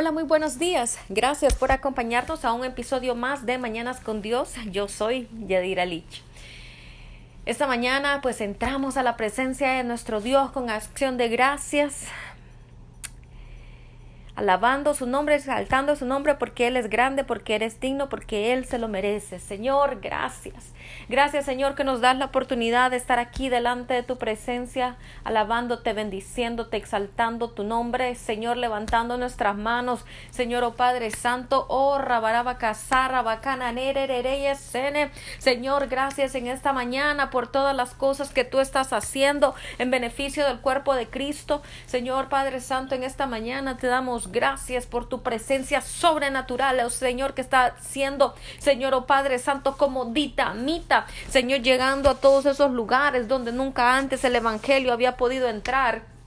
Hola, 0.00 0.12
muy 0.12 0.22
buenos 0.22 0.60
días. 0.60 0.96
Gracias 1.08 1.54
por 1.54 1.72
acompañarnos 1.72 2.44
a 2.44 2.52
un 2.52 2.64
episodio 2.64 3.16
más 3.16 3.46
de 3.46 3.58
Mañanas 3.58 3.98
con 3.98 4.22
Dios. 4.22 4.54
Yo 4.70 4.86
soy 4.86 5.28
Yadira 5.48 5.86
Lich. 5.86 6.22
Esta 7.46 7.66
mañana 7.66 8.20
pues 8.22 8.40
entramos 8.40 8.96
a 8.96 9.02
la 9.02 9.16
presencia 9.16 9.72
de 9.72 9.82
nuestro 9.82 10.20
Dios 10.20 10.52
con 10.52 10.70
acción 10.70 11.16
de 11.16 11.28
gracias, 11.28 12.04
alabando 14.38 14.94
su 14.94 15.04
nombre, 15.04 15.34
exaltando 15.34 15.96
su 15.96 16.06
nombre 16.06 16.36
porque 16.36 16.68
Él 16.68 16.76
es 16.76 16.88
grande, 16.88 17.24
porque 17.24 17.56
eres 17.56 17.80
digno, 17.80 18.08
porque 18.08 18.52
Él 18.52 18.66
se 18.66 18.78
lo 18.78 18.86
merece. 18.86 19.40
Señor, 19.40 19.98
gracias. 20.00 20.72
Gracias, 21.08 21.44
Señor, 21.44 21.74
que 21.74 21.82
nos 21.82 22.00
das 22.00 22.16
la 22.16 22.26
oportunidad 22.26 22.92
de 22.92 22.98
estar 22.98 23.18
aquí 23.18 23.48
delante 23.48 23.94
de 23.94 24.04
tu 24.04 24.16
presencia, 24.16 24.96
alabándote, 25.24 25.92
bendiciéndote, 25.92 26.76
exaltando 26.76 27.50
tu 27.50 27.64
nombre. 27.64 28.14
Señor, 28.14 28.56
levantando 28.56 29.18
nuestras 29.18 29.56
manos. 29.56 30.04
Señor, 30.30 30.62
oh 30.62 30.74
Padre 30.74 31.10
Santo, 31.10 31.66
oh 31.68 31.98
Rabaraba 31.98 32.58
Casara, 32.58 33.22
Bacana, 33.22 33.74
Sene. 34.54 35.10
Señor, 35.38 35.88
gracias 35.88 36.36
en 36.36 36.46
esta 36.46 36.72
mañana 36.72 37.30
por 37.30 37.50
todas 37.50 37.74
las 37.74 37.94
cosas 37.94 38.30
que 38.30 38.44
tú 38.44 38.60
estás 38.60 38.92
haciendo 38.92 39.56
en 39.78 39.90
beneficio 39.90 40.46
del 40.46 40.60
cuerpo 40.60 40.94
de 40.94 41.08
Cristo. 41.08 41.60
Señor, 41.86 42.28
Padre 42.28 42.60
Santo, 42.60 42.94
en 42.94 43.02
esta 43.02 43.26
mañana 43.26 43.76
te 43.78 43.88
damos 43.88 44.27
gracias 44.30 44.86
por 44.86 45.08
tu 45.08 45.22
presencia 45.22 45.80
sobrenatural, 45.80 46.80
oh 46.80 46.90
Señor, 46.90 47.34
que 47.34 47.40
está 47.40 47.76
siendo, 47.80 48.34
Señor, 48.58 48.94
oh 48.94 49.06
Padre 49.06 49.38
Santo, 49.38 49.76
como 49.76 50.06
dita, 50.06 50.54
mita, 50.54 51.06
Señor, 51.28 51.60
llegando 51.60 52.10
a 52.10 52.16
todos 52.16 52.46
esos 52.46 52.70
lugares 52.70 53.28
donde 53.28 53.52
nunca 53.52 53.96
antes 53.96 54.24
el 54.24 54.36
Evangelio 54.36 54.92
había 54.92 55.16
podido 55.16 55.48
entrar. 55.48 56.17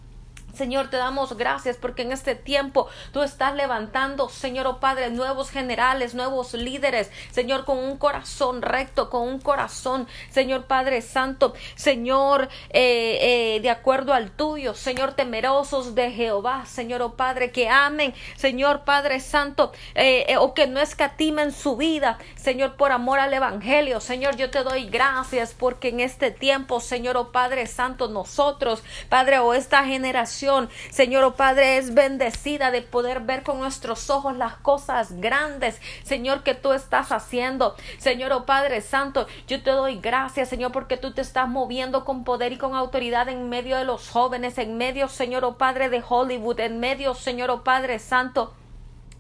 Señor, 0.54 0.90
te 0.90 0.98
damos 0.98 1.38
gracias 1.38 1.78
porque 1.78 2.02
en 2.02 2.12
este 2.12 2.36
tiempo 2.36 2.88
tú 3.14 3.22
estás 3.22 3.56
levantando, 3.56 4.30
Señor, 4.30 4.68
oh 4.68 4.80
Padre, 4.80 5.10
nuevos 5.10 5.50
generales, 5.50 6.14
nuevos 6.14 6.54
líderes, 6.54 7.10
Señor, 7.32 7.66
con 7.66 7.78
un 7.78 7.98
corazón 7.98 8.62
recto, 8.62 9.10
con 9.10 9.28
un 9.28 9.40
corazón, 9.40 10.08
Señor 10.30 10.66
Padre 10.66 11.02
Santo, 11.02 11.54
Señor, 11.76 12.50
eh, 12.70 13.56
eh, 13.56 13.60
de 13.62 13.70
acuerdo 13.70 14.14
al 14.14 14.32
tuyo, 14.32 14.74
Señor, 14.74 15.14
temerosos 15.14 15.96
de 15.96 16.12
Jehová, 16.12 16.66
Señor, 16.66 17.02
oh 17.02 17.14
Padre, 17.14 17.52
que 17.52 17.70
amen, 17.70 18.14
Señor 18.36 18.84
Padre 18.84 19.20
Santo, 19.20 19.72
eh, 19.96 20.36
o 20.38 20.54
que 20.54 20.68
no 20.68 20.80
escatimen 20.80 21.52
su 21.52 21.78
vida, 21.78 22.18
Señor, 22.36 22.76
por 22.76 22.92
amor 22.92 23.20
al 23.20 23.34
Evangelio, 23.34 24.00
Señor, 24.00 24.36
yo 24.36 24.50
te 24.50 24.64
doy 24.64 24.90
gracias 24.90 25.56
porque 25.58 25.90
en 25.90 26.00
este 26.00 26.32
tiempo, 26.32 26.80
Señor, 26.80 27.18
oh 27.18 27.32
Padre 27.32 27.68
Santo, 27.68 28.08
nosotros, 28.08 28.84
Padre, 29.10 29.40
o 29.40 29.54
esta 29.54 29.86
generación, 29.86 30.41
Señor, 30.90 31.24
oh 31.24 31.36
Padre, 31.36 31.78
es 31.78 31.94
bendecida 31.94 32.72
de 32.72 32.82
poder 32.82 33.20
ver 33.20 33.44
con 33.44 33.60
nuestros 33.60 34.10
ojos 34.10 34.36
las 34.36 34.56
cosas 34.56 35.20
grandes, 35.20 35.80
Señor, 36.04 36.42
que 36.42 36.56
tú 36.56 36.74
estás 36.74 37.12
haciendo. 37.12 37.76
Señor, 38.00 38.32
oh 38.32 38.46
Padre 38.46 38.82
Santo, 38.82 39.28
yo 39.48 39.62
te 39.62 39.70
doy 39.70 40.00
gracias, 40.00 40.50
Señor, 40.50 40.72
porque 40.72 40.98
tú 40.98 41.14
te 41.14 41.22
estás 41.22 41.48
moviendo 41.48 42.06
con 42.06 42.24
poder 42.24 42.54
y 42.54 42.58
con 42.58 42.74
autoridad 42.76 43.30
en 43.30 43.50
medio 43.50 43.78
de 43.78 43.86
los 43.86 44.10
jóvenes, 44.10 44.58
en 44.58 44.78
medio, 44.78 45.08
Señor, 45.10 45.46
oh 45.46 45.58
Padre 45.58 45.90
de 45.90 46.04
Hollywood, 46.08 46.60
en 46.60 46.80
medio, 46.80 47.14
Señor, 47.14 47.52
oh 47.52 47.64
Padre 47.64 48.00
Santo 48.00 48.54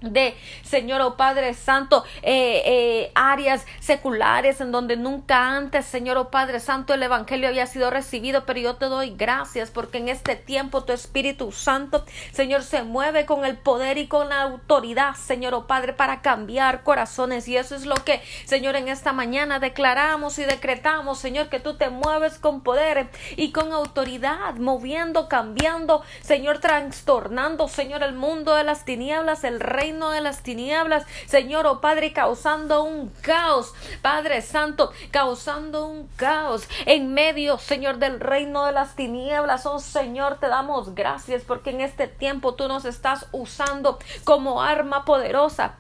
de 0.02 0.36
Señor 0.64 1.02
oh 1.02 1.16
Padre 1.16 1.54
Santo 1.54 2.04
eh, 2.24 2.62
eh, 2.66 3.12
áreas 3.16 3.66
seculares 3.80 4.60
en 4.62 4.72
donde 4.72 4.98
nunca 4.98 5.56
antes 5.56 5.86
Señor 5.86 6.18
oh 6.18 6.30
Padre 6.32 6.60
Santo 6.60 6.94
el 6.94 7.04
Evangelio 7.04 7.48
había 7.48 7.68
sido 7.68 7.90
recibido 7.90 8.46
pero 8.46 8.60
yo 8.60 8.76
te 8.76 8.86
doy 8.86 9.12
gracias 9.16 9.70
porque 9.70 10.00
en 10.00 10.10
este 10.10 10.36
tiempo 10.36 10.84
tu 10.84 10.94
Espíritu 10.94 11.52
Santo 11.52 12.06
Señor 12.32 12.64
se 12.64 12.84
mueve 12.84 13.26
con 13.26 13.46
el 13.46 13.58
poder 13.58 13.98
y 13.98 14.08
con 14.08 14.30
la 14.30 14.42
autoridad 14.42 15.16
Señor 15.16 15.54
oh 15.54 15.68
Padre 15.68 15.94
para 15.94 16.22
cambiar 16.22 16.84
corazones. 16.84 17.48
Y 17.48 17.58
eso 17.58 17.76
es 17.76 17.86
lo 17.86 17.96
que 17.96 18.22
Señor 18.46 18.76
en 18.76 18.88
esta 18.88 19.14
mañana 19.14 19.60
declaramos 19.60 20.40
y 20.40 20.44
decretamos 20.44 21.20
Señor 21.20 21.50
que 21.50 21.59
tú 21.59 21.75
te 21.75 21.90
mueves 21.90 22.38
con 22.40 22.62
poder 22.62 23.09
y 23.36 23.52
con 23.52 23.72
autoridad 23.72 24.56
moviendo 24.56 25.28
cambiando 25.28 26.04
Señor 26.22 26.59
trastornando 26.59 27.68
Señor 27.68 28.04
el 28.04 28.14
mundo 28.14 28.56
de 28.56 28.64
las 28.64 28.86
tinieblas 28.86 29.44
el 29.44 29.59
rey 29.59 29.91
de 29.91 30.22
las 30.22 30.41
tinieblas, 30.41 31.06
Señor, 31.25 31.68
oh 31.68 31.81
Padre, 31.81 32.13
causando 32.13 32.84
un 32.84 33.09
caos, 33.22 33.74
Padre 34.02 34.41
Santo, 34.41 34.91
causando 35.12 35.85
un 35.85 36.07
caos 36.16 36.68
en 36.85 37.13
medio, 37.13 37.57
Señor, 37.57 37.97
del 37.97 38.22
reino 38.22 38.66
de 38.66 38.72
las 38.72 38.96
tinieblas. 38.96 39.66
Oh 39.66 39.80
Señor, 39.80 40.38
te 40.40 40.47
damos 40.47 40.96
gracias 40.96 41.44
porque 41.44 41.72
en 41.72 41.81
este 41.81 42.07
tiempo 42.07 42.53
tú 42.56 42.69
nos 42.69 42.85
estás 42.85 43.28
usando 43.34 44.00
como 44.24 44.62
arma 44.62 45.03
poderosa 45.03 45.75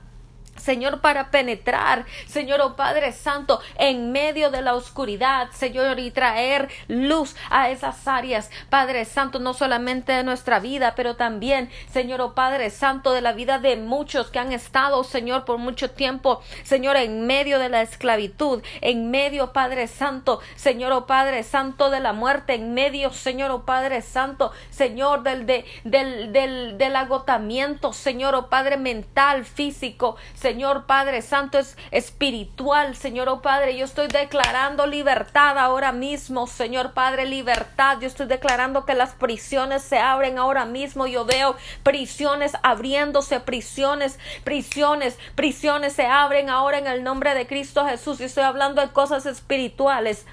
Señor, 0.61 1.01
para 1.01 1.31
penetrar, 1.31 2.05
Señor, 2.27 2.61
oh 2.61 2.75
Padre 2.75 3.11
Santo, 3.13 3.59
en 3.77 4.11
medio 4.11 4.51
de 4.51 4.61
la 4.61 4.75
oscuridad, 4.75 5.49
Señor, 5.51 5.99
y 5.99 6.11
traer 6.11 6.69
luz 6.87 7.35
a 7.49 7.69
esas 7.69 8.07
áreas, 8.07 8.51
Padre 8.69 9.05
Santo, 9.05 9.39
no 9.39 9.55
solamente 9.55 10.11
de 10.11 10.23
nuestra 10.23 10.59
vida, 10.59 10.93
pero 10.95 11.15
también, 11.15 11.69
Señor, 11.91 12.21
oh 12.21 12.35
Padre 12.35 12.69
Santo, 12.69 13.13
de 13.13 13.21
la 13.21 13.33
vida 13.33 13.57
de 13.57 13.75
muchos 13.75 14.29
que 14.29 14.37
han 14.37 14.51
estado, 14.51 15.03
Señor, 15.03 15.45
por 15.45 15.57
mucho 15.57 15.89
tiempo, 15.89 16.41
Señor, 16.63 16.95
en 16.95 17.25
medio 17.25 17.57
de 17.57 17.69
la 17.69 17.81
esclavitud, 17.81 18.61
en 18.81 19.09
medio, 19.09 19.51
Padre 19.51 19.87
Santo, 19.87 20.39
Señor, 20.55 20.91
oh 20.91 21.07
Padre 21.07 21.41
Santo, 21.43 21.89
de 21.89 21.99
la 21.99 22.13
muerte, 22.13 22.53
en 22.53 22.75
medio, 22.75 23.11
Señor, 23.11 23.49
oh 23.49 23.65
Padre 23.65 24.03
Santo, 24.03 24.51
Señor, 24.69 25.23
del, 25.23 25.47
de, 25.47 25.65
del, 25.83 26.31
del, 26.31 26.77
del 26.77 26.95
agotamiento, 26.95 27.93
Señor, 27.93 28.35
oh 28.35 28.47
Padre 28.47 28.77
mental, 28.77 29.45
físico, 29.45 30.17
Señor, 30.35 30.50
Señor 30.51 30.85
Padre 30.85 31.21
Santo, 31.21 31.59
es 31.59 31.77
espiritual, 31.91 32.97
Señor 32.97 33.29
oh 33.29 33.41
Padre. 33.41 33.77
Yo 33.77 33.85
estoy 33.85 34.07
declarando 34.09 34.85
libertad 34.85 35.57
ahora 35.57 35.93
mismo, 35.93 36.45
Señor 36.45 36.91
Padre, 36.91 37.25
libertad. 37.25 37.99
Yo 38.01 38.07
estoy 38.07 38.27
declarando 38.27 38.85
que 38.85 38.93
las 38.93 39.13
prisiones 39.13 39.81
se 39.81 39.97
abren 39.97 40.37
ahora 40.37 40.65
mismo. 40.65 41.07
Yo 41.07 41.23
veo 41.23 41.55
prisiones 41.83 42.51
abriéndose, 42.63 43.39
prisiones, 43.39 44.19
prisiones, 44.43 45.17
prisiones 45.35 45.93
se 45.93 46.05
abren 46.05 46.49
ahora 46.49 46.79
en 46.79 46.87
el 46.87 47.01
nombre 47.01 47.33
de 47.33 47.47
Cristo 47.47 47.85
Jesús. 47.85 48.19
Y 48.19 48.25
estoy 48.25 48.43
hablando 48.43 48.81
de 48.81 48.91
cosas 48.91 49.25
espirituales. 49.25 50.25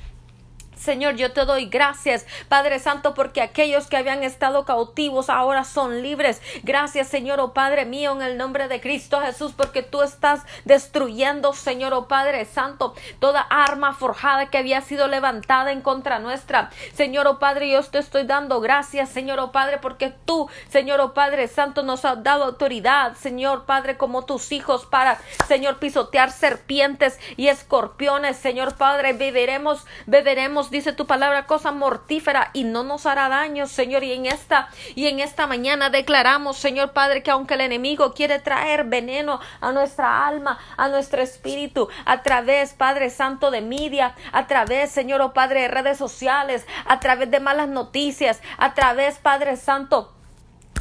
Señor, 0.79 1.17
yo 1.17 1.33
te 1.33 1.45
doy 1.45 1.67
gracias, 1.67 2.27
Padre 2.49 2.79
Santo, 2.79 3.15
porque 3.15 3.43
aquellos 3.43 3.89
que 3.89 3.97
habían 3.97 4.23
estado 4.23 4.65
cautivos 4.65 5.29
ahora 5.29 5.65
son 5.65 6.03
libres. 6.03 6.41
Gracias, 6.63 7.09
Señor, 7.09 7.41
oh 7.41 7.53
Padre 7.53 7.85
mío, 7.85 8.13
en 8.13 8.23
el 8.23 8.37
nombre 8.37 8.69
de 8.69 8.81
Cristo 8.81 9.21
Jesús, 9.21 9.53
porque 9.57 9.83
tú 9.83 10.03
estás 10.03 10.43
destruyendo, 10.65 11.53
Señor, 11.53 11.93
oh 11.95 12.09
Padre 12.09 12.45
Santo, 12.45 12.95
toda 13.19 13.41
arma 13.41 13.93
forjada 13.93 14.51
que 14.51 14.59
había 14.59 14.81
sido 14.81 15.09
levantada 15.09 15.73
en 15.73 15.81
contra 15.81 16.19
nuestra. 16.19 16.71
Señor, 16.95 17.27
oh 17.27 17.39
Padre, 17.39 17.71
yo 17.71 17.83
te 17.83 17.99
estoy 17.99 18.25
dando 18.25 18.61
gracias, 18.61 19.09
Señor, 19.09 19.41
oh 19.41 19.53
Padre, 19.53 19.79
porque 19.79 20.15
tú, 20.25 20.49
Señor, 20.69 21.01
oh 21.01 21.15
Padre 21.15 21.49
Santo, 21.49 21.83
nos 21.83 22.05
has 22.05 22.23
dado 22.23 22.45
autoridad, 22.45 23.17
Señor, 23.17 23.65
Padre, 23.65 23.97
como 23.97 24.25
tus 24.25 24.53
hijos, 24.53 24.87
para, 24.87 25.21
Señor, 25.47 25.79
pisotear 25.79 26.31
serpientes 26.31 27.19
y 27.37 27.49
escorpiones, 27.49 28.37
Señor, 28.37 28.77
Padre, 28.77 29.13
beberemos, 29.13 29.87
beberemos 30.07 30.68
dice 30.71 30.93
tu 30.93 31.07
palabra, 31.07 31.47
cosa 31.47 31.73
mortífera 31.73 32.51
y 32.53 32.65
no 32.65 32.83
nos 32.83 33.07
hará 33.07 33.29
daño, 33.29 33.67
Señor. 33.67 34.05
Y 34.05 34.13
en 34.13 34.27
esta, 34.27 34.69
y 34.95 35.07
en 35.07 35.21
esta 35.21 35.47
mañana 35.47 35.91
declaramos, 35.91 36.57
Señor 36.57 36.93
Padre, 36.93 37.23
que 37.23 37.31
aunque 37.31 37.55
el 37.55 37.63
enemigo 37.63 38.13
quiere 38.13 38.39
traer 38.39 38.85
veneno 38.85 39.41
a 39.61 39.73
nuestra 39.73 40.27
alma, 40.27 40.59
a 40.77 40.89
nuestro 40.89 41.23
espíritu, 41.23 41.89
a 42.05 42.23
través, 42.23 42.75
Padre 42.75 43.11
Santo, 43.11 43.51
de 43.51 43.61
media, 43.61 44.15
a 44.33 44.47
través, 44.47 44.91
Señor, 44.91 45.21
oh 45.21 45.33
Padre, 45.33 45.63
de 45.63 45.69
redes 45.69 45.99
sociales, 45.99 46.67
a 46.87 47.01
través 47.01 47.31
de 47.31 47.41
malas 47.41 47.69
noticias, 47.69 48.41
a 48.59 48.75
través, 48.75 49.19
Padre 49.19 49.57
Santo, 49.57 50.18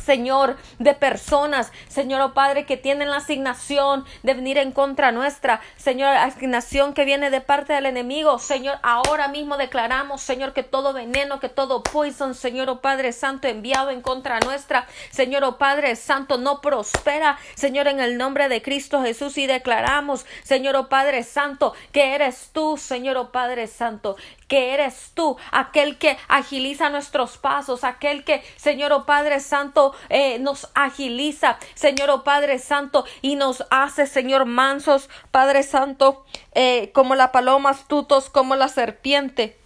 Señor, 0.07 0.56
de 0.79 0.94
personas, 0.94 1.74
Señor, 1.89 2.21
oh 2.21 2.33
Padre, 2.33 2.65
que 2.65 2.77
tienen 2.77 3.09
la 3.09 3.18
asignación 3.18 4.06
de 4.24 4.36
venir 4.36 4.57
en 4.57 4.71
contra 4.71 5.12
nuestra, 5.12 5.59
Señor, 5.75 6.15
asignación 6.15 6.94
que 6.94 7.04
viene 7.04 7.30
de 7.30 7.42
parte 7.42 7.74
del 7.74 7.88
enemigo, 7.88 8.39
Señor, 8.39 8.80
ahora 8.83 9.27
mismo 9.27 9.57
declaramos, 9.57 10.21
Señor, 10.21 10.54
que 10.54 10.63
todo 10.63 10.94
veneno, 10.94 11.42
que 11.42 11.50
todo 11.50 11.83
poison, 11.83 12.36
Señor, 12.36 12.69
oh 12.69 12.80
Padre 12.80 13.12
Santo, 13.12 13.50
enviado 13.50 13.89
en 13.89 14.01
contra 14.01 14.39
nuestra, 14.39 14.88
Señor, 15.12 15.44
oh 15.44 15.57
Padre 15.57 15.98
Santo, 15.98 16.38
no 16.38 16.62
prospera, 16.62 17.38
Señor, 17.56 17.89
en 17.89 18.00
el 18.00 18.18
nombre 18.18 18.48
de 18.48 18.62
Cristo 18.62 19.01
Jesús 19.01 19.38
y 19.38 19.45
declaramos, 19.45 20.25
Señor, 20.44 20.77
oh 20.77 20.88
Padre 20.88 21.24
Santo, 21.24 21.74
que 21.92 22.15
eres 22.15 22.51
tú, 22.53 22.77
Señor, 22.77 23.18
oh 23.18 23.33
Padre 23.33 23.68
Santo, 23.68 24.15
que 24.48 24.74
eres 24.74 25.12
tú, 25.14 25.38
aquel 25.52 25.98
que 25.98 26.18
agiliza 26.28 26.90
nuestros 26.90 27.38
pasos, 27.38 27.84
aquel 27.84 28.24
que, 28.24 28.44
Señor 28.56 28.94
oh 28.94 29.06
Padre 29.06 29.40
Santo, 29.40 29.94
eh, 30.10 30.40
nos 30.40 30.70
agiliza, 30.74 31.58
Señor 31.76 32.10
oh 32.10 32.24
Padre 32.24 32.60
Santo, 32.60 33.06
y 33.22 33.36
nos 33.36 33.66
hace, 33.70 34.08
Señor, 34.08 34.46
mansos, 34.46 35.10
Padre 35.32 35.64
Santo, 35.64 36.26
eh, 36.54 36.92
como 36.94 37.16
la 37.16 37.32
paloma, 37.32 37.70
astutos 37.72 38.30
como 38.30 38.56
la 38.56 38.70
serpiente. 38.70 39.58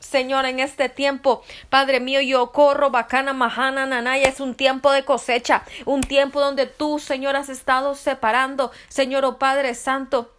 Señor, 0.00 0.44
en 0.44 0.60
este 0.60 0.88
tiempo, 0.88 1.42
Padre 1.70 1.98
mío, 1.98 2.20
yo 2.20 2.52
corro, 2.52 2.90
bacana, 2.90 3.32
majana, 3.32 3.86
nanaya, 3.86 4.28
es 4.28 4.38
un 4.38 4.54
tiempo 4.54 4.92
de 4.92 5.04
cosecha, 5.04 5.64
un 5.86 6.02
tiempo 6.02 6.40
donde 6.40 6.66
tú, 6.66 6.98
Señor, 6.98 7.36
has 7.36 7.48
estado 7.48 7.94
separando, 7.94 8.70
Señor, 8.88 9.24
oh 9.24 9.38
Padre 9.38 9.74
Santo, 9.74 10.33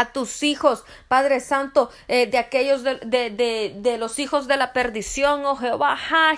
a 0.00 0.12
tus 0.12 0.42
hijos, 0.42 0.84
Padre 1.08 1.40
Santo, 1.40 1.90
eh, 2.08 2.26
de 2.26 2.38
aquellos 2.38 2.82
de, 2.82 2.96
de, 3.04 3.28
de, 3.28 3.74
de, 3.76 3.98
los 3.98 4.18
hijos 4.18 4.46
de 4.46 4.56
la 4.56 4.72
perdición, 4.72 5.44
oh 5.44 5.56
Jehová, 5.56 5.98
ha, 6.10 6.34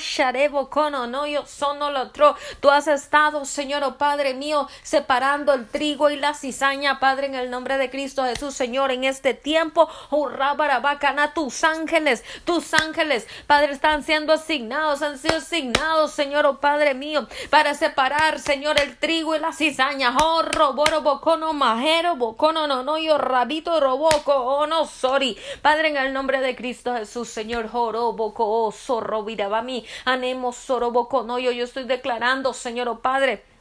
cono, 0.68 1.06
no 1.06 1.26
yo 1.26 1.46
sono 1.46 1.90
lo 1.90 2.02
otro. 2.02 2.36
Tú 2.58 2.70
has 2.70 2.88
estado, 2.88 3.44
Señor, 3.44 3.84
oh 3.84 3.98
Padre 3.98 4.34
mío, 4.34 4.68
separando 4.82 5.52
el 5.54 5.68
trigo 5.68 6.10
y 6.10 6.16
la 6.16 6.34
cizaña, 6.34 6.98
Padre, 6.98 7.26
en 7.26 7.36
el 7.36 7.50
nombre 7.50 7.78
de 7.78 7.88
Cristo 7.88 8.24
Jesús, 8.24 8.54
Señor, 8.54 8.90
en 8.90 9.04
este 9.04 9.32
tiempo, 9.32 9.88
oh 10.10 10.28
Rabarabacana, 10.28 11.32
tus 11.32 11.62
ángeles, 11.62 12.24
tus 12.44 12.74
ángeles, 12.74 13.28
Padre, 13.46 13.72
están 13.72 14.02
siendo 14.02 14.32
asignados, 14.32 15.02
han 15.02 15.18
sido 15.18 15.36
asignados, 15.36 16.10
Señor, 16.10 16.46
oh 16.46 16.58
Padre 16.58 16.94
mío, 16.94 17.28
para 17.50 17.74
separar, 17.74 18.40
Señor, 18.40 18.80
el 18.80 18.96
trigo 18.96 19.36
y 19.36 19.38
la 19.38 19.52
cizaña, 19.52 20.16
oh 20.20 20.42
roboro 20.42 21.02
bocono 21.02 21.52
majero, 21.52 22.16
bocono 22.16 22.66
no 22.66 22.82
no 22.82 22.98
yo 22.98 23.18
roboco, 23.60 24.32
oh 24.34 24.66
no 24.66 24.86
sorry. 24.86 25.36
Padre, 25.60 25.88
en 25.88 25.96
el 25.96 26.12
nombre 26.12 26.40
de 26.40 26.56
Cristo 26.56 26.94
Jesús, 26.94 27.28
Señor, 27.28 27.68
joroboco, 27.68 28.44
oh 28.46 28.72
zorro, 28.72 29.24
mí, 29.62 29.84
anemo 30.04 30.52
soroboco, 30.52 31.22
no, 31.22 31.38
yo, 31.38 31.52
yo 31.52 31.64
estoy 31.64 31.84
declarando, 31.84 32.52
Señor, 32.54 32.88
oh 32.88 33.00
Padre 33.00 33.51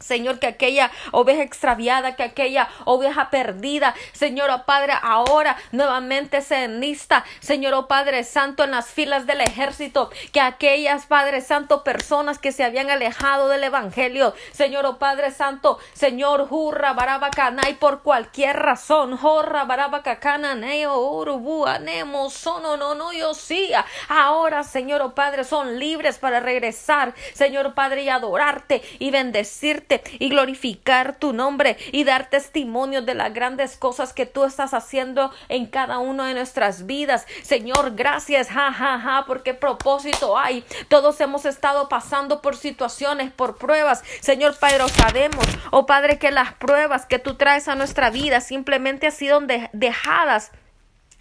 Señor, 0.00 0.38
que 0.38 0.46
aquella 0.46 0.90
oveja 1.12 1.42
extraviada, 1.42 2.14
que 2.14 2.22
aquella 2.22 2.68
oveja 2.84 3.30
perdida, 3.30 3.94
Señor, 4.12 4.50
oh 4.50 4.64
Padre, 4.64 4.92
ahora 5.02 5.56
nuevamente 5.72 6.40
se 6.40 6.64
enlista, 6.64 7.24
Señor, 7.40 7.74
oh 7.74 7.88
Padre 7.88 8.24
Santo, 8.24 8.64
en 8.64 8.70
las 8.70 8.86
filas 8.86 9.26
del 9.26 9.40
ejército, 9.40 10.10
que 10.32 10.40
aquellas, 10.40 11.06
Padre 11.06 11.40
Santo, 11.40 11.82
personas 11.82 12.38
que 12.38 12.52
se 12.52 12.64
habían 12.64 12.90
alejado 12.90 13.48
del 13.48 13.64
Evangelio, 13.64 14.34
Señor, 14.52 14.86
oh 14.86 14.98
Padre 14.98 15.30
Santo, 15.30 15.78
Señor, 15.94 16.48
jurra, 16.48 16.96
y 17.68 17.74
por 17.74 18.02
cualquier 18.02 18.56
razón, 18.56 19.16
jorra, 19.16 19.64
barabacacana, 19.64 20.54
neo, 20.54 20.98
urubu, 20.98 21.66
anemo, 21.66 22.30
sono, 22.30 22.76
no, 22.76 22.94
no, 22.94 23.12
yo 23.12 23.34
sí, 23.34 23.70
ahora, 24.08 24.62
Señor, 24.62 25.02
oh 25.02 25.14
Padre, 25.14 25.44
son 25.44 25.78
libres 25.78 26.18
para 26.18 26.40
regresar, 26.40 27.14
Señor, 27.34 27.66
oh 27.66 27.74
Padre, 27.74 28.02
y 28.02 28.08
adorarte 28.08 28.82
y 28.98 29.10
bendecirte 29.10 29.87
y 30.18 30.28
glorificar 30.28 31.18
tu 31.18 31.32
nombre 31.32 31.76
y 31.92 32.04
dar 32.04 32.30
testimonio 32.30 33.02
de 33.02 33.14
las 33.14 33.32
grandes 33.32 33.76
cosas 33.76 34.12
que 34.12 34.26
tú 34.26 34.44
estás 34.44 34.74
haciendo 34.74 35.32
en 35.48 35.66
cada 35.66 35.98
uno 35.98 36.24
de 36.24 36.34
nuestras 36.34 36.86
vidas. 36.86 37.26
Señor, 37.42 37.94
gracias, 37.94 38.48
ja, 38.48 38.72
ja, 38.72 38.98
ja, 38.98 39.24
porque 39.26 39.54
propósito 39.54 40.38
hay. 40.38 40.64
Todos 40.88 41.20
hemos 41.20 41.44
estado 41.44 41.88
pasando 41.88 42.42
por 42.42 42.56
situaciones, 42.56 43.32
por 43.32 43.56
pruebas. 43.56 44.02
Señor 44.20 44.56
Padre, 44.58 44.88
sabemos, 44.88 45.44
oh 45.70 45.86
Padre, 45.86 46.18
que 46.18 46.30
las 46.30 46.52
pruebas 46.54 47.06
que 47.06 47.18
tú 47.18 47.34
traes 47.34 47.68
a 47.68 47.74
nuestra 47.74 48.10
vida 48.10 48.40
simplemente 48.40 49.06
han 49.06 49.12
sido 49.12 49.40
dejadas 49.72 50.52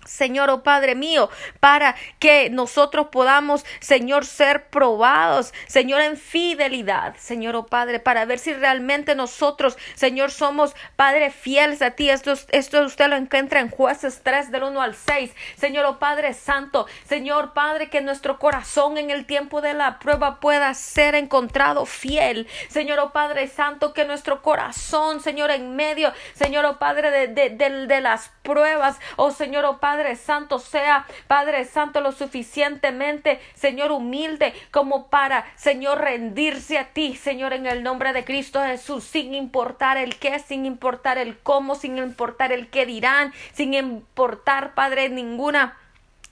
Señor, 0.08 0.50
oh 0.50 0.64
Padre 0.64 0.96
mío, 0.96 1.30
para 1.60 1.96
que 2.20 2.50
nosotros 2.50 3.08
podamos, 3.12 3.66
Señor, 3.80 4.26
ser 4.26 4.70
probados, 4.70 5.54
Señor, 5.68 6.02
en 6.02 6.18
fidelidad, 6.18 7.16
Señor, 7.18 7.56
oh 7.56 7.66
Padre, 7.68 8.00
para 8.00 8.26
ver 8.26 8.40
si 8.40 8.54
realmente 8.54 9.16
nosotros, 9.16 9.78
Señor, 9.96 10.32
somos, 10.32 10.76
Padre, 10.96 11.32
fieles 11.32 11.82
a 11.82 11.92
ti. 11.92 12.10
Esto, 12.10 12.34
esto 12.50 12.82
usted 12.84 13.08
lo 13.08 13.16
encuentra 13.16 13.60
en 13.60 13.70
jueces 13.70 14.22
3 14.24 14.52
del 14.52 14.64
1 14.64 14.82
al 14.82 14.96
6. 14.96 15.32
Señor, 15.58 15.86
oh 15.86 16.00
Padre 16.00 16.34
Santo, 16.34 16.88
Señor, 17.06 17.54
Padre, 17.54 17.90
que 17.90 18.02
nuestro 18.02 18.40
corazón 18.40 18.98
en 18.98 19.12
el 19.12 19.26
tiempo 19.26 19.62
de 19.62 19.74
la 19.74 20.00
prueba 20.00 20.40
pueda 20.40 20.74
ser 20.74 21.16
encontrado 21.16 21.86
fiel. 21.86 22.48
Señor, 22.70 23.00
oh 23.00 23.12
Padre 23.12 23.48
Santo, 23.48 23.94
que 23.94 24.06
nuestro 24.06 24.42
corazón, 24.42 25.22
Señor, 25.22 25.52
en 25.52 25.76
medio, 25.76 26.14
Señor, 26.34 26.66
oh 26.66 26.80
Padre, 26.80 27.12
de, 27.12 27.28
de, 27.28 27.50
de, 27.50 27.88
de 27.88 28.02
las 28.02 28.30
pruebas, 28.48 28.98
oh 29.18 29.32
Señor, 29.32 29.66
oh 29.66 29.80
Padre, 29.80 30.16
Santo 30.16 30.58
sea, 30.58 31.06
Padre 31.28 31.66
Santo, 31.66 32.00
lo 32.00 32.14
suficientemente, 32.14 33.42
Señor, 33.54 33.92
humilde 33.92 34.54
como 34.72 35.10
para, 35.10 35.46
Señor, 35.58 36.00
rendirse 36.00 36.78
a 36.78 36.94
ti, 36.94 37.14
Señor, 37.14 37.52
en 37.52 37.66
el 37.66 37.84
nombre 37.84 38.14
de 38.14 38.24
Cristo 38.24 38.64
Jesús, 38.64 39.04
sin 39.04 39.36
importar 39.36 39.98
el 39.98 40.16
qué, 40.16 40.40
sin 40.40 40.66
importar 40.66 41.18
el 41.18 41.38
cómo, 41.40 41.76
sin 41.76 41.98
importar 41.98 42.54
el 42.54 42.70
qué 42.70 42.86
dirán, 42.86 43.34
sin 43.52 43.74
importar, 43.74 44.74
Padre, 44.76 45.10
ninguna 45.10 45.78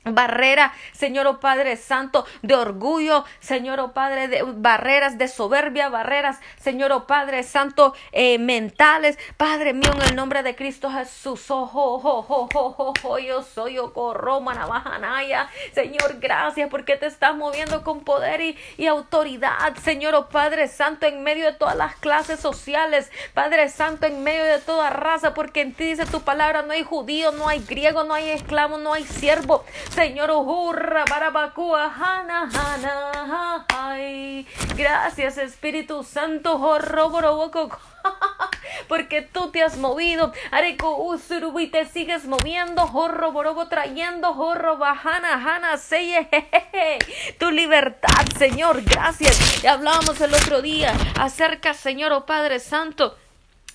barrera, 0.05 0.73
Señor 0.93 1.27
oh 1.27 1.39
Padre 1.39 1.77
Santo, 1.77 2.25
de 2.41 2.55
orgullo, 2.55 3.25
Señor 3.39 3.79
oh 3.79 3.93
Padre, 3.93 4.27
de 4.27 4.43
barreras 4.43 5.17
de 5.17 5.27
soberbia, 5.27 5.89
barreras, 5.89 6.39
Señor 6.59 6.91
oh 6.91 7.07
Padre 7.07 7.43
Santo, 7.43 7.93
eh, 8.11 8.37
mentales, 8.37 9.17
Padre 9.37 9.73
mío, 9.73 9.91
en 9.93 10.09
el 10.09 10.15
nombre 10.15 10.43
de 10.43 10.55
Cristo 10.55 10.89
Jesús, 10.91 11.49
oh, 11.49 11.69
oh, 11.73 12.25
oh, 12.29 12.93
oh 13.03 13.17
yo 13.19 13.41
soy 13.43 13.77
Ocorroma, 13.77 14.53
Navajanaya, 14.53 15.49
Señor, 15.73 16.19
gracias 16.19 16.69
porque 16.69 16.95
te 16.95 17.07
estás 17.07 17.35
moviendo 17.35 17.83
con 17.83 18.03
poder 18.03 18.41
y, 18.41 18.57
y 18.77 18.87
autoridad, 18.87 19.75
Señor 19.83 20.15
oh 20.15 20.29
Padre 20.29 20.67
Santo, 20.67 21.05
en 21.05 21.23
medio 21.23 21.45
de 21.45 21.53
todas 21.53 21.75
las 21.75 21.95
clases 21.95 22.39
sociales, 22.39 23.11
Padre 23.33 23.69
Santo, 23.69 24.05
en 24.05 24.23
medio 24.23 24.43
de 24.45 24.59
toda 24.59 24.89
raza, 24.89 25.33
porque 25.33 25.61
en 25.61 25.73
ti 25.73 25.85
dice 25.85 26.05
tu 26.05 26.21
palabra, 26.21 26.61
no 26.61 26.73
hay 26.73 26.83
judío, 26.83 27.31
no 27.31 27.47
hay 27.47 27.59
griego, 27.59 28.03
no 28.03 28.13
hay 28.13 28.29
esclavo, 28.29 28.77
no 28.77 28.93
hay 28.93 29.03
siervo, 29.03 29.63
Señor, 29.95 30.29
Ujurra, 30.29 31.05
Barabacúa, 31.09 31.85
Hana, 31.85 32.49
Hana, 32.53 33.65
ay. 33.69 34.45
Gracias, 34.75 35.37
Espíritu 35.37 36.03
Santo, 36.03 36.59
Jorro, 36.59 37.09
porque 38.89 39.21
tú 39.21 39.51
te 39.51 39.63
has 39.63 39.77
movido, 39.77 40.33
Areco 40.51 40.97
Usurubi, 40.97 41.67
te 41.67 41.85
sigues 41.85 42.25
moviendo, 42.25 42.87
Jorro, 42.87 43.31
Borobo, 43.31 43.69
trayendo, 43.69 44.33
Jorro, 44.33 44.77
Bajana, 44.77 45.33
Hana, 45.33 45.77
Seye, 45.77 46.27
tu 47.39 47.49
libertad, 47.51 48.25
Señor, 48.37 48.81
gracias. 48.83 49.63
Y 49.63 49.67
hablábamos 49.67 50.19
el 50.19 50.33
otro 50.33 50.61
día 50.61 50.93
acerca, 51.17 51.73
Señor, 51.73 52.11
oh 52.11 52.25
Padre 52.25 52.59
Santo, 52.59 53.15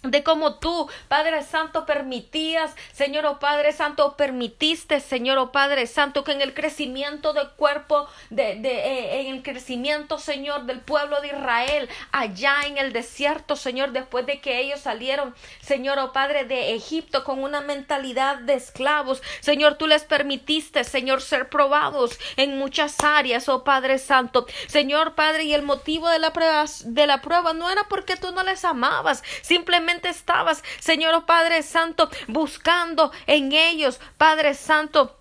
de 0.03 0.23
cómo 0.23 0.55
tú, 0.55 0.89
Padre 1.09 1.43
Santo, 1.43 1.85
permitías, 1.85 2.75
Señor 2.93 3.27
o 3.27 3.33
oh 3.33 3.39
Padre 3.39 3.73
Santo, 3.73 4.17
permitiste, 4.17 4.99
Señor 5.01 5.37
o 5.37 5.43
oh 5.45 5.53
Padre 5.53 5.87
Santo, 5.87 6.25
que 6.25 6.33
en 6.33 6.41
el 6.41 6.55
crecimiento 6.55 7.35
del 7.35 7.51
cuerpo, 7.51 8.09
de, 8.31 8.57
de 8.57 8.71
eh, 8.71 9.21
en 9.21 9.35
el 9.35 9.43
crecimiento, 9.43 10.19
Señor, 10.19 10.65
del 10.65 10.81
pueblo 10.81 11.21
de 11.21 11.29
Israel, 11.29 11.89
allá 12.13 12.63
en 12.67 12.79
el 12.79 12.95
desierto, 12.95 13.57
Señor, 13.57 13.93
después 13.93 14.25
de 14.25 14.41
que 14.41 14.61
ellos 14.61 14.81
salieron, 14.81 15.35
Señor 15.61 15.99
o 15.99 16.07
oh 16.07 16.13
Padre, 16.13 16.45
de 16.45 16.75
Egipto 16.75 17.23
con 17.23 17.43
una 17.43 17.61
mentalidad 17.61 18.39
de 18.39 18.55
esclavos, 18.55 19.23
Señor, 19.41 19.75
tú 19.75 19.87
les 19.87 20.05
permitiste, 20.05 20.85
Señor, 20.85 21.21
ser 21.21 21.51
probados 21.51 22.19
en 22.37 22.57
muchas 22.57 22.97
áreas, 23.01 23.51
oh 23.51 23.65
Padre 23.65 23.99
Santo, 23.99 24.47
Señor 24.67 25.15
Padre, 25.15 25.45
y 25.45 25.53
el 25.53 25.63
motivo 25.63 26.09
de 26.09 26.19
la 26.19 26.33
prueba, 26.33 26.65
de 26.85 27.07
la 27.07 27.21
prueba 27.21 27.53
no 27.53 27.69
era 27.69 27.85
porque 27.89 28.17
tú 28.17 28.33
no 28.33 28.43
les 28.43 28.65
amabas, 28.65 29.23
simplemente 29.43 29.90
estabas, 30.09 30.63
Señor 30.79 31.15
oh 31.15 31.27
Padre 31.27 31.63
Santo, 31.63 32.09
buscando 32.29 33.13
en 33.27 33.53
ellos, 33.53 34.01
Padre 34.17 34.55
Santo, 34.55 35.20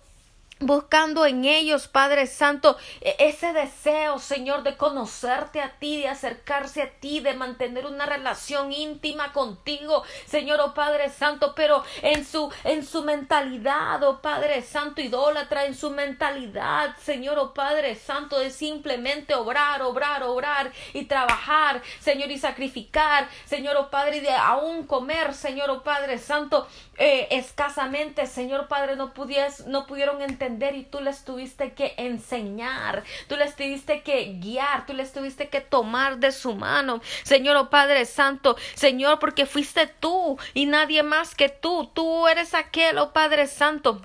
buscando 0.60 1.24
en 1.24 1.46
ellos, 1.46 1.88
Padre 1.88 2.26
Santo, 2.26 2.76
e-, 3.00 3.16
ese 3.18 3.52
deseo, 3.52 4.18
Señor, 4.18 4.62
de 4.62 4.76
conocerte 4.76 5.60
a 5.60 5.78
ti, 5.78 5.98
de 5.98 6.08
acercarse 6.08 6.82
a 6.82 6.90
ti, 6.90 7.20
de 7.20 7.34
mantener 7.34 7.86
una 7.86 8.06
relación 8.06 8.72
íntima 8.72 9.32
contigo, 9.32 10.04
Señor, 10.26 10.60
oh 10.60 10.74
Padre 10.74 11.08
Santo, 11.08 11.54
pero 11.56 11.82
en 12.02 12.24
su 12.24 12.50
en 12.64 12.84
su 12.84 13.02
mentalidad, 13.02 14.02
oh 14.02 14.20
Padre 14.20 14.62
Santo, 14.62 15.00
idólatra, 15.00 15.64
en 15.64 15.74
su 15.74 15.90
mentalidad, 15.90 16.94
Señor, 16.98 17.38
oh 17.38 17.54
Padre 17.54 17.94
Santo, 17.94 18.38
de 18.38 18.50
simplemente 18.50 19.34
obrar, 19.34 19.82
obrar, 19.82 20.22
obrar 20.22 20.70
y 20.92 21.04
trabajar, 21.04 21.82
Señor, 22.00 22.30
y 22.30 22.38
sacrificar, 22.38 23.28
Señor, 23.46 23.76
oh 23.76 23.90
Padre, 23.90 24.18
y 24.18 24.20
de 24.20 24.34
aún 24.34 24.86
comer, 24.86 25.34
Señor, 25.34 25.70
oh 25.70 25.82
Padre 25.82 26.18
Santo, 26.18 26.68
eh, 26.98 27.28
escasamente, 27.30 28.26
Señor 28.26 28.68
Padre, 28.68 28.96
no, 28.96 29.14
pudies, 29.14 29.66
no 29.66 29.86
pudieron 29.86 30.20
entender 30.20 30.49
y 30.74 30.84
tú 30.84 31.00
les 31.00 31.24
tuviste 31.24 31.72
que 31.72 31.94
enseñar, 31.96 33.04
tú 33.28 33.36
les 33.36 33.54
tuviste 33.54 34.02
que 34.02 34.38
guiar, 34.40 34.86
tú 34.86 34.92
les 34.92 35.12
tuviste 35.12 35.48
que 35.48 35.60
tomar 35.60 36.18
de 36.18 36.32
su 36.32 36.54
mano, 36.54 37.00
Señor 37.22 37.56
oh 37.56 37.70
Padre 37.70 38.04
Santo, 38.04 38.56
Señor, 38.74 39.18
porque 39.18 39.46
fuiste 39.46 39.86
tú 39.86 40.38
y 40.54 40.66
nadie 40.66 41.02
más 41.02 41.34
que 41.34 41.48
tú, 41.48 41.90
tú 41.94 42.26
eres 42.26 42.54
aquel, 42.54 42.98
oh 42.98 43.12
Padre 43.12 43.46
Santo, 43.46 44.02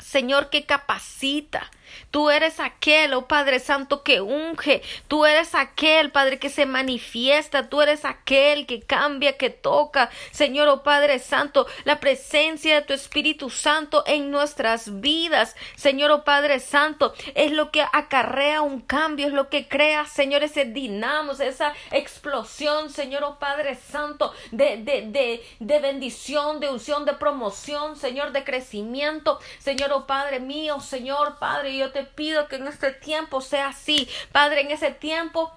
Señor, 0.00 0.50
que 0.50 0.64
capacita, 0.64 1.70
Tú 2.10 2.30
eres 2.30 2.60
aquel, 2.60 3.14
oh 3.14 3.26
Padre 3.26 3.60
Santo, 3.60 4.02
que 4.02 4.20
unge. 4.20 4.82
Tú 5.08 5.26
eres 5.26 5.54
aquel, 5.54 6.10
Padre, 6.10 6.38
que 6.38 6.48
se 6.48 6.66
manifiesta. 6.66 7.68
Tú 7.68 7.82
eres 7.82 8.04
aquel 8.04 8.66
que 8.66 8.82
cambia, 8.82 9.36
que 9.36 9.50
toca. 9.50 10.10
Señor, 10.30 10.68
oh 10.68 10.82
Padre 10.82 11.18
Santo, 11.18 11.66
la 11.84 12.00
presencia 12.00 12.74
de 12.76 12.82
tu 12.82 12.92
Espíritu 12.92 13.50
Santo 13.50 14.02
en 14.06 14.30
nuestras 14.30 15.00
vidas. 15.00 15.56
Señor, 15.76 16.10
oh 16.10 16.24
Padre 16.24 16.60
Santo, 16.60 17.14
es 17.34 17.52
lo 17.52 17.70
que 17.70 17.82
acarrea 17.82 18.62
un 18.62 18.80
cambio, 18.80 19.26
es 19.26 19.32
lo 19.32 19.48
que 19.48 19.68
crea, 19.68 20.06
Señor, 20.06 20.42
ese 20.42 20.64
dinamos, 20.64 21.40
esa 21.40 21.74
explosión, 21.90 22.90
Señor, 22.90 23.24
oh 23.24 23.38
Padre 23.38 23.74
Santo, 23.76 24.32
de, 24.50 24.78
de, 24.78 25.02
de, 25.02 25.44
de 25.60 25.78
bendición, 25.80 26.60
de 26.60 26.68
unción, 26.68 27.04
de 27.04 27.14
promoción, 27.14 27.96
Señor, 27.96 28.32
de 28.32 28.44
crecimiento. 28.44 29.38
Señor, 29.58 29.92
oh 29.92 30.06
Padre 30.06 30.40
mío, 30.40 30.80
Señor, 30.80 31.38
Padre, 31.38 31.75
yo 31.78 31.92
te 31.92 32.04
pido 32.04 32.48
que 32.48 32.56
en 32.56 32.68
este 32.68 32.92
tiempo 32.92 33.40
sea 33.40 33.68
así. 33.68 34.08
Padre, 34.32 34.62
en 34.62 34.70
ese 34.70 34.90
tiempo 34.90 35.52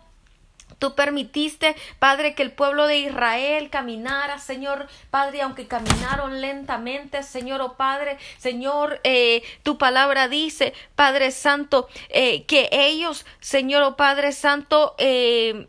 Tú 0.79 0.95
permitiste, 0.95 1.75
Padre, 1.99 2.35
que 2.35 2.43
el 2.43 2.53
pueblo 2.53 2.87
de 2.87 2.99
Israel 2.99 3.69
caminara, 3.69 4.39
Señor, 4.39 4.87
Padre, 5.09 5.41
aunque 5.41 5.67
caminaron 5.67 6.39
lentamente, 6.39 7.21
Señor, 7.21 7.59
oh 7.59 7.73
Padre, 7.73 8.17
Señor, 8.37 9.01
eh, 9.03 9.43
tu 9.63 9.77
palabra 9.77 10.29
dice, 10.29 10.73
Padre 10.95 11.31
Santo, 11.31 11.89
eh, 12.07 12.45
que 12.45 12.69
ellos, 12.71 13.25
Señor, 13.41 13.83
oh 13.83 13.97
Padre 13.97 14.31
Santo, 14.31 14.95
eh, 14.99 15.67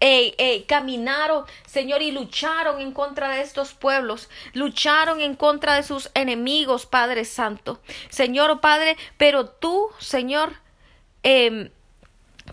eh, 0.00 0.64
caminaron, 0.66 1.44
Señor, 1.66 2.00
y 2.00 2.10
lucharon 2.10 2.80
en 2.80 2.92
contra 2.92 3.28
de 3.28 3.42
estos 3.42 3.74
pueblos, 3.74 4.30
lucharon 4.54 5.20
en 5.20 5.36
contra 5.36 5.74
de 5.74 5.82
sus 5.82 6.10
enemigos, 6.14 6.86
Padre 6.86 7.24
Santo. 7.24 7.80
Señor, 8.08 8.60
Padre, 8.60 8.96
pero 9.18 9.46
tú, 9.48 9.88
Señor, 9.98 10.54
eh, 11.22 11.70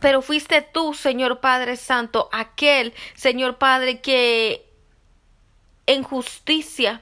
pero 0.02 0.22
fuiste 0.22 0.62
tú, 0.62 0.94
Señor 0.94 1.40
Padre 1.40 1.76
Santo, 1.76 2.30
aquel, 2.32 2.94
Señor 3.16 3.58
Padre, 3.58 4.02
que 4.02 4.66
en 5.86 6.04
justicia, 6.04 7.02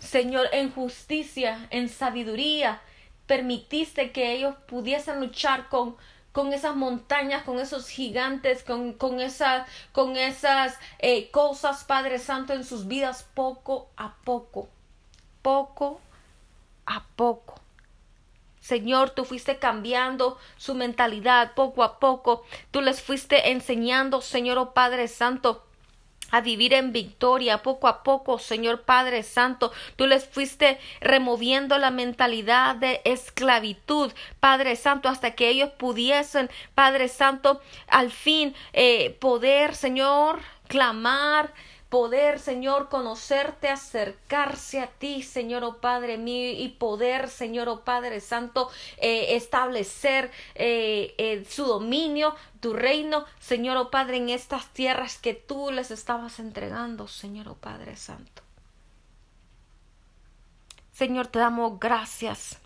Señor, 0.00 0.48
en 0.52 0.72
justicia, 0.72 1.68
en 1.70 1.88
sabiduría, 1.88 2.80
permitiste 3.26 4.10
que 4.10 4.32
ellos 4.32 4.56
pudiesen 4.66 5.20
luchar 5.20 5.68
con 5.68 5.96
con 6.32 6.52
esas 6.52 6.76
montañas, 6.76 7.42
con 7.42 7.58
esos 7.58 7.88
gigantes, 7.88 8.62
con, 8.62 8.92
con, 8.92 9.20
esa, 9.20 9.66
con 9.92 10.16
esas 10.16 10.78
eh, 10.98 11.30
cosas, 11.30 11.84
Padre 11.84 12.18
Santo, 12.18 12.52
en 12.52 12.64
sus 12.64 12.86
vidas 12.86 13.26
poco 13.34 13.88
a 13.96 14.14
poco, 14.24 14.68
poco 15.42 16.00
a 16.86 17.04
poco. 17.16 17.60
Señor, 18.60 19.10
tú 19.10 19.24
fuiste 19.24 19.58
cambiando 19.58 20.38
su 20.56 20.74
mentalidad 20.74 21.54
poco 21.54 21.82
a 21.82 21.98
poco. 21.98 22.44
Tú 22.70 22.82
les 22.82 23.02
fuiste 23.02 23.50
enseñando, 23.50 24.20
Señor, 24.20 24.58
oh 24.58 24.74
Padre 24.74 25.08
Santo, 25.08 25.64
a 26.30 26.40
vivir 26.40 26.74
en 26.74 26.92
victoria 26.92 27.62
poco 27.62 27.88
a 27.88 28.02
poco, 28.02 28.38
Señor 28.38 28.82
Padre 28.82 29.22
Santo. 29.22 29.72
Tú 29.96 30.06
les 30.06 30.26
fuiste 30.26 30.78
removiendo 31.00 31.78
la 31.78 31.90
mentalidad 31.90 32.76
de 32.76 33.00
esclavitud, 33.04 34.12
Padre 34.40 34.76
Santo, 34.76 35.08
hasta 35.08 35.32
que 35.32 35.48
ellos 35.48 35.70
pudiesen, 35.70 36.50
Padre 36.74 37.08
Santo, 37.08 37.60
al 37.88 38.10
fin 38.10 38.54
eh, 38.72 39.16
poder, 39.20 39.74
Señor, 39.74 40.40
clamar, 40.68 41.52
poder, 41.90 42.38
Señor, 42.38 42.88
conocerte, 42.88 43.68
acercarse 43.68 44.80
a 44.80 44.86
ti, 44.86 45.22
Señor, 45.22 45.64
oh 45.64 45.78
Padre 45.78 46.16
mío, 46.16 46.52
y 46.56 46.68
poder, 46.68 47.28
Señor, 47.28 47.68
oh 47.68 47.80
Padre 47.80 48.20
Santo, 48.20 48.70
eh, 48.98 49.34
establecer 49.34 50.30
eh, 50.54 51.14
eh, 51.18 51.44
su 51.50 51.64
dominio, 51.64 52.34
tu 52.60 52.72
reino, 52.72 53.26
Señor, 53.40 53.76
oh 53.76 53.90
Padre, 53.90 54.18
en 54.18 54.30
estas 54.30 54.68
tierras 54.68 55.18
que 55.18 55.34
tú 55.34 55.72
les 55.72 55.90
estabas 55.90 56.38
entregando, 56.38 57.08
Señor, 57.08 57.48
oh 57.48 57.56
Padre 57.56 57.96
Santo. 57.96 58.42
Señor, 60.92 61.26
te 61.26 61.40
damos 61.40 61.80
gracias. 61.80 62.58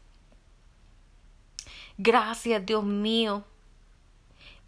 Gracias, 1.97 2.67
Dios 2.67 2.85
mío 2.85 3.45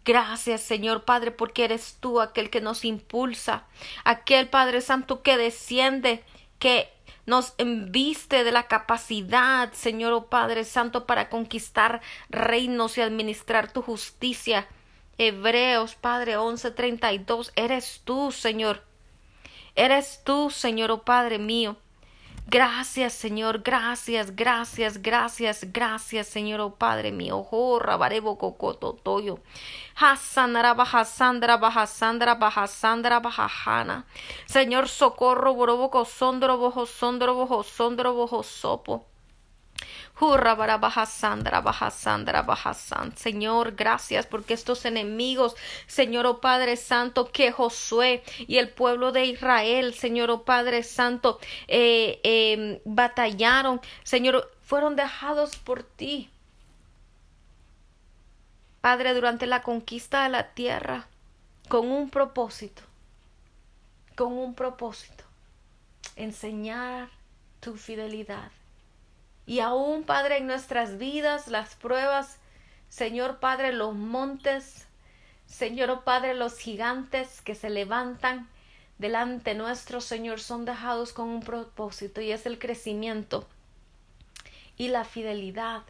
Gracias, 0.07 0.61
Señor 0.61 1.03
Padre, 1.03 1.31
porque 1.31 1.65
eres 1.65 1.97
tú 1.99 2.21
aquel 2.21 2.49
que 2.49 2.61
nos 2.61 2.85
impulsa, 2.85 3.65
aquel 4.05 4.47
Padre 4.47 4.79
Santo 4.79 5.21
que 5.21 5.35
desciende, 5.35 6.23
que 6.59 6.89
nos 7.25 7.53
enviste 7.57 8.45
de 8.45 8.53
la 8.53 8.69
capacidad, 8.69 9.73
Señor 9.73 10.13
oh 10.13 10.27
Padre 10.27 10.63
Santo, 10.63 11.05
para 11.05 11.27
conquistar 11.27 11.99
reinos 12.29 12.97
y 12.97 13.01
administrar 13.01 13.73
tu 13.73 13.81
justicia. 13.81 14.69
Hebreos, 15.17 15.95
Padre 15.95 16.37
11:32, 16.37 17.51
eres 17.57 18.01
tú, 18.05 18.31
Señor. 18.31 18.85
Eres 19.75 20.21
tú, 20.23 20.49
Señor, 20.51 20.89
oh 20.89 21.03
Padre 21.03 21.37
mío. 21.37 21.75
Gracias, 22.49 23.11
Señor, 23.11 23.61
gracias, 23.61 24.33
gracias, 24.33 25.01
gracias, 25.01 25.73
gracias, 25.73 26.27
Señor, 26.27 26.61
oh 26.61 26.75
Padre 26.75 27.11
mío. 27.11 27.45
Oh, 27.51 27.77
rabarebo 27.77 28.37
cocoto 28.37 28.93
toyo. 28.93 29.39
Hasandra 29.97 30.73
baja 30.73 31.03
sandra 31.03 31.57
baja 31.57 31.85
sandra 31.85 32.35
baja 32.35 32.65
sandra 32.67 33.19
baja 33.19 33.49
jana. 33.49 34.05
Señor, 34.45 34.87
socorro, 34.87 35.55
borobo 35.55 36.05
sondro 36.05 36.57
bojo 36.57 36.85
sondro 36.85 37.33
bojo 37.35 37.63
sondro 37.63 38.13
bojo 38.13 38.43
sopo. 38.43 39.05
Señor, 43.15 43.75
gracias 43.75 44.25
porque 44.25 44.55
estos 44.55 44.83
enemigos, 44.85 45.55
Señor, 45.85 46.25
oh 46.25 46.41
Padre 46.41 46.75
Santo, 46.75 47.31
que 47.31 47.51
Josué 47.51 48.23
y 48.39 48.57
el 48.57 48.69
pueblo 48.69 49.11
de 49.11 49.25
Israel, 49.25 49.93
Señor, 49.93 50.31
oh 50.31 50.43
Padre 50.43 50.81
Santo, 50.81 51.39
eh, 51.67 52.19
em, 52.23 52.79
batallaron, 52.83 53.79
Señor, 54.03 54.51
fueron 54.63 54.95
dejados 54.95 55.55
por 55.55 55.83
ti. 55.83 56.31
Padre, 58.81 59.13
durante 59.13 59.45
la 59.45 59.61
conquista 59.61 60.23
de 60.23 60.29
la 60.29 60.47
tierra, 60.55 61.07
con 61.69 61.91
un 61.91 62.09
propósito, 62.09 62.81
con 64.15 64.33
un 64.33 64.55
propósito, 64.55 65.25
enseñar 66.15 67.09
tu 67.59 67.75
fidelidad 67.75 68.56
y 69.47 69.61
aún, 69.61 70.03
Padre, 70.03 70.37
en 70.37 70.45
nuestras 70.45 70.97
vidas, 70.97 71.47
las 71.47 71.73
pruebas, 71.75 72.37
Señor 72.89 73.39
Padre, 73.39 73.71
los 73.71 73.95
montes, 73.95 74.85
Señor 75.47 76.03
Padre, 76.03 76.35
los 76.35 76.59
gigantes 76.59 77.41
que 77.41 77.55
se 77.55 77.69
levantan 77.69 78.49
delante 78.97 79.55
nuestro, 79.55 80.01
Señor, 80.01 80.41
son 80.41 80.65
dejados 80.65 81.13
con 81.13 81.29
un 81.29 81.41
propósito 81.41 82.19
y 82.19 82.31
es 82.33 82.45
el 82.45 82.59
crecimiento 82.59 83.47
y 84.75 84.89
la 84.89 85.05
fidelidad, 85.05 85.83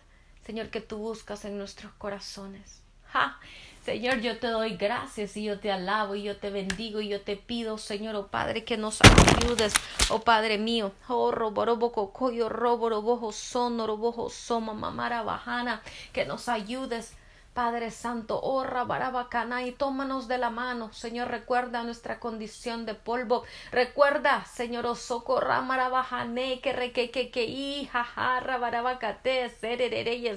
Señor, 0.46 0.70
que 0.70 0.80
tú 0.80 0.98
buscas 0.98 1.44
en 1.44 1.58
nuestros 1.58 1.92
corazones. 1.94 2.82
¡Ja! 3.08 3.40
Señor, 3.88 4.20
yo 4.20 4.38
te 4.38 4.48
doy 4.48 4.76
gracias 4.76 5.38
y 5.38 5.46
yo 5.46 5.62
te 5.62 5.72
alabo 5.72 6.14
y 6.16 6.24
yo 6.24 6.36
te 6.36 6.50
bendigo 6.50 7.00
y 7.00 7.08
yo 7.08 7.22
te 7.22 7.38
pido, 7.38 7.78
Señor, 7.78 8.18
oh 8.18 8.28
Padre, 8.28 8.66
que 8.66 8.76
nos 8.76 9.00
ayudes, 9.02 9.74
oh 10.10 10.20
Padre 10.20 10.58
mío. 10.58 10.92
Oh, 11.08 11.32
roborobo 11.32 11.94
cocoyo, 11.94 12.50
roborobojo 12.50 13.32
sonorobojo 13.32 14.30
soma, 14.30 14.74
mamara 14.74 15.24
bajana, 15.24 15.82
que 16.12 16.26
nos 16.26 16.50
ayudes. 16.50 17.14
Padre 17.58 17.90
Santo, 17.90 18.40
oh 18.40 18.64
Rabarabacana, 18.64 19.64
y 19.64 19.72
tómanos 19.72 20.28
de 20.28 20.38
la 20.38 20.52
mano, 20.52 20.94
Señor, 20.94 21.30
recuerda 21.30 21.82
nuestra 21.82 22.20
condición 22.20 22.86
de 22.86 22.94
polvo, 22.94 23.46
recuerda, 23.72 24.46
Señor, 24.46 24.86
oh 24.86 24.94
socorramarabajane, 24.94 26.62
que 26.62 26.72
requeque 26.72 27.32
que 27.32 27.46
hija, 27.46 28.06
rabarabacate, 28.42 29.50
sererere 29.50 30.14
y 30.14 30.28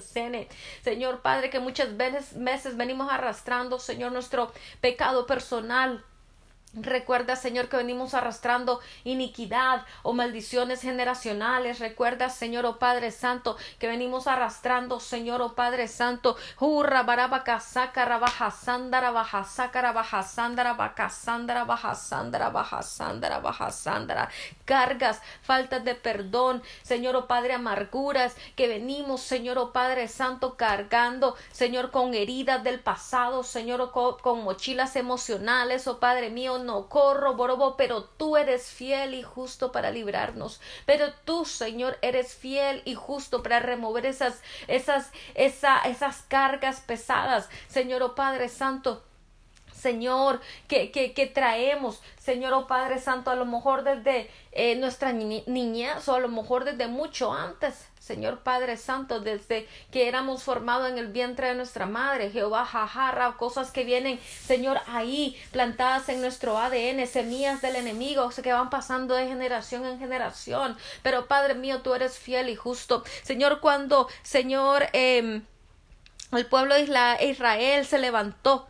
Señor 0.81 1.21
Padre, 1.21 1.51
que 1.51 1.61
muchas 1.61 1.95
veces, 1.95 2.37
meses 2.37 2.79
venimos 2.79 3.13
arrastrando, 3.13 3.79
Señor, 3.79 4.13
nuestro 4.13 4.51
pecado 4.81 5.27
personal, 5.27 6.03
Recuerda, 6.73 7.35
Señor, 7.35 7.69
que 7.69 7.77
venimos 7.77 8.15
arrastrando 8.15 8.79
iniquidad 9.03 9.85
o 10.05 10.13
maldiciones 10.13 10.83
generacionales. 10.83 11.81
Recuerda, 11.81 12.31
Señor, 12.31 12.65
oh 12.65 12.79
Padre 12.79 13.11
Santo, 13.11 13.57
que 13.81 13.89
venimos 13.89 14.29
arrastrando, 14.29 15.01
Señor, 15.01 15.43
oh 15.43 15.55
Padre 15.57 15.89
Santo. 15.89 16.37
Hurra, 16.61 17.03
barabaca, 17.03 17.59
sácara, 17.59 18.19
baja, 18.19 18.53
sándara, 18.53 19.11
baja, 19.11 19.43
sácara, 19.43 19.91
baja, 19.91 20.23
sándara, 20.23 20.75
baja, 20.75 21.09
sándara, 21.09 21.65
baja, 21.65 21.95
sándara, 21.97 22.51
baja, 22.51 22.83
sándara, 22.83 23.39
baja, 23.41 23.71
sándara. 23.73 24.29
Cargas, 24.65 25.21
faltas 25.43 25.83
de 25.85 25.97
perdón, 25.97 26.63
Señor, 26.83 27.17
oh 27.17 27.27
Padre, 27.27 27.55
amarguras, 27.55 28.37
que 28.55 28.69
venimos, 28.69 29.23
Señor, 29.23 29.59
oh 29.59 29.73
Padre 29.73 30.07
Santo, 30.07 30.57
cargando, 30.57 31.37
Señor, 31.51 31.91
con 31.91 32.15
heridas 32.15 32.63
del 32.63 32.79
pasado, 32.79 33.43
Señor, 33.43 33.91
oh, 33.93 34.19
con 34.19 34.45
mochilas 34.45 34.95
emocionales, 34.95 35.89
oh 35.89 35.99
Padre 35.99 36.31
mío, 36.31 36.60
no 36.65 36.89
corro, 36.89 37.35
borobo, 37.35 37.77
pero 37.77 38.05
tú 38.05 38.37
eres 38.37 38.71
fiel 38.71 39.15
y 39.15 39.23
justo 39.23 39.73
para 39.73 39.91
librarnos. 39.91 40.61
Pero 40.87 41.13
tú, 41.25 41.45
Señor, 41.45 41.99
eres 42.03 42.35
fiel 42.35 42.83
y 42.85 42.95
justo 42.95 43.43
para 43.43 43.61
remover 43.61 44.07
esas, 44.07 44.43
esas, 44.69 45.11
esas 45.35 46.23
cargas 46.29 46.81
pesadas. 46.81 47.49
Señor, 47.69 48.03
oh 48.03 48.15
Padre 48.15 48.49
Santo, 48.49 49.03
Señor, 49.73 50.41
que, 50.69 50.91
que, 50.91 51.15
que, 51.15 51.27
traemos, 51.27 52.03
Señor, 52.19 52.53
oh 52.53 52.67
Padre 52.67 52.99
Santo, 52.99 53.31
a 53.31 53.35
lo 53.35 53.47
mejor 53.47 53.83
desde 53.83 54.31
eh, 54.53 54.77
nuestra 54.77 55.13
niñez 55.13 56.07
o 56.09 56.15
a 56.15 56.21
lo 56.21 56.29
mejor 56.29 56.65
desde 56.65 56.87
mucho 56.87 57.33
antes, 57.33 57.90
Señor 58.11 58.41
Padre 58.41 58.77
Santo, 58.77 59.21
desde 59.21 59.69
que 59.93 60.09
éramos 60.09 60.43
formados 60.43 60.91
en 60.91 60.99
el 60.99 61.07
vientre 61.07 61.47
de 61.47 61.55
nuestra 61.55 61.87
madre, 61.87 62.33
Jehová, 62.33 62.65
jajarra, 62.65 63.37
cosas 63.37 63.71
que 63.71 63.85
vienen, 63.85 64.19
Señor, 64.45 64.81
ahí 64.89 65.41
plantadas 65.53 66.09
en 66.09 66.21
nuestro 66.21 66.59
ADN, 66.59 67.07
semillas 67.07 67.63
del 67.63 67.77
enemigo 67.77 68.29
que 68.43 68.53
van 68.53 68.69
pasando 68.69 69.15
de 69.15 69.29
generación 69.29 69.87
en 69.87 70.01
generación. 70.01 70.77
Pero 71.05 71.29
Padre 71.29 71.55
mío, 71.55 71.83
tú 71.83 71.95
eres 71.95 72.19
fiel 72.19 72.49
y 72.49 72.57
justo. 72.57 73.05
Señor, 73.23 73.61
cuando, 73.61 74.09
Señor, 74.25 74.89
eh, 74.93 75.43
el 76.33 76.47
pueblo 76.47 76.75
de 76.75 76.83
Israel 77.21 77.87
se 77.87 77.99
levantó 77.99 78.70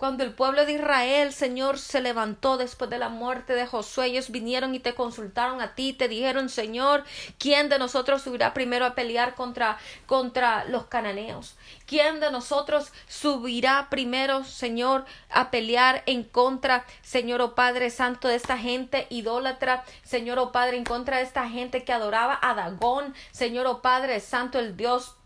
cuando 0.00 0.24
el 0.24 0.32
pueblo 0.32 0.64
de 0.64 0.72
Israel, 0.72 1.30
Señor, 1.30 1.78
se 1.78 2.00
levantó 2.00 2.56
después 2.56 2.88
de 2.88 2.96
la 2.96 3.10
muerte 3.10 3.52
de 3.52 3.66
Josué, 3.66 4.06
ellos 4.06 4.30
vinieron 4.30 4.74
y 4.74 4.80
te 4.80 4.94
consultaron 4.94 5.60
a 5.60 5.74
ti, 5.74 5.92
te 5.92 6.08
dijeron, 6.08 6.48
Señor, 6.48 7.04
¿quién 7.36 7.68
de 7.68 7.78
nosotros 7.78 8.22
subirá 8.22 8.54
primero 8.54 8.86
a 8.86 8.94
pelear 8.94 9.34
contra, 9.34 9.76
contra 10.06 10.64
los 10.64 10.86
cananeos? 10.86 11.54
¿Quién 11.84 12.18
de 12.18 12.30
nosotros 12.30 12.92
subirá 13.08 13.88
primero, 13.90 14.42
Señor, 14.44 15.04
a 15.28 15.50
pelear 15.50 16.02
en 16.06 16.24
contra, 16.24 16.86
Señor, 17.02 17.42
oh 17.42 17.54
Padre 17.54 17.90
Santo, 17.90 18.28
de 18.28 18.36
esta 18.36 18.56
gente 18.56 19.06
idólatra, 19.10 19.84
Señor, 20.02 20.38
oh 20.38 20.50
Padre, 20.50 20.78
en 20.78 20.84
contra 20.84 21.18
de 21.18 21.24
esta 21.24 21.46
gente 21.50 21.84
que 21.84 21.92
adoraba 21.92 22.38
a 22.40 22.54
Dagón, 22.54 23.14
Señor, 23.32 23.66
oh 23.66 23.82
Padre 23.82 24.20
Santo, 24.20 24.58
el 24.58 24.78
Dios 24.78 25.16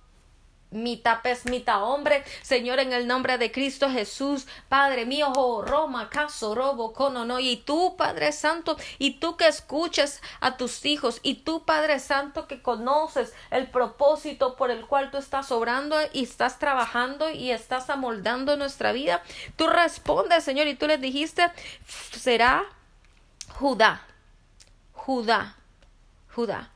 mitad 0.75 1.23
pez, 1.23 1.47
mitad 1.47 1.83
hombre. 1.83 2.25
Señor, 2.43 2.79
en 2.81 2.93
el 2.93 3.07
nombre 3.07 3.39
de 3.39 3.51
Cristo 3.51 3.89
Jesús, 3.91 4.47
Padre 4.69 5.07
mío, 5.07 5.33
oh, 5.37 5.63
Roma, 5.63 6.11
caso, 6.11 6.55
robo, 6.55 6.93
cono, 6.93 7.25
no. 7.25 7.41
Y 7.41 7.57
tú, 7.57 7.97
Padre 7.97 8.33
Santo, 8.33 8.77
y 8.99 9.19
tú 9.19 9.37
que 9.37 9.49
escuches 9.49 10.21
a 10.41 10.57
tus 10.57 10.85
hijos, 10.85 11.21
y 11.23 11.37
tú, 11.37 11.65
Padre 11.65 12.01
Santo, 12.01 12.47
que 12.47 12.61
conoces 12.61 13.33
el 13.51 13.71
propósito 13.71 14.57
por 14.57 14.71
el 14.71 14.87
cual 14.87 15.11
tú 15.11 15.19
estás 15.19 15.51
obrando 15.53 15.97
y 16.13 16.25
estás 16.25 16.59
trabajando 16.59 17.31
y 17.31 17.51
estás 17.51 17.89
amoldando 17.91 18.57
nuestra 18.57 18.93
vida, 18.93 19.23
tú 19.57 19.67
respondes, 19.67 20.45
Señor, 20.45 20.67
y 20.67 20.75
tú 20.75 20.87
les 20.87 21.01
dijiste, 21.01 21.51
será 22.13 22.65
Judá, 23.59 24.07
Judá, 24.93 25.57
Judá. 26.35 26.74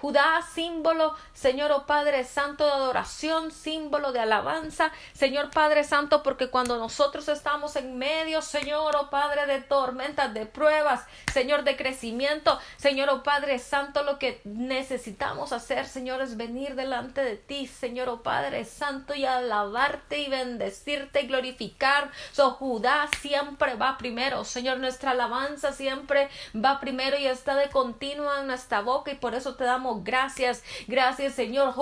Judá, 0.00 0.40
símbolo, 0.54 1.14
Señor 1.34 1.72
oh 1.72 1.84
Padre 1.84 2.24
Santo 2.24 2.64
de 2.64 2.72
adoración, 2.72 3.50
símbolo 3.50 4.12
de 4.12 4.20
alabanza, 4.20 4.92
Señor 5.12 5.50
Padre 5.50 5.84
Santo, 5.84 6.22
porque 6.22 6.48
cuando 6.48 6.78
nosotros 6.78 7.28
estamos 7.28 7.76
en 7.76 7.98
medio, 7.98 8.40
Señor 8.40 8.96
oh 8.96 9.10
Padre 9.10 9.44
de 9.46 9.60
tormentas, 9.60 10.32
de 10.32 10.46
pruebas, 10.46 11.04
Señor 11.30 11.64
de 11.64 11.76
crecimiento, 11.76 12.58
Señor 12.78 13.10
oh 13.10 13.22
Padre 13.22 13.58
Santo, 13.58 14.02
lo 14.02 14.18
que 14.18 14.40
necesitamos 14.44 15.52
hacer, 15.52 15.86
Señor, 15.86 16.22
es 16.22 16.38
venir 16.38 16.76
delante 16.76 17.22
de 17.22 17.36
ti, 17.36 17.66
Señor 17.66 18.08
oh 18.08 18.22
Padre 18.22 18.64
Santo, 18.64 19.14
y 19.14 19.26
alabarte 19.26 20.18
y 20.18 20.30
bendecirte 20.30 21.20
y 21.20 21.26
glorificar. 21.26 22.10
So 22.32 22.52
Judá 22.52 23.06
siempre 23.20 23.74
va 23.74 23.98
primero, 23.98 24.44
Señor, 24.44 24.78
nuestra 24.78 25.10
alabanza 25.10 25.72
siempre 25.72 26.30
va 26.56 26.80
primero 26.80 27.18
y 27.18 27.26
está 27.26 27.54
de 27.54 27.68
continua 27.68 28.40
en 28.40 28.46
nuestra 28.46 28.80
boca 28.80 29.10
y 29.10 29.16
por 29.16 29.34
eso 29.34 29.56
te 29.56 29.64
damos 29.64 29.89
gracias, 29.96 30.62
gracias 30.86 31.34
Señor, 31.34 31.74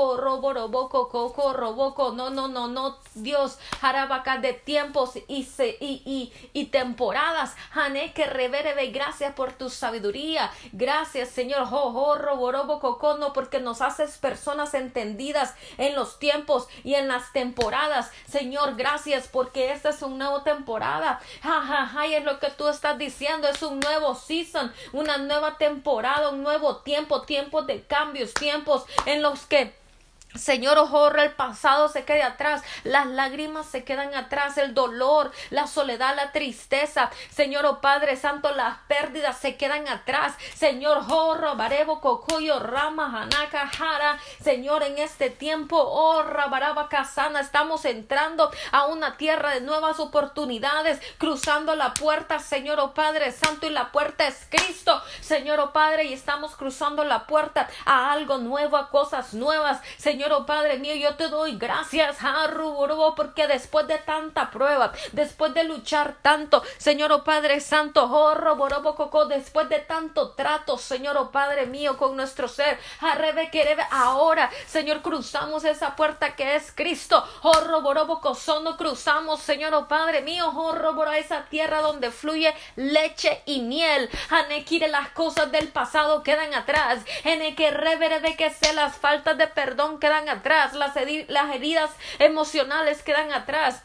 no, 2.15 2.31
no, 2.31 2.49
no, 2.49 2.69
no, 2.69 2.99
Dios, 3.15 3.59
jarabaca 3.81 4.39
de 4.39 4.53
tiempos 4.53 5.17
y, 5.29 5.49
y, 5.81 6.33
y, 6.53 6.65
temporadas, 6.67 7.55
Hané, 7.73 8.13
que 8.13 8.27
reverebe, 8.27 8.89
gracias 8.89 9.35
por 9.35 9.53
tu 9.53 9.71
sabiduría, 9.71 10.51
gracias 10.73 11.29
Señor, 11.29 11.67
jo, 11.67 11.93
jo, 11.93 12.17
robo, 12.17 12.53
robo, 12.53 12.81
coco, 12.81 13.15
no, 13.19 13.33
porque 13.33 13.61
nos 13.61 13.81
haces 13.81 14.19
personas 14.19 14.75
entendidas 14.75 15.55
en 15.77 15.95
los 15.95 16.19
tiempos 16.19 16.69
y 16.85 16.95
en 16.95 17.09
las 17.09 17.33
temporadas, 17.33 18.11
Señor, 18.27 18.77
gracias 18.77 19.29
porque 19.29 19.73
esta 19.73 19.91
es 19.91 20.03
una 20.03 20.19
nueva 20.19 20.45
temporada, 20.45 21.21
ja, 21.43 21.61
ja, 21.63 21.87
ja, 21.87 22.07
y 22.07 22.15
es 22.15 22.25
lo 22.25 22.39
que 22.39 22.51
tú 22.51 22.69
estás 22.69 22.99
diciendo, 22.99 23.49
es 23.49 23.63
un 23.63 23.81
nuevo 23.81 24.15
season, 24.15 24.73
una 24.93 25.19
nueva 25.19 25.59
temporada, 25.59 26.31
un 26.31 26.43
nuevo 26.43 26.79
tiempo, 26.79 27.23
tiempo 27.23 27.63
de 27.63 27.83
cambio 27.83 27.98
cambios, 27.99 28.33
tiempos 28.35 28.85
en 29.07 29.23
los 29.23 29.47
que 29.47 29.73
Señor, 30.35 30.77
ojo, 30.77 31.09
el 31.09 31.33
pasado 31.33 31.89
se 31.89 32.05
quede 32.05 32.23
atrás, 32.23 32.63
las 32.85 33.07
lágrimas 33.07 33.65
se 33.67 33.83
quedan 33.83 34.15
atrás, 34.15 34.59
el 34.59 34.75
dolor, 34.75 35.33
la 35.49 35.67
soledad, 35.67 36.15
la 36.17 36.33
tristeza. 36.33 37.11
Señor, 37.31 37.65
oh 37.65 37.81
Padre 37.81 38.15
Santo, 38.15 38.55
las 38.55 38.77
pérdidas 38.89 39.39
se 39.39 39.57
quedan 39.57 39.89
atrás. 39.89 40.35
Señor, 40.55 41.03
jorro, 41.03 41.57
barebo, 41.57 42.01
cocoyo, 42.03 42.59
rama, 42.59 43.23
hanaka, 43.23 43.69
jara. 43.69 44.19
Señor, 44.43 44.83
en 44.83 44.99
este 44.99 45.31
tiempo, 45.31 45.79
oh, 45.79 46.23
rabaraba, 46.23 46.91
casana, 46.91 47.41
estamos 47.41 47.87
entrando 47.87 48.51
a 48.71 48.87
una 48.87 49.17
tierra 49.17 49.55
de 49.55 49.63
nuevas 49.63 49.99
oportunidades, 49.99 51.01
cruzando 51.17 51.75
la 51.75 51.95
puerta, 51.95 52.39
Señor, 52.39 52.81
oh 52.81 52.93
Padre 52.93 53.33
Santo, 53.33 53.67
y 53.67 53.71
la 53.71 53.93
puerta 53.93 54.27
es 54.27 54.47
Cristo, 54.51 55.03
Señor, 55.21 55.59
oh 55.59 55.73
Padre, 55.73 56.05
y 56.05 56.13
estamos 56.13 56.55
cruzando 56.55 57.03
la 57.03 57.27
puerta 57.27 57.69
a 57.87 58.13
algo 58.13 58.37
nuevo, 58.37 58.77
a 58.77 58.91
cosas 58.91 59.33
nuevas, 59.33 59.81
Señor 59.97 60.18
Señor, 60.19 60.33
oh 60.33 60.47
Padre 60.47 60.79
mío, 60.79 60.97
yo 60.97 61.15
te 61.15 61.29
doy 61.29 61.57
gracias, 61.57 62.17
porque 63.15 63.47
después 63.47 63.87
de 63.87 63.99
tanta 63.99 64.51
prueba, 64.51 64.91
después 65.13 65.55
de 65.55 65.63
luchar 65.63 66.17
tanto, 66.23 66.61
Señor, 66.77 67.13
oh 67.13 67.23
Padre 67.23 67.61
Santo, 67.61 68.05
oh, 68.11 69.25
después 69.27 69.69
de 69.69 69.79
tanto 69.79 70.31
trato, 70.31 70.77
Señor, 70.77 71.17
oh 71.17 71.31
Padre 71.31 71.67
mío, 71.67 71.97
con 71.97 72.17
nuestro 72.17 72.49
ser, 72.49 72.81
ahora, 73.93 74.51
Señor, 74.67 75.03
cruzamos 75.03 75.63
esa 75.63 75.95
puerta 75.95 76.35
que 76.35 76.57
es 76.57 76.73
Cristo, 76.73 77.25
oh 77.43 78.35
sono 78.35 78.77
cruzamos, 78.77 79.41
Señor, 79.41 79.73
oh 79.75 79.87
Padre 79.87 80.23
mío, 80.23 80.53
oh 80.53 81.13
esa 81.13 81.45
tierra 81.45 81.81
donde 81.81 82.11
fluye 82.11 82.53
leche 82.75 83.41
y 83.47 83.61
miel, 83.61 84.11
Hanequire 84.31 84.89
las 84.89 85.11
cosas 85.11 85.53
del 85.53 85.69
pasado 85.69 86.25
quedan 86.25 86.55
atrás, 86.55 87.05
en 87.23 87.55
que 87.55 87.71
revere 87.71 88.19
de 88.19 88.35
que 88.35 88.51
se 88.51 88.73
las 88.73 88.97
faltas 88.97 89.39
de 89.39 89.47
perdón 89.47 90.01
que 90.01 90.08
quedan 90.09 90.29
atrás, 90.31 90.73
las, 90.73 90.95
las 91.29 91.55
heridas 91.55 91.91
emocionales 92.19 93.03
quedan 93.03 93.31
atrás. 93.31 93.83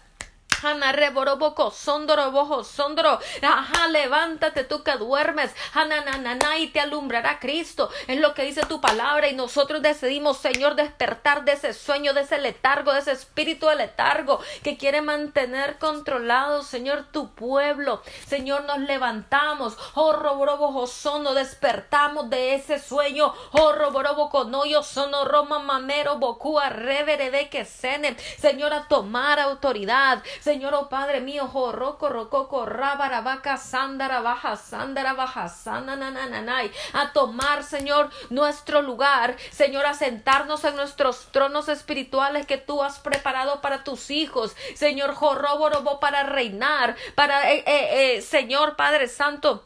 Hana 0.64 0.94
reboroboco, 0.94 1.72
sondoro 1.72 2.32
bojo, 2.32 2.64
sondoro. 2.64 3.20
Ajá, 3.42 3.88
levántate 3.90 4.64
tú 4.64 4.82
que 4.82 4.94
duermes. 4.94 5.52
Hananana 5.74 6.58
y 6.58 6.68
te 6.68 6.80
alumbrará 6.80 7.40
Cristo. 7.40 7.90
Es 8.08 8.20
lo 8.20 8.34
que 8.34 8.44
dice 8.44 8.62
tu 8.62 8.80
palabra 8.80 9.28
y 9.28 9.36
nosotros 9.36 9.82
decidimos, 9.82 10.38
Señor, 10.38 10.76
despertar 10.76 11.44
de 11.44 11.54
ese 11.54 11.74
sueño, 11.74 12.14
de 12.14 12.22
ese 12.22 12.40
letargo, 12.40 12.94
de 12.94 13.00
ese 13.00 13.12
espíritu 13.12 13.68
de 13.68 13.76
letargo 13.76 14.40
que 14.64 14.78
quiere 14.78 15.02
mantener 15.02 15.78
controlado, 15.80 16.64
Señor, 16.64 17.08
tu 17.12 17.34
pueblo. 17.34 18.02
Señor, 18.26 18.64
nos 18.64 18.80
levantamos. 18.80 19.78
Oh, 19.96 20.14
roborobo, 20.14 20.88
sono, 20.88 21.34
despertamos 21.34 22.30
de 22.30 22.56
ese 22.56 22.80
sueño. 22.80 23.34
Oh, 23.52 23.74
roborobo, 23.74 24.46
no, 24.46 24.66
yo 24.66 24.82
sono 24.82 25.26
Roma, 25.26 25.60
mamero, 25.60 26.18
bocua, 26.18 26.70
revere 26.70 27.32
de 27.32 27.50
que 27.50 27.66
sene. 27.66 28.16
Señor, 28.38 28.74
a 28.74 28.88
tomar 28.88 29.40
autoridad. 29.40 30.24
Señor, 30.40 30.53
oh 30.74 30.90
Padre 30.90 31.22
mío, 31.22 31.48
jorroco, 31.48 32.10
rococo, 32.10 32.66
rabarabaca, 32.66 33.58
sándara, 33.58 34.22
baja, 34.22 34.56
sándara, 34.56 35.14
baja, 35.14 35.50
sananananay, 35.50 36.72
a 36.94 37.12
tomar, 37.12 37.64
Señor, 37.64 38.10
nuestro 38.30 38.82
lugar, 38.82 39.36
Señor, 39.52 39.86
a 39.86 39.94
sentarnos 39.94 40.64
en 40.64 40.76
nuestros 40.76 41.32
tronos 41.32 41.70
espirituales 41.70 42.46
que 42.46 42.58
tú 42.58 42.84
has 42.84 43.00
preparado 43.00 43.62
para 43.62 43.84
tus 43.84 44.12
hijos, 44.12 44.56
Señor, 44.76 45.16
jorroborobo 45.16 46.00
para 46.00 46.24
reinar, 46.24 46.96
para, 47.16 47.52
eh, 47.52 47.64
eh, 47.66 48.18
eh, 48.18 48.22
Señor 48.22 48.76
Padre 48.76 49.08
Santo, 49.08 49.64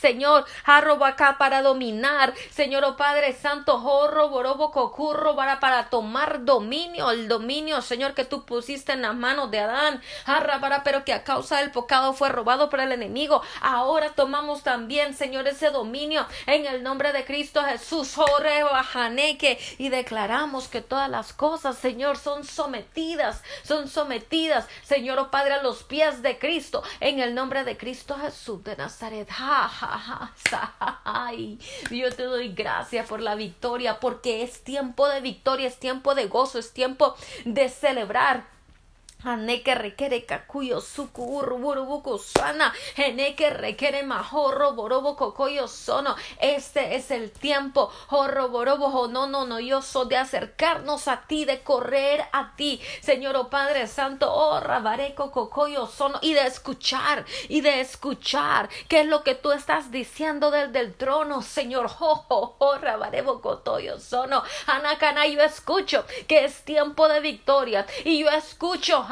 Señor, 0.00 0.46
arroba 0.64 1.08
acá 1.08 1.36
para 1.36 1.60
dominar, 1.60 2.32
Señor, 2.50 2.84
oh 2.84 2.96
Padre 2.96 3.34
Santo, 3.34 3.78
jorro, 3.78 4.30
borobo, 4.30 4.70
cocurro, 4.70 5.36
para, 5.36 5.60
para 5.60 5.90
tomar 5.90 6.44
dominio, 6.44 7.10
el 7.10 7.28
dominio, 7.28 7.82
Señor, 7.82 8.14
que 8.14 8.24
tú 8.24 8.46
pusiste 8.46 8.92
en 8.92 9.02
las 9.02 9.14
manos 9.14 9.50
de 9.50 9.60
Adán, 9.60 10.00
arra, 10.24 10.58
para, 10.58 10.82
pero 10.84 11.04
que 11.04 11.12
a 11.12 11.22
causa 11.22 11.58
del 11.58 11.70
pecado 11.70 12.14
fue 12.14 12.30
robado 12.30 12.70
por 12.70 12.80
el 12.80 12.92
enemigo. 12.92 13.42
Ahora 13.60 14.10
tomamos 14.14 14.62
también, 14.62 15.14
Señor, 15.14 15.46
ese 15.46 15.70
dominio 15.70 16.26
en 16.46 16.64
el 16.64 16.82
nombre 16.82 17.12
de 17.12 17.26
Cristo 17.26 17.62
Jesús, 17.62 18.14
jorre, 18.14 18.62
bajaneque, 18.62 19.58
y 19.76 19.90
declaramos 19.90 20.68
que 20.68 20.80
todas 20.80 21.10
las 21.10 21.34
cosas, 21.34 21.76
Señor, 21.76 22.16
son 22.16 22.44
sometidas, 22.44 23.42
son 23.64 23.86
sometidas, 23.86 24.66
Señor, 24.82 25.18
oh 25.18 25.30
Padre, 25.30 25.54
a 25.54 25.62
los 25.62 25.82
pies 25.82 26.22
de 26.22 26.38
Cristo, 26.38 26.82
en 27.00 27.20
el 27.20 27.34
nombre 27.34 27.64
de 27.64 27.76
Cristo 27.76 28.16
Jesús 28.16 28.64
de 28.64 28.76
Nazaret. 28.76 29.28
Yo 31.90 32.12
te 32.14 32.22
doy 32.24 32.52
gracias 32.52 33.08
por 33.08 33.20
la 33.20 33.34
victoria, 33.34 34.00
porque 34.00 34.42
es 34.42 34.62
tiempo 34.62 35.08
de 35.08 35.20
victoria, 35.20 35.66
es 35.66 35.78
tiempo 35.78 36.14
de 36.14 36.26
gozo, 36.26 36.58
es 36.58 36.72
tiempo 36.72 37.14
de 37.44 37.68
celebrar 37.68 38.44
Aneke 39.24 39.74
requiere 39.74 40.24
kakuyo 40.24 40.80
suku 40.80 41.22
uruburubuku 41.38 42.18
sana. 42.18 42.72
Geneke 42.96 43.50
requiere 43.50 44.02
majorro 44.02 44.72
borobo 44.72 45.16
cocoyo 45.16 45.68
sono. 45.68 46.16
Este 46.40 46.96
es 46.96 47.10
el 47.10 47.30
tiempo. 47.30 47.90
Jorro 48.08 48.48
borobo 48.48 49.08
no 49.08 49.26
no 49.26 49.44
no 49.44 49.60
yo 49.60 49.82
soy 49.82 50.08
de 50.08 50.16
acercarnos 50.16 51.08
a 51.08 51.26
ti, 51.26 51.44
de 51.44 51.62
correr 51.62 52.24
a 52.32 52.54
ti. 52.56 52.80
Señor 53.02 53.36
oh 53.36 53.50
Padre 53.50 53.86
Santo, 53.86 54.32
oh 54.32 54.60
rabareco 54.60 55.30
cocoyo 55.30 55.86
sono. 55.86 56.18
Y 56.22 56.32
de 56.32 56.46
escuchar, 56.46 57.24
y 57.48 57.60
de 57.60 57.80
escuchar 57.80 58.68
qué 58.88 59.00
es 59.00 59.06
lo 59.06 59.22
que 59.22 59.34
tú 59.34 59.52
estás 59.52 59.90
diciendo 59.90 60.50
del, 60.50 60.72
del 60.72 60.94
trono, 60.94 61.42
Señor. 61.42 61.90
Oh, 62.02 62.24
oh, 62.28 62.56
oh 62.58 62.78
rabarebo 62.78 63.40
cotoyo 63.40 64.00
sono. 64.00 64.42
Anacana, 64.66 65.26
yo 65.26 65.42
escucho 65.42 66.04
que 66.26 66.44
es 66.44 66.64
tiempo 66.64 67.08
de 67.08 67.20
victoria. 67.20 67.86
Y 68.04 68.20
yo 68.20 68.30
escucho 68.30 69.02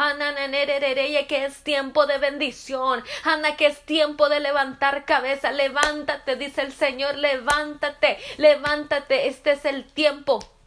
que 1.27 1.45
es 1.45 1.63
tiempo 1.63 2.07
de 2.07 2.19
bendición. 2.19 3.03
Ana, 3.25 3.57
que 3.57 3.67
es 3.67 3.81
tiempo 3.81 4.29
de 4.29 4.41
levantar 4.41 5.05
cabeza. 5.05 5.53
Levántate, 5.53 6.37
dice 6.37 6.63
el 6.63 6.73
Señor, 6.73 7.17
levántate, 7.17 8.19
levántate. 8.37 9.29
Este 9.29 9.53
es 9.53 9.65
el 9.65 9.85
tiempo 9.85 10.58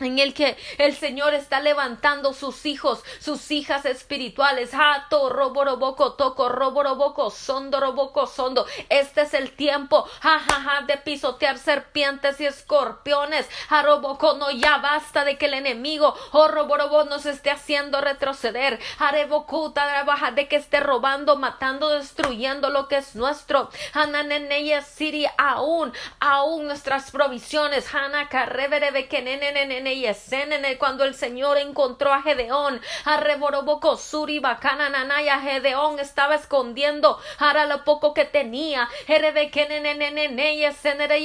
en 0.00 0.18
el 0.18 0.34
que 0.34 0.56
el 0.78 0.94
Señor 0.94 1.34
está 1.34 1.60
levantando 1.60 2.32
sus 2.32 2.66
hijos, 2.66 3.02
sus 3.20 3.50
hijas 3.50 3.84
espirituales. 3.84 4.70
Hato, 4.72 5.28
roboroboco, 5.28 6.12
toco, 6.14 6.48
roboroboco, 6.48 7.30
sondo, 7.30 7.80
roboco, 7.80 8.26
sondo. 8.26 8.66
Este 8.88 9.22
es 9.22 9.34
el 9.34 9.52
tiempo, 9.52 10.04
jajaja, 10.20 10.82
de 10.82 10.98
pisotear 10.98 11.58
serpientes 11.58 12.40
y 12.40 12.46
escorpiones. 12.46 13.48
Jaroboco, 13.68 14.34
no, 14.34 14.50
ya 14.50 14.78
basta 14.78 15.24
de 15.24 15.36
que 15.36 15.46
el 15.46 15.54
enemigo, 15.54 16.14
oh 16.32 16.48
roborobo, 16.48 17.04
nos 17.04 17.26
esté 17.26 17.50
haciendo 17.50 18.00
retroceder. 18.00 18.78
Arebocuta, 18.98 19.88
trabaja 19.88 20.30
de 20.30 20.48
que 20.48 20.56
esté 20.56 20.80
robando, 20.80 21.36
matando, 21.36 21.90
destruyendo 21.90 22.70
lo 22.70 22.88
que 22.88 22.98
es 22.98 23.16
nuestro. 23.16 23.70
Hananeneye, 23.94 24.82
Siri, 24.82 25.26
aún, 25.36 25.92
aún 26.20 26.66
nuestras 26.66 27.10
provisiones. 27.10 27.92
Hanaka, 27.92 28.46
reverebe, 28.46 29.08
que 29.08 29.22
nene, 29.22 29.52
y 29.94 30.76
cuando 30.78 31.04
el 31.04 31.14
Señor 31.14 31.58
encontró 31.58 32.12
a 32.12 32.22
Gedeón, 32.22 32.80
a 33.04 33.16
Reboroboco 33.18 33.96
Suri 33.96 34.38
Bacana 34.38 34.88
Nanaya, 34.88 35.40
Gedeón 35.40 36.00
estaba 36.00 36.34
escondiendo 36.34 37.18
ahora 37.38 37.66
lo 37.66 37.84
poco 37.84 38.14
que 38.14 38.24
tenía, 38.24 38.88
y 39.06 39.12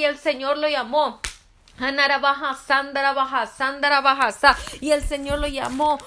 el 0.04 0.18
Señor 0.18 0.58
lo 0.58 0.68
llamó. 0.68 1.20
Y 4.80 4.92
el 4.92 5.02
Señor 5.02 5.40
lo 5.40 5.48
llamó 5.48 5.98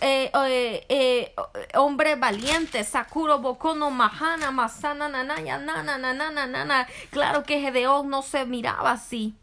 eh, 0.00 0.32
eh, 0.34 0.86
eh, 0.88 1.34
hombre 1.74 2.16
valiente, 2.16 2.82
Sakuro 2.82 3.38
Bokono 3.38 3.90
Mahana 3.90 4.50
Masana 4.50 5.08
Nanaya 5.08 5.58
Nana 5.58 5.96
Nana 5.96 6.46
Nana. 6.46 6.88
Claro 7.10 7.44
que 7.44 7.60
Gedeón 7.60 8.10
no 8.10 8.22
se 8.22 8.44
miraba 8.46 8.90
así. 8.90 9.36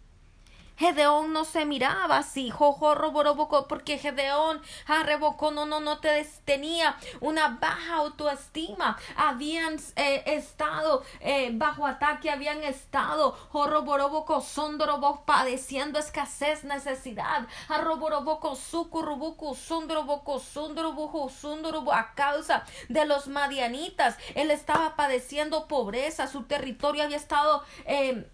Gedeón 0.79 1.33
no 1.33 1.43
se 1.43 1.65
miraba 1.65 2.19
así, 2.19 2.49
jojo 2.49 2.95
roboroboco, 2.95 3.67
porque 3.67 3.97
Gedeón 3.97 4.61
arrebocó, 4.87 5.51
no, 5.51 5.65
no, 5.65 5.81
no 5.81 5.99
te 5.99 6.23
tenía 6.45 6.95
una 7.19 7.57
baja 7.59 7.95
autoestima, 7.95 8.97
habían 9.17 9.75
eh, 9.97 10.23
estado 10.25 11.03
eh, 11.19 11.49
bajo 11.51 11.85
ataque, 11.85 12.31
habían 12.31 12.63
estado 12.63 13.33
joroboroboco, 13.49 14.39
sondorobo, 14.39 15.25
padeciendo 15.25 15.99
escasez, 15.99 16.63
necesidad, 16.63 17.45
arroboroboco, 17.67 18.55
sucurubuco, 18.55 19.55
sondoroboco, 19.55 20.39
sondorobujo, 20.39 21.27
sondorobo, 21.27 21.91
a 21.91 22.13
causa 22.13 22.63
de 22.87 23.05
los 23.05 23.27
madianitas, 23.27 24.17
él 24.33 24.49
estaba 24.49 24.95
padeciendo 24.95 25.67
pobreza, 25.67 26.27
su 26.27 26.43
territorio 26.43 27.03
había 27.03 27.17
estado 27.17 27.63
eh, 27.85 28.29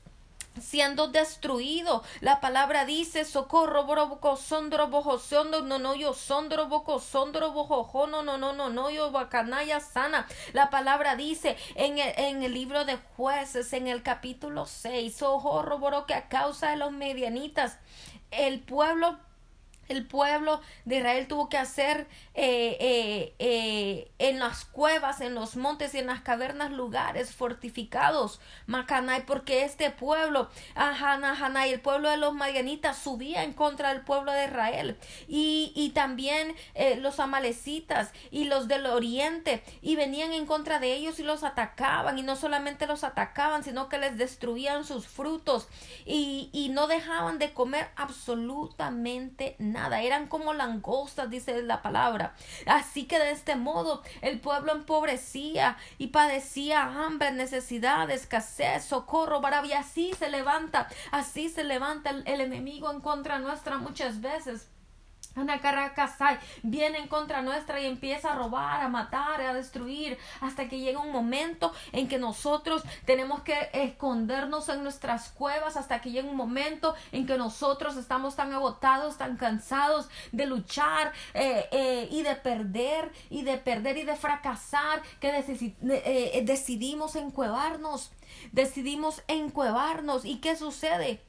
siendo 0.59 1.07
destruido. 1.07 2.03
La 2.21 2.39
palabra 2.39 2.85
dice 2.85 3.25
socorro 3.25 3.83
boco 3.85 4.37
sondro 4.37 4.87
bojo 4.87 5.19
no 5.45 5.79
no 5.79 5.95
yo 5.95 6.13
sondro 6.13 6.67
boco 6.67 6.99
sondro 6.99 7.51
bojo 7.51 8.07
no 8.07 8.23
no 8.23 8.37
no 8.37 8.53
no 8.53 8.69
no 8.69 8.89
yo 8.89 9.11
bacanaya 9.11 9.79
sana. 9.79 10.27
La 10.53 10.69
palabra 10.69 11.15
dice 11.15 11.57
en 11.75 11.97
el, 11.99 12.13
en 12.17 12.43
el 12.43 12.53
libro 12.53 12.85
de 12.85 12.97
jueces 13.15 13.73
en 13.73 13.87
el 13.87 14.03
capítulo 14.03 14.65
6 14.65 15.15
socorro 15.15 16.05
que 16.05 16.13
a 16.13 16.27
causa 16.27 16.71
de 16.71 16.77
los 16.77 16.91
medianitas 16.91 17.77
el 18.31 18.59
pueblo 18.59 19.17
el 19.87 20.05
pueblo 20.05 20.61
de 20.85 20.97
Israel 20.97 21.27
tuvo 21.27 21.49
que 21.49 21.57
hacer 21.57 22.07
eh, 22.33 22.77
eh, 22.79 23.35
eh, 23.39 24.11
en 24.19 24.39
las 24.39 24.65
cuevas, 24.65 25.21
en 25.21 25.35
los 25.35 25.55
montes 25.55 25.93
y 25.93 25.99
en 25.99 26.07
las 26.07 26.21
cavernas 26.21 26.71
lugares 26.71 27.33
fortificados, 27.33 28.39
Macanay, 28.65 29.25
porque 29.25 29.63
este 29.63 29.89
pueblo, 29.91 30.49
Ajana, 30.75 31.67
y 31.67 31.71
el 31.71 31.79
pueblo 31.79 32.09
de 32.09 32.17
los 32.17 32.33
Madianitas 32.33 32.97
subía 32.97 33.43
en 33.43 33.53
contra 33.53 33.93
del 33.93 34.01
pueblo 34.01 34.31
de 34.31 34.45
Israel. 34.45 34.97
Y, 35.27 35.71
y 35.75 35.91
también 35.91 36.55
los 36.99 37.19
amalecitas 37.19 38.11
y 38.31 38.45
los 38.45 38.67
del 38.67 38.85
oriente 38.85 39.63
y 39.81 39.95
venían 39.95 40.33
en 40.33 40.45
contra 40.45 40.79
de 40.79 40.93
ellos 40.93 41.19
y 41.19 41.23
los 41.23 41.43
atacaban. 41.43 42.17
Y 42.17 42.23
no 42.23 42.35
solamente 42.35 42.87
los 42.87 43.03
atacaban, 43.03 43.63
sino 43.63 43.89
que 43.89 43.97
les 43.97 44.17
destruían 44.17 44.83
sus 44.83 45.07
frutos. 45.07 45.67
Y, 46.05 46.49
y 46.51 46.69
no 46.69 46.87
dejaban 46.87 47.39
de 47.39 47.53
comer 47.53 47.89
absolutamente 47.95 49.55
nada 49.59 49.74
nada, 49.75 50.01
eran 50.01 50.27
como 50.27 50.53
langostas, 50.53 51.29
dice 51.29 51.61
la 51.61 51.81
palabra. 51.81 52.33
Así 52.65 53.05
que 53.05 53.19
de 53.19 53.31
este 53.31 53.55
modo 53.55 54.01
el 54.21 54.39
pueblo 54.39 54.71
empobrecía 54.71 55.77
y 55.97 56.07
padecía 56.07 56.83
hambre, 56.83 57.31
necesidad, 57.31 58.09
escasez, 58.09 58.85
socorro, 58.85 59.41
y 59.65 59.73
así 59.73 60.13
se 60.17 60.29
levanta, 60.29 60.87
así 61.11 61.49
se 61.49 61.63
levanta 61.63 62.09
el 62.09 62.41
enemigo 62.41 62.91
en 62.91 63.01
contra 63.01 63.39
nuestra 63.39 63.77
muchas 63.77 64.21
veces. 64.21 64.69
Ana 65.35 65.59
Caracasay 65.59 66.37
viene 66.63 66.97
en 66.99 67.07
contra 67.07 67.41
nuestra 67.41 67.79
y 67.79 67.85
empieza 67.85 68.31
a 68.31 68.35
robar, 68.35 68.81
a 68.81 68.87
matar, 68.87 69.41
a 69.41 69.53
destruir, 69.53 70.17
hasta 70.41 70.69
que 70.69 70.79
llega 70.79 70.99
un 70.99 71.11
momento 71.11 71.73
en 71.91 72.07
que 72.07 72.17
nosotros 72.17 72.83
tenemos 73.05 73.41
que 73.41 73.69
escondernos 73.73 74.69
en 74.69 74.83
nuestras 74.83 75.29
cuevas, 75.29 75.77
hasta 75.77 76.01
que 76.01 76.11
llega 76.11 76.29
un 76.29 76.37
momento 76.37 76.95
en 77.11 77.25
que 77.25 77.37
nosotros 77.37 77.97
estamos 77.97 78.35
tan 78.35 78.53
agotados, 78.53 79.17
tan 79.17 79.37
cansados 79.37 80.07
de 80.31 80.45
luchar 80.45 81.11
eh, 81.33 81.67
eh, 81.71 82.07
y 82.11 82.23
de 82.23 82.35
perder, 82.35 83.11
y 83.29 83.43
de 83.43 83.57
perder 83.57 83.97
y 83.97 84.03
de 84.03 84.15
fracasar, 84.15 85.01
que 85.19 85.29
eh, 85.29 86.41
decidimos 86.45 87.15
encuevarnos, 87.15 88.11
decidimos 88.51 89.21
encuevarnos. 89.27 90.25
¿Y 90.25 90.37
qué 90.37 90.55
sucede? 90.55 91.24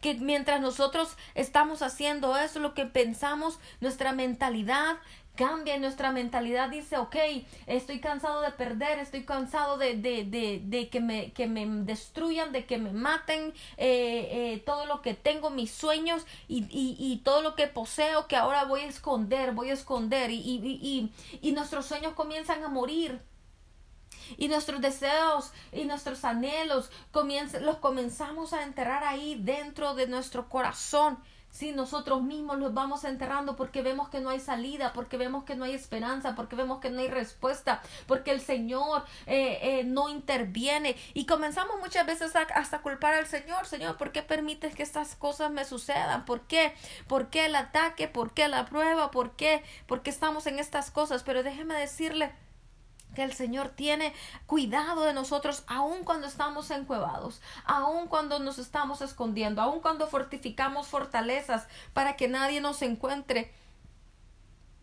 Que 0.00 0.14
mientras 0.14 0.60
nosotros 0.60 1.16
estamos 1.34 1.82
haciendo 1.82 2.36
eso, 2.36 2.60
lo 2.60 2.74
que 2.74 2.86
pensamos, 2.86 3.58
nuestra 3.80 4.12
mentalidad 4.12 4.96
cambia, 5.40 5.78
nuestra 5.78 6.12
mentalidad 6.12 6.68
dice, 6.68 6.98
ok, 6.98 7.16
estoy 7.66 8.00
cansado 8.00 8.42
de 8.42 8.50
perder, 8.50 8.98
estoy 8.98 9.24
cansado 9.24 9.78
de, 9.78 9.96
de, 9.96 10.24
de, 10.24 10.60
de 10.62 10.90
que, 10.90 11.00
me, 11.00 11.32
que 11.32 11.46
me 11.46 11.66
destruyan, 11.84 12.52
de 12.52 12.66
que 12.66 12.76
me 12.76 12.92
maten 12.92 13.54
eh, 13.78 14.28
eh, 14.30 14.62
todo 14.66 14.84
lo 14.84 15.00
que 15.00 15.14
tengo, 15.14 15.48
mis 15.48 15.70
sueños 15.70 16.26
y, 16.46 16.64
y, 16.64 16.96
y, 16.98 17.18
todo 17.24 17.40
lo 17.40 17.54
que 17.54 17.68
poseo 17.68 18.26
que 18.26 18.36
ahora 18.36 18.64
voy 18.64 18.80
a 18.80 18.86
esconder, 18.86 19.52
voy 19.52 19.70
a 19.70 19.74
esconder 19.74 20.30
y, 20.30 20.36
y, 20.36 21.10
y 21.40 21.52
nuestros 21.52 21.86
sueños 21.86 22.12
comienzan 22.12 22.62
a 22.62 22.68
morir 22.68 23.20
y 24.36 24.48
nuestros 24.48 24.80
deseos 24.80 25.52
y 25.72 25.84
nuestros 25.84 26.24
anhelos 26.24 26.90
los 27.60 27.76
comenzamos 27.76 28.52
a 28.52 28.62
enterrar 28.62 29.04
ahí 29.04 29.40
dentro 29.42 29.94
de 29.94 30.06
nuestro 30.06 30.48
corazón 30.48 31.18
si 31.50 31.72
nosotros 31.72 32.22
mismos 32.22 32.58
los 32.58 32.72
vamos 32.74 33.04
enterrando 33.04 33.56
porque 33.56 33.82
vemos 33.82 34.08
que 34.08 34.20
no 34.20 34.30
hay 34.30 34.40
salida, 34.40 34.92
porque 34.92 35.16
vemos 35.16 35.44
que 35.44 35.56
no 35.56 35.64
hay 35.64 35.74
esperanza, 35.74 36.34
porque 36.34 36.56
vemos 36.56 36.80
que 36.80 36.90
no 36.90 37.00
hay 37.00 37.08
respuesta, 37.08 37.82
porque 38.06 38.30
el 38.30 38.40
Señor 38.40 39.04
eh, 39.26 39.58
eh, 39.62 39.84
no 39.84 40.08
interviene 40.08 40.96
y 41.14 41.26
comenzamos 41.26 41.78
muchas 41.80 42.06
veces 42.06 42.36
a, 42.36 42.42
hasta 42.42 42.80
culpar 42.82 43.14
al 43.14 43.26
Señor, 43.26 43.66
Señor, 43.66 43.96
¿por 43.96 44.12
qué 44.12 44.22
permites 44.22 44.74
que 44.74 44.82
estas 44.82 45.16
cosas 45.16 45.50
me 45.50 45.64
sucedan? 45.64 46.24
¿Por 46.24 46.42
qué? 46.42 46.72
¿Por 47.08 47.28
qué 47.28 47.46
el 47.46 47.56
ataque? 47.56 48.08
¿Por 48.08 48.32
qué 48.32 48.48
la 48.48 48.66
prueba? 48.66 49.10
¿Por 49.10 49.32
qué? 49.32 49.62
¿Por 49.86 50.02
qué 50.02 50.10
estamos 50.10 50.46
en 50.46 50.58
estas 50.58 50.90
cosas? 50.90 51.22
Pero 51.24 51.42
déjeme 51.42 51.74
decirle, 51.74 52.32
que 53.14 53.22
el 53.22 53.32
Señor 53.32 53.70
tiene 53.70 54.12
cuidado 54.46 55.02
de 55.02 55.12
nosotros 55.12 55.64
aun 55.66 56.04
cuando 56.04 56.26
estamos 56.26 56.70
encuevados, 56.70 57.40
aun 57.64 58.06
cuando 58.06 58.38
nos 58.38 58.58
estamos 58.58 59.00
escondiendo, 59.00 59.62
aun 59.62 59.80
cuando 59.80 60.06
fortificamos 60.06 60.88
fortalezas 60.88 61.66
para 61.92 62.16
que 62.16 62.28
nadie 62.28 62.60
nos 62.60 62.82
encuentre 62.82 63.52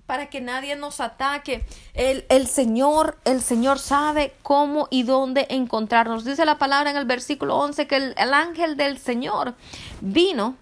para 0.05 0.29
que 0.29 0.39
nadie 0.39 0.75
nos 0.77 1.01
ataque. 1.01 1.65
El, 1.93 2.25
el, 2.29 2.47
Señor, 2.47 3.19
el 3.25 3.41
Señor 3.41 3.77
sabe 3.77 4.33
cómo 4.41 4.87
y 4.89 5.03
dónde 5.03 5.45
encontrarnos. 5.49 6.23
Dice 6.23 6.45
la 6.45 6.57
palabra 6.57 6.89
en 6.89 6.95
el 6.95 7.05
versículo 7.05 7.57
11 7.57 7.87
que 7.87 7.97
el, 7.97 8.15
el 8.17 8.33
ángel 8.33 8.77
del 8.77 8.97
Señor 8.97 9.55
vino 9.99 10.55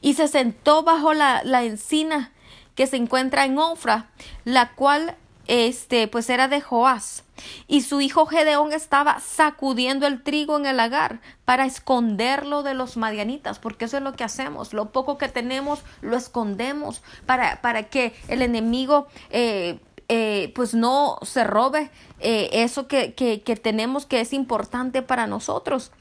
y 0.00 0.14
se 0.14 0.28
sentó 0.28 0.82
bajo 0.82 1.14
la, 1.14 1.42
la 1.42 1.64
encina 1.64 2.32
que 2.74 2.86
se 2.86 2.96
encuentra 2.96 3.46
en 3.46 3.58
Ofra, 3.58 4.10
la 4.44 4.72
cual 4.74 5.16
este, 5.48 6.08
pues 6.08 6.28
era 6.30 6.48
de 6.48 6.60
Joás. 6.60 7.24
Y 7.66 7.82
su 7.82 8.00
hijo 8.00 8.26
Gedeón 8.26 8.72
estaba 8.72 9.20
sacudiendo 9.20 10.06
el 10.06 10.22
trigo 10.22 10.56
en 10.56 10.66
el 10.66 10.78
lagar 10.78 11.20
para 11.44 11.66
esconderlo 11.66 12.62
de 12.62 12.74
los 12.74 12.96
madianitas, 12.96 13.58
porque 13.58 13.84
eso 13.84 13.98
es 13.98 14.02
lo 14.02 14.14
que 14.14 14.24
hacemos. 14.24 14.72
Lo 14.72 14.90
poco 14.90 15.18
que 15.18 15.28
tenemos 15.28 15.82
lo 16.00 16.16
escondemos 16.16 17.02
para, 17.26 17.60
para 17.60 17.84
que 17.84 18.14
el 18.28 18.42
enemigo 18.42 19.06
eh, 19.30 19.78
eh, 20.08 20.52
pues 20.54 20.72
no 20.72 21.18
se 21.22 21.44
robe 21.44 21.90
eh, 22.20 22.48
eso 22.52 22.86
que, 22.86 23.14
que, 23.14 23.42
que 23.42 23.56
tenemos 23.56 24.06
que 24.06 24.20
es 24.20 24.32
importante 24.32 25.02
para 25.02 25.26
nosotros. 25.26 25.92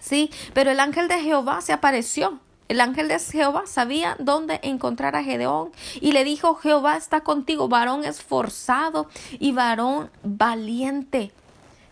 Sí, 0.00 0.30
pero 0.52 0.70
el 0.70 0.80
ángel 0.80 1.08
de 1.08 1.20
Jehová 1.20 1.60
se 1.60 1.72
apareció 1.72 2.38
el 2.68 2.80
ángel 2.80 3.08
de 3.08 3.18
Jehová 3.18 3.64
sabía 3.66 4.16
dónde 4.18 4.60
encontrar 4.62 5.16
a 5.16 5.22
Gedeón 5.22 5.70
y 6.00 6.12
le 6.12 6.24
dijo, 6.24 6.54
Jehová 6.54 6.96
está 6.96 7.20
contigo, 7.20 7.68
varón 7.68 8.04
esforzado 8.04 9.08
y 9.38 9.52
varón 9.52 10.10
valiente. 10.22 11.32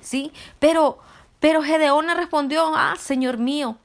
¿Sí? 0.01 0.33
Pero, 0.59 0.99
pero 1.41 1.63
Gedeón 1.63 2.07
le 2.07 2.15
respondió, 2.15 2.75
ah, 2.75 2.97
Señor 2.99 3.39
mío. 3.39 3.77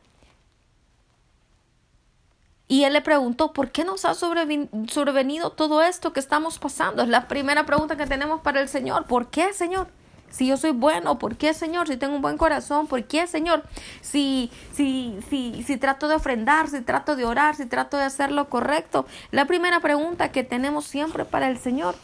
Y 2.69 2.83
él 2.83 2.93
le 2.93 3.01
preguntó, 3.01 3.53
¿por 3.53 3.71
qué 3.71 3.85
nos 3.85 4.03
ha 4.03 4.13
sobrevenido 4.13 5.51
todo 5.51 5.81
esto 5.81 6.11
que 6.11 6.19
estamos 6.19 6.59
pasando? 6.59 7.01
Es 7.01 7.07
la 7.09 7.27
primera 7.27 7.65
pregunta 7.65 7.95
que 7.95 8.07
tenemos 8.07 8.41
para 8.41 8.59
el 8.59 8.67
Señor. 8.67 9.05
¿Por 9.05 9.29
qué, 9.29 9.53
Señor? 9.53 9.87
Si 10.29 10.47
yo 10.47 10.57
soy 10.57 10.71
bueno, 10.71 11.17
¿por 11.19 11.35
qué, 11.35 11.53
Señor? 11.53 11.87
Si 11.87 11.97
tengo 11.97 12.15
un 12.15 12.21
buen 12.21 12.37
corazón, 12.37 12.87
¿por 12.87 13.03
qué, 13.05 13.27
Señor? 13.27 13.63
Si, 14.01 14.51
si, 14.73 15.17
si, 15.29 15.63
si 15.63 15.77
trato 15.77 16.07
de 16.07 16.15
ofrendar, 16.15 16.67
si 16.67 16.81
trato 16.81 17.15
de 17.15 17.25
orar, 17.25 17.55
si 17.55 17.65
trato 17.65 17.97
de 17.97 18.03
hacer 18.03 18.31
lo 18.31 18.49
correcto. 18.49 19.05
La 19.31 19.45
primera 19.45 19.79
pregunta 19.79 20.31
que 20.31 20.43
tenemos 20.43 20.85
siempre 20.85 21.25
para 21.25 21.47
el 21.47 21.57
Señor. 21.57 21.95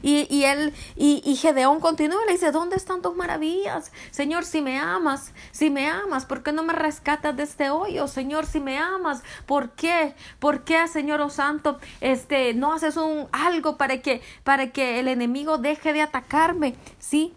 Y, 0.00 0.26
y 0.34 0.44
él, 0.44 0.72
y, 0.96 1.22
y, 1.24 1.36
Gedeón 1.36 1.80
continúa 1.80 2.22
y 2.24 2.26
le 2.26 2.32
dice, 2.32 2.50
¿dónde 2.50 2.76
están 2.76 3.02
tus 3.02 3.14
maravillas? 3.14 3.92
Señor, 4.10 4.44
si 4.44 4.62
me 4.62 4.78
amas, 4.78 5.32
si 5.50 5.68
me 5.70 5.88
amas, 5.88 6.24
¿por 6.24 6.42
qué 6.42 6.52
no 6.52 6.62
me 6.62 6.72
rescatas 6.72 7.36
de 7.36 7.42
este 7.42 7.70
hoyo? 7.70 8.08
Señor, 8.08 8.46
si 8.46 8.60
me 8.60 8.78
amas, 8.78 9.22
¿por 9.46 9.72
qué? 9.72 10.14
¿Por 10.38 10.64
qué, 10.64 10.88
Señor 10.88 11.20
oh 11.20 11.30
Santo, 11.30 11.78
este, 12.00 12.54
no 12.54 12.72
haces 12.72 12.96
un 12.96 13.28
algo 13.32 13.76
para 13.76 14.00
que, 14.00 14.22
para 14.44 14.70
que 14.70 15.00
el 15.00 15.08
enemigo 15.08 15.58
deje 15.58 15.92
de 15.92 16.02
atacarme? 16.02 16.74
¿Sí? 16.98 17.34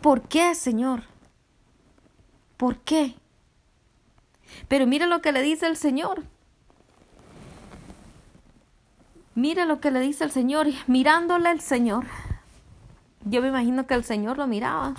¿Por 0.00 0.22
qué, 0.22 0.54
Señor? 0.54 1.04
¿Por 2.56 2.78
qué? 2.78 3.14
Pero 4.68 4.86
mira 4.86 5.06
lo 5.06 5.20
que 5.20 5.32
le 5.32 5.42
dice 5.42 5.66
el 5.66 5.76
Señor. 5.76 6.24
Mira 9.38 9.66
lo 9.66 9.78
que 9.78 9.92
le 9.92 10.00
dice 10.00 10.24
el 10.24 10.32
Señor, 10.32 10.66
mirándole 10.88 11.52
el 11.52 11.60
Señor. 11.60 12.06
Yo 13.24 13.40
me 13.40 13.46
imagino 13.46 13.86
que 13.86 13.94
el 13.94 14.02
Señor 14.02 14.36
lo 14.36 14.48
miraba. 14.48 14.94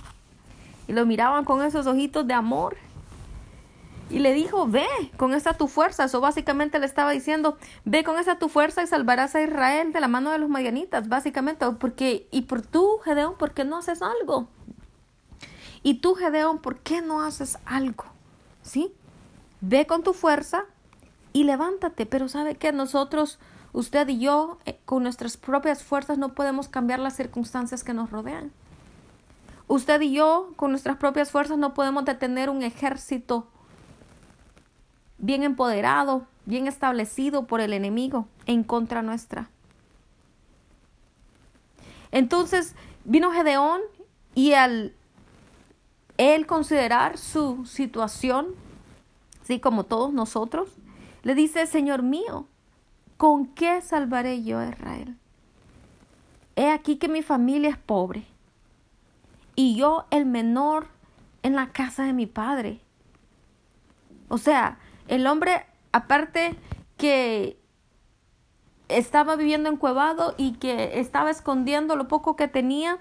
Y 0.87 0.93
lo 0.93 1.05
miraban 1.05 1.43
con 1.43 1.61
esos 1.61 1.85
ojitos 1.87 2.25
de 2.25 2.35
amor. 2.35 2.77
Y 4.09 4.19
le 4.19 4.31
dijo, 4.33 4.65
ve 4.65 4.87
con 5.17 5.33
esa 5.33 5.55
tu 5.55 5.67
fuerza. 5.67 6.05
Eso 6.05 6.21
básicamente 6.21 6.79
le 6.79 6.85
estaba 6.85 7.11
diciendo, 7.11 7.57
ve 7.83 8.05
con 8.05 8.17
esa 8.17 8.39
tu 8.39 8.47
fuerza 8.47 8.81
y 8.81 8.87
salvarás 8.87 9.35
a 9.35 9.43
Israel 9.43 9.91
de 9.91 9.99
la 9.99 10.07
mano 10.07 10.31
de 10.31 10.37
los 10.37 10.47
madianitas. 10.47 11.09
Básicamente, 11.09 11.65
porque, 11.77 12.29
y 12.31 12.43
por 12.43 12.61
tú, 12.61 12.99
Gedeón, 13.03 13.35
¿por 13.37 13.51
qué 13.51 13.65
no 13.65 13.79
haces 13.79 14.01
algo? 14.01 14.47
Y 15.83 15.95
tú, 15.95 16.15
Gedeón, 16.15 16.59
¿por 16.59 16.77
qué 16.77 17.01
no 17.01 17.23
haces 17.23 17.57
algo? 17.65 18.05
¿Sí? 18.61 18.93
Ve 19.59 19.85
con 19.85 20.01
tu 20.01 20.13
fuerza 20.13 20.63
y 21.33 21.43
levántate. 21.43 22.05
Pero 22.05 22.29
sabe 22.29 22.55
que 22.55 22.71
nosotros 22.71 23.37
Usted 23.71 24.07
y 24.07 24.19
yo, 24.19 24.57
eh, 24.65 24.79
con 24.85 25.03
nuestras 25.03 25.37
propias 25.37 25.83
fuerzas, 25.83 26.17
no 26.17 26.33
podemos 26.33 26.67
cambiar 26.67 26.99
las 26.99 27.15
circunstancias 27.15 27.83
que 27.83 27.93
nos 27.93 28.09
rodean. 28.09 28.51
Usted 29.67 30.01
y 30.01 30.13
yo, 30.13 30.51
con 30.55 30.71
nuestras 30.71 30.97
propias 30.97 31.31
fuerzas, 31.31 31.57
no 31.57 31.73
podemos 31.73 32.05
detener 32.05 32.49
un 32.49 32.63
ejército 32.63 33.47
bien 35.19 35.43
empoderado, 35.43 36.25
bien 36.45 36.67
establecido 36.67 37.45
por 37.45 37.61
el 37.61 37.73
enemigo 37.73 38.27
en 38.47 38.63
contra 38.63 39.03
nuestra. 39.03 39.49
Entonces 42.11 42.75
vino 43.05 43.31
Gedeón 43.31 43.81
y 44.33 44.53
al 44.53 44.93
él 46.17 46.47
considerar 46.47 47.17
su 47.17 47.65
situación, 47.65 48.47
así 49.41 49.59
como 49.59 49.85
todos 49.85 50.11
nosotros, 50.11 50.69
le 51.23 51.35
dice, 51.35 51.65
Señor 51.67 52.03
mío, 52.03 52.47
¿con 53.19 53.47
qué 53.47 53.81
salvaré 53.81 54.43
yo 54.43 54.59
a 54.59 54.69
Israel? 54.69 55.17
He 56.55 56.71
aquí 56.71 56.95
que 56.95 57.09
mi 57.09 57.21
familia 57.21 57.69
es 57.69 57.77
pobre 57.77 58.25
y 59.57 59.75
yo 59.75 60.05
el 60.09 60.25
menor 60.25 60.87
en 61.43 61.53
la 61.53 61.73
casa 61.73 62.05
de 62.05 62.13
mi 62.13 62.27
padre. 62.27 62.79
O 64.29 64.37
sea, 64.37 64.79
el 65.09 65.27
hombre, 65.27 65.65
aparte 65.91 66.55
que 66.95 67.59
estaba 68.87 69.35
viviendo 69.35 69.69
encuevado 69.69 70.33
y 70.37 70.53
que 70.53 71.01
estaba 71.01 71.29
escondiendo 71.29 71.97
lo 71.97 72.07
poco 72.07 72.37
que 72.37 72.47
tenía, 72.47 72.99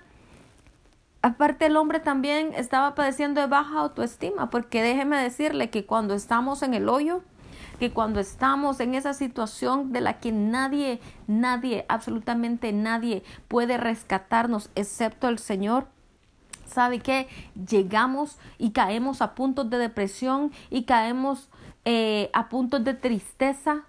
aparte 1.23 1.67
el 1.67 1.77
hombre 1.77 2.01
también 2.01 2.55
estaba 2.57 2.97
padeciendo 2.97 3.41
de 3.41 3.47
baja 3.47 3.79
autoestima, 3.79 4.51
porque 4.51 4.83
déjeme 4.83 5.17
decirle 5.23 5.71
que 5.71 5.87
cuando 5.87 6.15
estamos 6.15 6.65
en 6.65 6.75
el 6.75 6.89
hoyo, 6.89 7.23
que 7.79 7.93
cuando 7.93 8.21
estamos 8.21 8.81
en 8.81 8.95
esa 8.95 9.15
situación 9.15 9.93
de 9.93 10.01
la 10.01 10.19
que 10.21 10.33
nadie, 10.33 11.01
nadie, 11.27 11.85
absolutamente 11.89 12.73
nadie 12.73 13.23
puede 13.47 13.77
rescatarnos 13.77 14.71
excepto 14.75 15.29
el 15.29 15.39
Señor, 15.39 15.87
¿sabe 16.67 17.01
qué? 17.01 17.29
Llegamos 17.55 18.39
y 18.59 18.71
caemos 18.71 19.23
a 19.23 19.35
puntos 19.35 19.71
de 19.71 19.79
depresión 19.79 20.53
y 20.71 20.85
caemos 20.85 21.49
eh, 21.85 22.31
a 22.33 22.49
puntos 22.49 22.85
de 22.85 22.95
tristeza. 22.95 23.85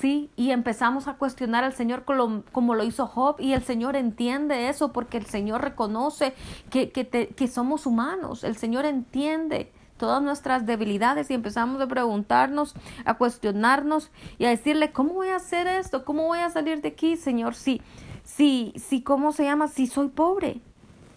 Sí, 0.00 0.30
y 0.34 0.50
empezamos 0.50 1.06
a 1.06 1.14
cuestionar 1.14 1.62
al 1.62 1.72
Señor 1.72 2.04
como, 2.04 2.74
lo 2.74 2.82
hizo 2.82 3.06
Job 3.06 3.36
y 3.38 3.52
el 3.52 3.62
Señor 3.62 3.94
entiende 3.94 4.68
eso 4.68 4.92
porque 4.92 5.16
el 5.16 5.26
Señor 5.26 5.62
reconoce 5.62 6.34
que, 6.70 6.90
que 6.90 7.48
somos 7.48 7.86
humanos, 7.86 8.42
el 8.42 8.56
Señor 8.56 8.84
entiende 8.84 9.72
todas 9.96 10.22
nuestras 10.22 10.66
debilidades 10.66 11.30
y 11.30 11.34
empezamos 11.34 11.80
a 11.80 11.86
preguntarnos, 11.86 12.74
a 13.04 13.14
cuestionarnos 13.14 14.10
y 14.38 14.44
a 14.44 14.50
decirle, 14.50 14.92
¿cómo 14.92 15.14
voy 15.14 15.28
a 15.28 15.36
hacer 15.36 15.66
esto? 15.66 16.04
¿Cómo 16.04 16.26
voy 16.26 16.40
a 16.40 16.50
salir 16.50 16.80
de 16.80 16.88
aquí, 16.88 17.16
Señor? 17.16 17.54
Si, 17.54 17.80
si, 18.24 18.72
si, 18.76 19.02
¿cómo 19.02 19.32
se 19.32 19.44
llama? 19.44 19.68
Si 19.68 19.86
soy 19.86 20.08
pobre, 20.08 20.60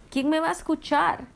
¿quién 0.09 0.29
me 0.29 0.39
va 0.39 0.49
a 0.49 0.53
escuchar? 0.53 1.27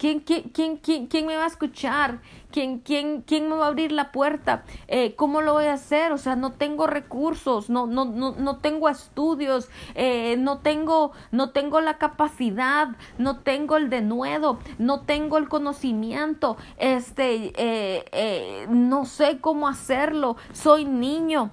¿Quién, 0.00 0.20
quién, 0.20 0.44
quién, 0.78 1.08
quién, 1.08 1.26
me 1.26 1.36
va 1.36 1.44
a 1.44 1.48
escuchar? 1.48 2.22
¿Quién, 2.50 2.78
quién, 2.78 3.20
quién 3.20 3.50
me 3.50 3.56
va 3.56 3.66
a 3.66 3.68
abrir 3.68 3.92
la 3.92 4.12
puerta? 4.12 4.64
Eh, 4.88 5.14
¿Cómo 5.14 5.42
lo 5.42 5.52
voy 5.52 5.66
a 5.66 5.74
hacer? 5.74 6.12
O 6.12 6.16
sea, 6.16 6.36
no 6.36 6.52
tengo 6.52 6.86
recursos, 6.86 7.68
no, 7.68 7.86
no, 7.86 8.06
no, 8.06 8.34
no 8.34 8.56
tengo 8.56 8.88
estudios, 8.88 9.68
eh, 9.94 10.36
no, 10.38 10.60
tengo, 10.60 11.12
no 11.32 11.50
tengo 11.50 11.82
la 11.82 11.98
capacidad, 11.98 12.88
no 13.18 13.40
tengo 13.40 13.76
el 13.76 13.90
denuedo, 13.90 14.58
no 14.78 15.02
tengo 15.02 15.36
el 15.36 15.50
conocimiento, 15.50 16.56
este, 16.78 17.52
eh, 17.58 18.66
no 18.70 19.04
sé 19.04 19.38
cómo 19.38 19.68
hacerlo, 19.68 20.38
soy 20.54 20.86
niño 20.86 21.50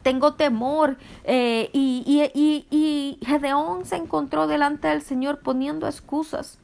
tengo 0.00 0.32
temor. 0.32 0.96
y, 1.26 1.68
y, 1.74 2.30
y, 2.32 2.66
y 2.70 3.26
Gedeón 3.26 3.84
se 3.84 3.96
encontró 3.96 4.46
delante 4.46 4.88
del 4.88 5.02
Señor 5.02 5.40
poniendo 5.40 5.86
excusas. 5.88 6.58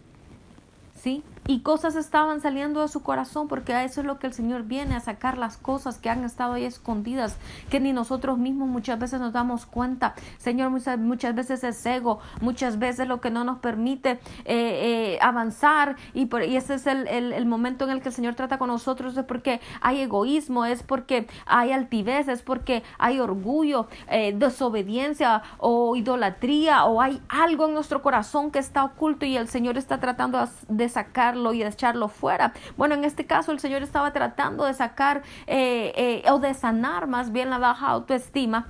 ¿Sí? 1.03 1.25
Y 1.47 1.61
cosas 1.61 1.97
estaban 1.97 2.41
saliendo 2.41 2.83
de 2.83 2.89
su 2.89 3.03
corazón 3.03 3.49
porque 3.49 3.75
a 3.75 3.85
eso 3.85 4.01
es 4.01 4.07
lo 4.07 4.19
que 4.19 4.29
el 4.29 4.33
Señor 4.33 4.63
viene 4.63 4.95
a 4.95 5.01
sacar 5.01 5.39
las 5.39 5.57
cosas 5.57 5.99
que 5.99 6.09
han 6.09 6.25
estado 6.25 6.55
ahí 6.55 6.65
escondidas 6.65 7.37
que 7.69 7.81
ni 7.81 7.93
nosotros 7.93 8.39
mismos 8.39 8.69
muchas 8.69 8.99
veces 8.99 9.21
nos 9.21 9.33
damos 9.33 9.67
cuenta. 9.67 10.15
Señor 10.39 10.71
muchas, 10.71 10.99
muchas 10.99 11.35
veces 11.35 11.65
es 11.65 11.85
ego 11.85 12.21
muchas 12.41 12.79
veces 12.79 13.09
lo 13.09 13.21
que 13.21 13.31
no 13.31 13.43
nos 13.43 13.59
permite 13.59 14.13
eh, 14.13 14.19
eh, 14.45 15.19
avanzar 15.21 15.97
y, 16.15 16.27
por, 16.27 16.45
y 16.45 16.57
ese 16.57 16.75
es 16.75 16.87
el, 16.87 17.09
el, 17.09 17.47
momento 17.47 17.85
en 17.85 17.91
el 17.91 18.03
que 18.03 18.11
el 18.11 18.15
Señor 18.15 18.35
trata 18.35 18.59
con 18.59 18.69
nosotros 18.69 19.17
es 19.17 19.25
porque 19.25 19.61
hay 19.81 20.01
egoísmo 20.01 20.65
es 20.65 20.83
porque 20.85 21.27
hay 21.47 21.73
altivez 21.73 22.29
es 22.29 22.43
porque 22.43 22.85
hay 22.99 23.19
orgullo 23.19 23.89
eh, 24.09 24.33
desobediencia 24.37 25.43
o 25.59 25.97
idolatría 25.97 26.85
o 26.85 27.01
hay 27.01 27.21
algo 27.29 27.67
en 27.67 27.75
nuestro 27.75 28.01
corazón 28.01 28.53
que 28.53 28.61
está 28.61 28.85
oculto 28.85 29.27
y 29.27 29.37
el 29.37 29.49
Señor 29.49 29.77
está 29.77 29.99
tratando 29.99 30.49
de 30.69 30.89
sacar 30.89 31.32
y 31.53 31.59
de 31.59 31.69
echarlo 31.69 32.09
fuera. 32.09 32.53
Bueno, 32.77 32.95
en 32.95 33.05
este 33.05 33.27
caso 33.27 33.53
el 33.53 33.61
Señor 33.61 33.83
estaba 33.83 34.13
tratando 34.13 34.65
de 34.65 34.75
sacar 34.75 35.23
eh, 35.47 35.93
eh, 35.97 36.31
o 36.31 36.39
de 36.39 36.55
sanar 36.55 37.07
más 37.07 37.33
bien 37.33 37.51
la 37.51 37.59
baja 37.59 37.89
autoestima 37.89 38.69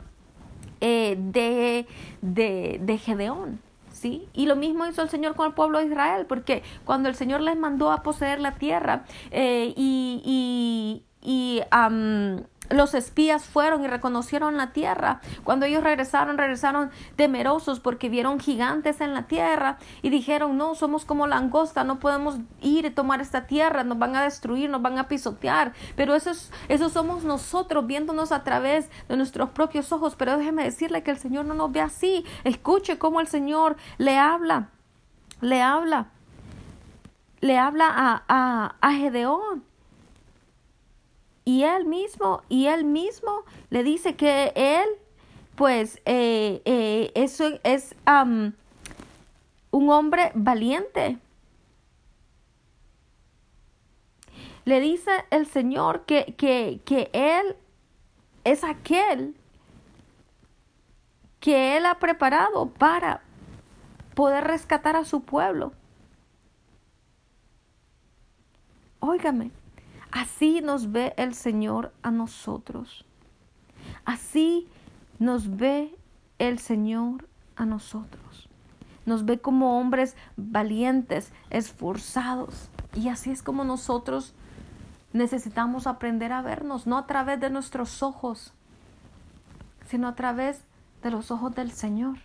eh, 0.81 1.17
de, 1.19 1.87
de, 2.21 2.99
Gedeón. 2.99 3.61
¿Sí? 3.93 4.29
Y 4.33 4.47
lo 4.47 4.57
mismo 4.57 4.87
hizo 4.87 5.03
el 5.03 5.11
Señor 5.11 5.37
con 5.37 5.47
el 5.47 5.55
pueblo 5.55 5.79
de 5.79 5.87
Israel, 5.87 6.27
porque 6.27 6.63
cuando 6.85 7.09
el 7.09 7.15
Señor 7.15 7.41
les 7.41 7.57
mandó 7.57 7.93
a 7.93 8.03
poseer 8.03 8.41
la 8.41 8.53
tierra 8.53 9.05
y, 9.31 11.05
y, 11.23 11.63
los 12.71 12.95
espías 12.95 13.45
fueron 13.45 13.85
y 13.85 13.87
reconocieron 13.87 14.57
la 14.57 14.73
tierra. 14.73 15.21
Cuando 15.45 15.67
ellos 15.67 15.83
regresaron, 15.83 16.39
regresaron 16.39 16.91
temerosos 17.17 17.81
porque 17.81 18.09
vieron 18.09 18.41
gigantes 18.41 19.01
en 19.01 19.15
la 19.15 19.25
tierra 19.25 19.79
y 20.01 20.11
dijeron, 20.11 20.57
no, 20.57 20.75
somos 20.75 21.05
como 21.05 21.27
langosta, 21.27 21.85
no 21.85 21.99
podemos 21.99 22.39
ir 22.61 22.85
y 22.85 22.91
tomar 22.91 23.21
esta 23.21 23.47
tierra, 23.47 23.85
nos 23.85 23.99
van 23.99 24.17
a 24.17 24.23
destruir, 24.23 24.71
nos 24.71 24.83
van 24.83 24.99
a 24.99 25.09
pisotear. 25.09 25.73
Pero 25.97 26.15
eso, 26.15 26.31
eso 26.69 26.89
somos 26.89 27.25
nosotros 27.25 27.87
viéndonos 27.87 28.33
a 28.33 28.45
través 28.45 28.89
de 29.09 29.17
nuestros 29.17 29.51
propios 29.51 29.93
ojos. 29.93 30.15
Pero 30.17 30.39
déjeme 30.39 30.65
decirle 30.65 31.03
que 31.03 31.11
el 31.11 31.19
Señor 31.19 31.45
no 31.45 31.55
nos 31.55 31.73
ve 31.73 31.81
así. 31.81 32.25
Escuche 32.45 32.99
cómo 32.99 33.21
el 33.21 33.27
Señor 33.27 33.77
le 33.99 34.19
habla, 34.19 34.69
le 35.41 35.61
habla, 35.61 36.07
le 37.41 37.59
habla 37.59 37.87
a, 37.89 38.23
a, 38.29 38.77
a 38.81 38.93
Gedeón 38.93 39.72
y 41.45 41.65
él 41.65 41.87
mismo, 41.87 42.43
y 42.49 42.67
él 42.67 42.85
mismo 42.85 43.45
le 43.71 43.83
dice 43.83 44.15
que 44.15 44.53
él, 44.55 44.89
pues, 45.57 46.01
eh, 46.05 46.63
eh, 46.65 47.11
eso 47.15 47.59
es 47.65 47.95
un 49.71 49.91
hombre 49.91 50.31
valiente. 50.35 51.19
Le 54.65 54.79
dice 54.79 55.11
el 55.31 55.47
Señor 55.47 56.05
que, 56.05 56.35
que, 56.37 56.81
que 56.85 57.11
él 57.13 57.57
es 58.45 58.63
aquel 58.63 59.35
que 61.41 61.77
él 61.77 61.87
ha 61.87 61.99
preparado 61.99 62.69
para 62.71 63.21
poder 64.15 64.45
rescatar 64.45 64.95
a 64.95 65.05
su 65.05 65.23
pueblo. 65.23 65.73
Óigame, 69.01 69.51
Así 70.13 70.61
nos 70.61 70.93
ve 70.93 71.15
el 71.17 71.35
Señor 71.35 71.93
a 72.03 72.11
nosotros. 72.11 73.07
Así 74.05 74.69
nos 75.19 75.57
ve 75.57 75.97
el 76.39 76.59
Señor 76.59 77.27
a 77.57 77.65
nosotros. 77.65 78.51
Nos 79.07 79.25
ve 79.25 79.41
como 79.41 79.81
hombres 79.81 80.15
valientes, 80.37 81.33
esforzados. 81.49 82.69
Y 82.95 83.09
así 83.09 83.31
es 83.31 83.43
como 83.43 83.65
nosotros 83.65 84.35
necesitamos 85.15 85.87
aprender 85.87 86.33
a 86.33 86.43
vernos, 86.43 86.87
no 86.87 86.99
a 86.99 87.07
través 87.07 87.41
de 87.41 87.49
nuestros 87.49 88.03
ojos, 88.03 88.53
sino 89.87 90.09
a 90.09 90.15
través 90.15 90.65
de 91.03 91.11
los 91.11 91.31
ojos 91.31 91.55
del 91.55 91.73
Señor. 91.73 92.19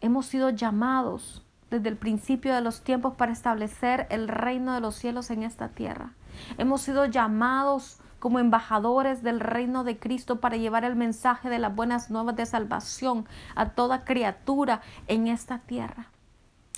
Hemos 0.00 0.26
sido 0.26 0.50
llamados 0.50 1.45
desde 1.70 1.88
el 1.88 1.96
principio 1.96 2.54
de 2.54 2.60
los 2.60 2.82
tiempos 2.82 3.14
para 3.14 3.32
establecer 3.32 4.06
el 4.10 4.28
reino 4.28 4.74
de 4.74 4.80
los 4.80 4.94
cielos 4.94 5.30
en 5.30 5.42
esta 5.42 5.68
tierra. 5.68 6.12
Hemos 6.58 6.82
sido 6.82 7.06
llamados 7.06 7.98
como 8.18 8.38
embajadores 8.38 9.22
del 9.22 9.40
reino 9.40 9.84
de 9.84 9.98
Cristo 9.98 10.40
para 10.40 10.56
llevar 10.56 10.84
el 10.84 10.96
mensaje 10.96 11.48
de 11.48 11.58
las 11.58 11.74
buenas 11.74 12.10
nuevas 12.10 12.36
de 12.36 12.46
salvación 12.46 13.26
a 13.54 13.70
toda 13.70 14.04
criatura 14.04 14.80
en 15.06 15.28
esta 15.28 15.58
tierra. 15.58 16.08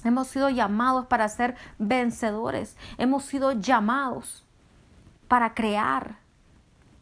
Hemos 0.04 0.28
sido 0.28 0.48
llamados 0.48 1.06
para 1.06 1.28
ser 1.28 1.56
vencedores. 1.78 2.76
Hemos 2.98 3.24
sido 3.24 3.52
llamados 3.52 4.44
para 5.26 5.54
crear. 5.54 6.18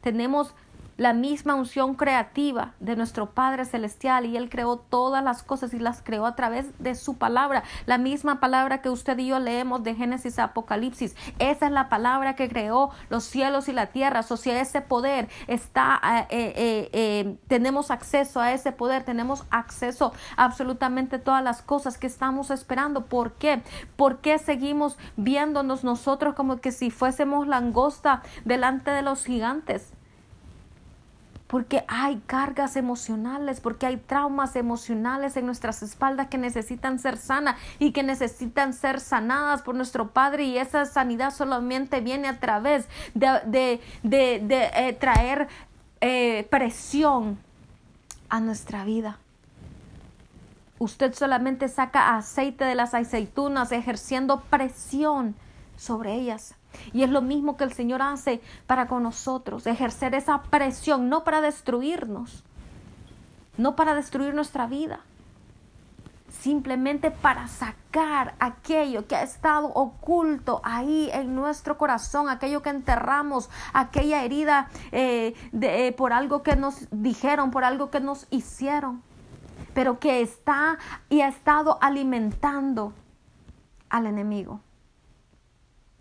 Tenemos 0.01 0.55
la 0.96 1.12
misma 1.12 1.54
unción 1.54 1.94
creativa 1.94 2.72
de 2.80 2.96
nuestro 2.96 3.30
Padre 3.30 3.64
Celestial 3.64 4.26
y 4.26 4.37
Él 4.37 4.48
creó 4.48 4.78
todas 4.78 5.22
las 5.22 5.42
cosas 5.42 5.74
y 5.74 5.78
las 5.78 6.02
creó 6.02 6.26
a 6.26 6.35
través 6.35 6.66
de 6.78 6.94
su 6.94 7.18
palabra, 7.18 7.64
la 7.85 7.98
misma 7.98 8.40
palabra 8.40 8.80
que 8.80 8.90
usted 8.90 9.18
y 9.18 9.28
yo 9.28 9.38
leemos 9.38 9.82
de 9.82 9.94
Génesis 9.94 10.38
a 10.38 10.44
Apocalipsis. 10.44 11.14
Esa 11.38 11.66
es 11.66 11.72
la 11.72 11.88
palabra 11.88 12.35
que 12.35 12.48
creó 12.48 12.90
los 13.11 13.24
cielos 13.24 13.68
y 13.68 13.72
la 13.72 13.88
tierra. 13.88 14.24
O 14.28 14.37
sea, 14.37 14.61
ese 14.61 14.80
poder 14.80 15.28
está, 15.46 16.00
eh, 16.30 16.52
eh, 16.56 16.90
eh, 16.92 17.37
tenemos 17.46 17.90
acceso 17.90 18.40
a 18.40 18.52
ese 18.52 18.72
poder, 18.72 19.04
tenemos 19.04 19.44
acceso 19.50 20.12
a 20.37 20.46
absolutamente 20.46 21.18
todas 21.18 21.42
las 21.42 21.61
cosas 21.61 21.98
que 21.98 22.06
estamos 22.06 22.50
esperando. 22.50 23.06
¿Por 23.06 23.32
qué? 23.32 23.62
¿Por 23.96 24.18
qué 24.20 24.38
seguimos 24.38 24.96
viéndonos 25.16 25.85
nosotros 25.85 26.35
como 26.35 26.59
que 26.61 26.72
si 26.72 26.90
fuésemos 26.90 27.46
langosta 27.46 28.22
delante 28.44 28.90
de 28.90 29.02
los 29.02 29.24
gigantes? 29.24 29.95
Porque 31.46 31.85
hay 31.87 32.20
cargas 32.26 32.76
emocionales, 32.76 33.61
porque 33.61 33.87
hay 33.87 33.96
traumas 33.96 34.56
emocionales 34.56 35.37
en 35.37 35.46
nuestras 35.46 35.82
espaldas 35.82 36.28
que 36.28 36.38
necesitan 36.38 36.98
ser 36.98 37.16
sanas 37.16 37.56
y 37.78 37.92
que 37.92 38.02
necesitan 38.02 38.72
ser 38.72 39.00
sanadas 39.00 39.62
por 39.62 39.74
nuestro 39.74 40.09
Padre 40.09 40.44
y 40.44 40.59
esa 40.59 40.85
sanidad 40.87 41.32
solamente 41.32 42.00
viene 42.00 42.28
a 42.28 42.40
través 42.40 42.87
de, 43.14 43.80
eh, 44.02 44.96
traer 44.98 45.48
eh, 46.00 46.46
presión 46.50 47.38
a 48.28 48.40
nuestra 48.40 48.85
vida. 48.85 49.18
Usted 50.78 51.14
solamente 51.14 51.68
saca 51.68 52.16
aceite 52.16 52.64
de 52.64 52.74
las 52.74 52.92
aceitunas 52.92 53.72
ejerciendo 53.72 54.42
presión 54.42 55.35
sobre 55.76 56.14
ellas. 56.14 56.54
Y 56.92 57.02
es 57.02 57.10
lo 57.10 57.22
mismo 57.22 57.56
que 57.56 57.64
el 57.64 57.72
Señor 57.72 58.02
hace 58.02 58.40
para 58.66 58.86
con 58.86 59.02
nosotros, 59.02 59.66
ejercer 59.66 60.14
esa 60.14 60.42
presión, 60.42 61.08
no 61.08 61.24
para 61.24 61.40
destruirnos, 61.40 62.44
no 63.56 63.76
para 63.76 63.94
destruir 63.94 64.34
nuestra 64.34 64.66
vida, 64.66 65.00
simplemente 66.28 67.10
para 67.10 67.48
sacar 67.48 68.34
aquello 68.38 69.06
que 69.06 69.16
ha 69.16 69.22
estado 69.22 69.68
oculto 69.68 70.60
ahí 70.64 71.10
en 71.12 71.34
nuestro 71.34 71.78
corazón, 71.78 72.28
aquello 72.28 72.62
que 72.62 72.70
enterramos, 72.70 73.50
aquella 73.72 74.22
herida 74.22 74.68
eh, 74.92 75.34
de, 75.52 75.88
eh, 75.88 75.92
por 75.92 76.12
algo 76.12 76.42
que 76.42 76.56
nos 76.56 76.86
dijeron, 76.90 77.50
por 77.50 77.64
algo 77.64 77.90
que 77.90 78.00
nos 78.00 78.26
hicieron, 78.30 79.02
pero 79.74 79.98
que 79.98 80.20
está 80.20 80.78
y 81.08 81.22
ha 81.22 81.28
estado 81.28 81.78
alimentando 81.80 82.92
al 83.88 84.06
enemigo. 84.06 84.60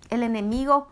El 0.10 0.24
enemigo 0.24 0.88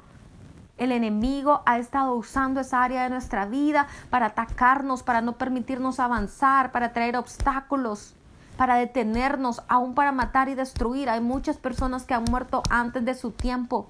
el 0.77 0.91
enemigo 0.91 1.61
ha 1.65 1.77
estado 1.77 2.15
usando 2.15 2.59
esa 2.59 2.83
área 2.83 3.03
de 3.03 3.09
nuestra 3.09 3.45
vida 3.45 3.87
para 4.09 4.27
atacarnos, 4.27 5.03
para 5.03 5.21
no 5.21 5.33
permitirnos 5.33 5.99
avanzar, 5.99 6.71
para 6.71 6.93
traer 6.93 7.15
obstáculos, 7.15 8.15
para 8.57 8.75
detenernos, 8.75 9.61
aún 9.67 9.93
para 9.93 10.11
matar 10.11 10.49
y 10.49 10.55
destruir. 10.55 11.09
Hay 11.09 11.21
muchas 11.21 11.57
personas 11.57 12.05
que 12.05 12.15
han 12.15 12.25
muerto 12.25 12.63
antes 12.71 13.05
de 13.05 13.13
su 13.13 13.31
tiempo, 13.31 13.87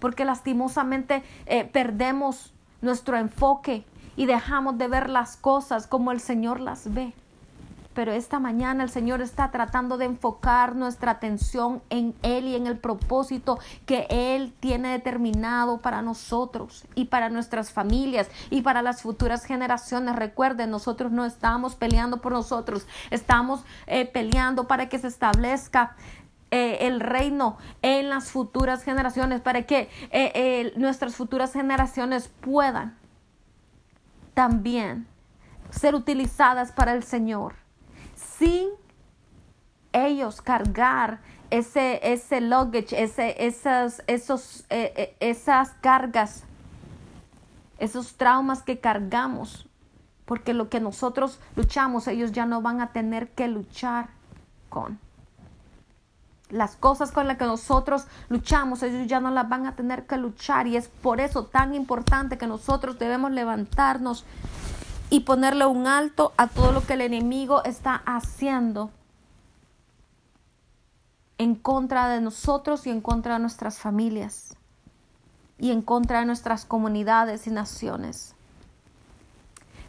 porque 0.00 0.24
lastimosamente 0.24 1.22
eh, 1.46 1.64
perdemos 1.64 2.52
nuestro 2.82 3.16
enfoque 3.16 3.84
y 4.16 4.26
dejamos 4.26 4.76
de 4.76 4.88
ver 4.88 5.08
las 5.08 5.36
cosas 5.36 5.86
como 5.86 6.10
el 6.10 6.20
Señor 6.20 6.58
las 6.58 6.92
ve 6.92 7.12
pero 7.98 8.12
esta 8.12 8.38
mañana 8.38 8.84
el 8.84 8.90
Señor 8.90 9.22
está 9.22 9.50
tratando 9.50 9.98
de 9.98 10.04
enfocar 10.04 10.76
nuestra 10.76 11.10
atención 11.10 11.82
en 11.90 12.14
Él 12.22 12.44
y 12.44 12.54
en 12.54 12.68
el 12.68 12.78
propósito 12.78 13.58
que 13.86 14.06
Él 14.08 14.54
tiene 14.60 14.90
determinado 14.90 15.78
para 15.78 16.00
nosotros 16.00 16.84
y 16.94 17.06
para 17.06 17.28
nuestras 17.28 17.72
familias 17.72 18.30
y 18.50 18.62
para 18.62 18.82
las 18.82 19.02
futuras 19.02 19.44
generaciones. 19.44 20.14
Recuerden, 20.14 20.70
nosotros 20.70 21.10
no 21.10 21.24
estamos 21.24 21.74
peleando 21.74 22.20
por 22.20 22.30
nosotros, 22.30 22.86
estamos 23.10 23.64
eh, 23.88 24.06
peleando 24.06 24.68
para 24.68 24.88
que 24.88 25.00
se 25.00 25.08
establezca 25.08 25.96
eh, 26.52 26.78
el 26.82 27.00
reino 27.00 27.58
en 27.82 28.10
las 28.10 28.30
futuras 28.30 28.84
generaciones, 28.84 29.40
para 29.40 29.62
que 29.62 29.90
eh, 30.12 30.72
nuestras 30.76 31.16
futuras 31.16 31.52
generaciones 31.52 32.30
puedan 32.42 32.96
también 34.34 35.08
ser 35.70 35.96
utilizadas 35.96 36.70
para 36.70 36.92
el 36.92 37.02
Señor 37.02 37.66
sin 38.38 38.68
ellos 39.92 40.40
cargar 40.40 41.20
ese, 41.50 42.00
ese 42.12 42.40
luggage, 42.40 43.02
ese, 43.02 43.46
esas, 43.46 44.02
esos, 44.06 44.64
eh, 44.70 44.92
eh, 44.96 45.16
esas 45.20 45.70
cargas, 45.80 46.44
esos 47.78 48.16
traumas 48.16 48.62
que 48.62 48.78
cargamos, 48.80 49.66
porque 50.24 50.52
lo 50.52 50.68
que 50.68 50.80
nosotros 50.80 51.40
luchamos, 51.56 52.06
ellos 52.06 52.32
ya 52.32 52.44
no 52.44 52.60
van 52.60 52.80
a 52.80 52.92
tener 52.92 53.30
que 53.30 53.48
luchar 53.48 54.08
con. 54.68 54.98
Las 56.50 56.76
cosas 56.76 57.12
con 57.12 57.26
las 57.26 57.36
que 57.36 57.44
nosotros 57.44 58.06
luchamos, 58.30 58.82
ellos 58.82 59.06
ya 59.06 59.20
no 59.20 59.30
las 59.30 59.48
van 59.48 59.66
a 59.66 59.76
tener 59.76 60.06
que 60.06 60.16
luchar 60.16 60.66
y 60.66 60.76
es 60.76 60.88
por 60.88 61.20
eso 61.20 61.44
tan 61.44 61.74
importante 61.74 62.38
que 62.38 62.46
nosotros 62.46 62.98
debemos 62.98 63.30
levantarnos 63.32 64.24
y 65.10 65.20
ponerle 65.20 65.66
un 65.66 65.86
alto 65.86 66.32
a 66.36 66.48
todo 66.48 66.72
lo 66.72 66.86
que 66.86 66.94
el 66.94 67.00
enemigo 67.00 67.64
está 67.64 68.02
haciendo 68.04 68.90
en 71.38 71.54
contra 71.54 72.08
de 72.08 72.20
nosotros 72.20 72.86
y 72.86 72.90
en 72.90 73.00
contra 73.00 73.34
de 73.34 73.40
nuestras 73.40 73.78
familias 73.78 74.56
y 75.58 75.70
en 75.70 75.82
contra 75.82 76.20
de 76.20 76.26
nuestras 76.26 76.64
comunidades 76.64 77.46
y 77.46 77.50
naciones. 77.50 78.34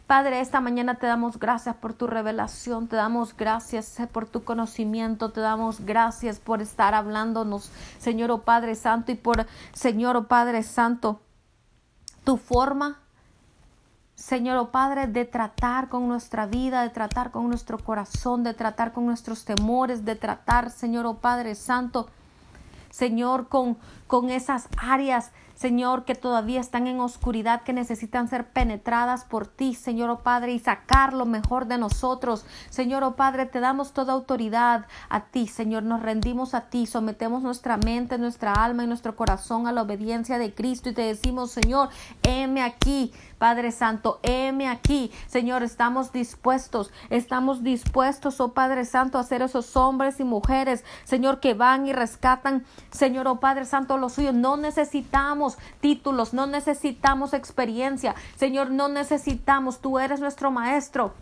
Padre, 0.06 0.40
esta 0.40 0.60
mañana 0.60 0.96
te 0.96 1.06
damos 1.06 1.38
gracias 1.38 1.76
por 1.76 1.92
tu 1.92 2.08
revelación, 2.08 2.88
te 2.88 2.96
damos 2.96 3.36
gracias 3.36 3.96
por 4.10 4.26
tu 4.26 4.42
conocimiento, 4.42 5.30
te 5.30 5.40
damos 5.40 5.86
gracias 5.86 6.40
por 6.40 6.60
estar 6.60 6.94
hablándonos, 6.94 7.70
Señor 7.98 8.32
o 8.32 8.36
oh 8.36 8.42
Padre 8.42 8.74
Santo, 8.74 9.12
y 9.12 9.14
por, 9.14 9.46
Señor 9.72 10.16
o 10.16 10.20
oh 10.20 10.24
Padre 10.24 10.64
Santo, 10.64 11.20
tu 12.24 12.38
forma 12.38 12.98
Señor 14.20 14.58
oh 14.58 14.70
Padre, 14.70 15.06
de 15.06 15.24
tratar 15.24 15.88
con 15.88 16.06
nuestra 16.06 16.44
vida, 16.44 16.82
de 16.82 16.90
tratar 16.90 17.30
con 17.30 17.48
nuestro 17.48 17.78
corazón, 17.78 18.44
de 18.44 18.52
tratar 18.52 18.92
con 18.92 19.06
nuestros 19.06 19.46
temores, 19.46 20.04
de 20.04 20.14
tratar, 20.14 20.70
Señor 20.70 21.06
oh 21.06 21.14
Padre 21.14 21.54
Santo, 21.54 22.06
Señor, 22.90 23.48
con, 23.48 23.78
con 24.06 24.28
esas 24.28 24.68
áreas 24.76 25.32
Señor, 25.60 26.06
que 26.06 26.14
todavía 26.14 26.58
están 26.58 26.86
en 26.86 27.00
oscuridad, 27.00 27.64
que 27.64 27.74
necesitan 27.74 28.28
ser 28.28 28.48
penetradas 28.48 29.26
por 29.26 29.46
ti, 29.46 29.74
Señor, 29.74 30.08
oh 30.08 30.20
Padre, 30.20 30.54
y 30.54 30.58
sacar 30.58 31.12
lo 31.12 31.26
mejor 31.26 31.66
de 31.66 31.76
nosotros. 31.76 32.46
Señor, 32.70 33.04
oh 33.04 33.14
Padre, 33.14 33.44
te 33.44 33.60
damos 33.60 33.92
toda 33.92 34.14
autoridad 34.14 34.86
a 35.10 35.26
ti, 35.26 35.46
Señor, 35.46 35.82
nos 35.82 36.00
rendimos 36.00 36.54
a 36.54 36.70
ti, 36.70 36.86
sometemos 36.86 37.42
nuestra 37.42 37.76
mente, 37.76 38.16
nuestra 38.16 38.54
alma 38.54 38.84
y 38.84 38.86
nuestro 38.86 39.16
corazón 39.16 39.66
a 39.66 39.72
la 39.72 39.82
obediencia 39.82 40.38
de 40.38 40.54
Cristo 40.54 40.88
y 40.88 40.94
te 40.94 41.02
decimos, 41.02 41.50
Señor, 41.50 41.90
heme 42.22 42.62
aquí, 42.62 43.12
Padre 43.40 43.72
Santo, 43.72 44.20
heme 44.22 44.68
aquí, 44.68 45.10
Señor, 45.26 45.62
estamos 45.62 46.12
dispuestos, 46.12 46.92
estamos 47.08 47.64
dispuestos, 47.64 48.38
oh 48.38 48.52
Padre 48.52 48.84
Santo, 48.84 49.18
a 49.18 49.24
ser 49.24 49.40
esos 49.40 49.78
hombres 49.78 50.20
y 50.20 50.24
mujeres, 50.24 50.84
Señor, 51.04 51.40
que 51.40 51.54
van 51.54 51.86
y 51.86 51.94
rescatan, 51.94 52.66
Señor, 52.90 53.26
oh 53.28 53.40
Padre 53.40 53.64
Santo, 53.64 53.96
los 53.96 54.12
suyos. 54.12 54.34
No 54.34 54.58
necesitamos 54.58 55.56
títulos, 55.80 56.34
no 56.34 56.46
necesitamos 56.46 57.32
experiencia. 57.32 58.14
Señor, 58.36 58.70
no 58.70 58.88
necesitamos, 58.88 59.80
tú 59.80 59.98
eres 59.98 60.20
nuestro 60.20 60.50
maestro. 60.50 61.14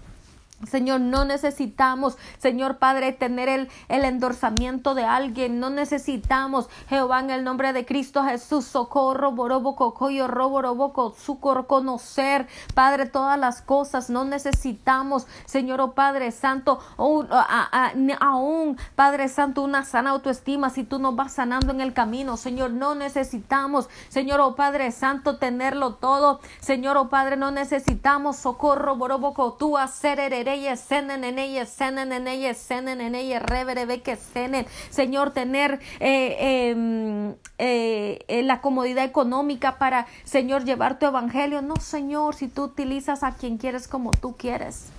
Señor, 0.67 1.01
no 1.01 1.25
necesitamos, 1.25 2.19
Señor 2.39 2.79
Padre, 2.79 3.13
tener 3.13 3.49
el, 3.49 3.69
el 3.89 4.05
endorsamiento 4.05 4.97
de 4.97 5.05
alguien. 5.05 5.61
No 5.61 5.71
necesitamos, 5.71 6.69
Jehová, 6.89 7.21
en 7.21 7.31
el 7.31 7.45
nombre 7.45 7.73
de 7.73 7.87
Cristo 7.87 8.25
Jesús, 8.25 8.65
socorro, 8.65 9.31
borobo, 9.31 9.77
coyo, 9.77 10.27
robo, 10.27 11.15
socorro, 11.17 11.69
conocer, 11.69 12.49
Padre, 12.75 13.07
todas 13.07 13.39
las 13.39 13.63
cosas. 13.63 14.11
No 14.11 14.25
necesitamos, 14.25 15.29
Señor, 15.47 15.81
oh 15.81 15.93
Padre 15.93 16.33
Santo, 16.33 16.81
aún, 16.97 18.79
Padre 18.97 19.29
Santo, 19.29 19.63
una 19.63 19.85
sana 19.85 20.11
autoestima 20.11 20.71
si 20.71 20.83
tú 20.83 20.99
nos 20.99 21.15
vas 21.15 21.35
sanando 21.35 21.71
en 21.71 21.81
el 21.81 21.93
camino. 21.93 22.37
Señor, 22.37 22.73
no 22.73 22.97
necesitamos, 22.97 23.89
Señor, 24.09 24.41
oh 24.41 24.57
Padre 24.57 24.91
Santo, 24.91 25.39
tenerlo 25.39 25.95
todo. 25.95 26.41
Señor, 26.59 26.97
oh 26.97 27.09
Padre, 27.09 27.37
no 27.37 27.53
necesitamos 27.53 28.37
socorro, 28.39 28.97
borobo, 28.97 29.55
tú 29.57 29.79
hacer 29.79 30.19
heredero 30.19 30.48
ella 30.49 30.77
senen 30.77 31.25
en 31.25 31.39
ella 31.39 31.67
senen 31.67 32.13
en 32.13 32.27
ella 32.27 32.55
senen 32.55 33.01
en 33.01 33.15
ella 33.15 33.39
reverebe 33.39 34.01
que 34.01 34.17
senen 34.17 34.67
Señor 34.91 35.31
tener 35.31 35.81
eh, 36.01 36.71
em, 36.71 37.35
eh, 37.59 38.19
eh, 38.29 38.43
la 38.43 38.61
comodidad 38.61 39.05
económica 39.05 39.79
para 39.79 40.07
Señor 40.25 40.65
llevar 40.65 40.99
tu 40.99 41.07
evangelio. 41.07 41.63
No 41.63 41.77
Señor 41.77 42.35
si 42.35 42.49
tú 42.49 42.65
utilizas 42.65 43.23
a 43.23 43.35
quien 43.35 43.59
quieres 43.59 43.89
como 43.89 44.11
tú 44.11 44.37
quieres 44.37 44.93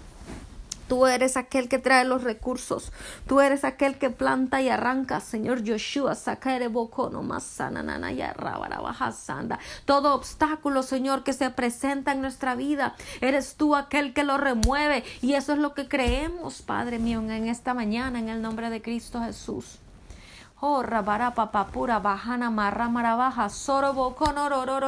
Tú 0.90 1.06
eres 1.06 1.38
aquel 1.38 1.70
que 1.70 1.78
trae 1.78 2.04
los 2.04 2.24
recursos. 2.24 2.92
Tú 3.28 3.40
eres 3.40 3.64
aquel 3.64 4.00
que 4.00 4.10
planta 4.10 4.60
y 4.62 4.70
arranca, 4.70 5.20
Señor 5.20 5.62
Joshua. 5.66 6.18
no 7.12 7.22
más 7.22 7.60
Todo 9.86 10.16
obstáculo, 10.16 10.82
Señor, 10.82 11.24
que 11.24 11.34
se 11.34 11.52
presenta 11.52 12.12
en 12.12 12.22
nuestra 12.22 12.56
vida, 12.56 12.96
eres 13.22 13.56
tú 13.56 13.76
aquel 13.76 14.14
que 14.14 14.24
lo 14.24 14.38
remueve. 14.38 15.04
Y 15.22 15.34
eso 15.34 15.54
es 15.54 15.60
lo 15.60 15.76
que 15.76 15.88
creemos, 15.88 16.64
Padre 16.64 16.98
mío, 16.98 17.20
en 17.20 17.48
esta 17.48 17.76
mañana, 17.76 18.18
en 18.18 18.30
el 18.30 18.42
nombre 18.42 18.72
de 18.72 18.82
Cristo 18.82 19.22
Jesús. 19.22 19.80
Oh, 20.62 20.84
bajana, 22.00 22.50
marra, 22.50 22.90
marabaja, 22.90 23.48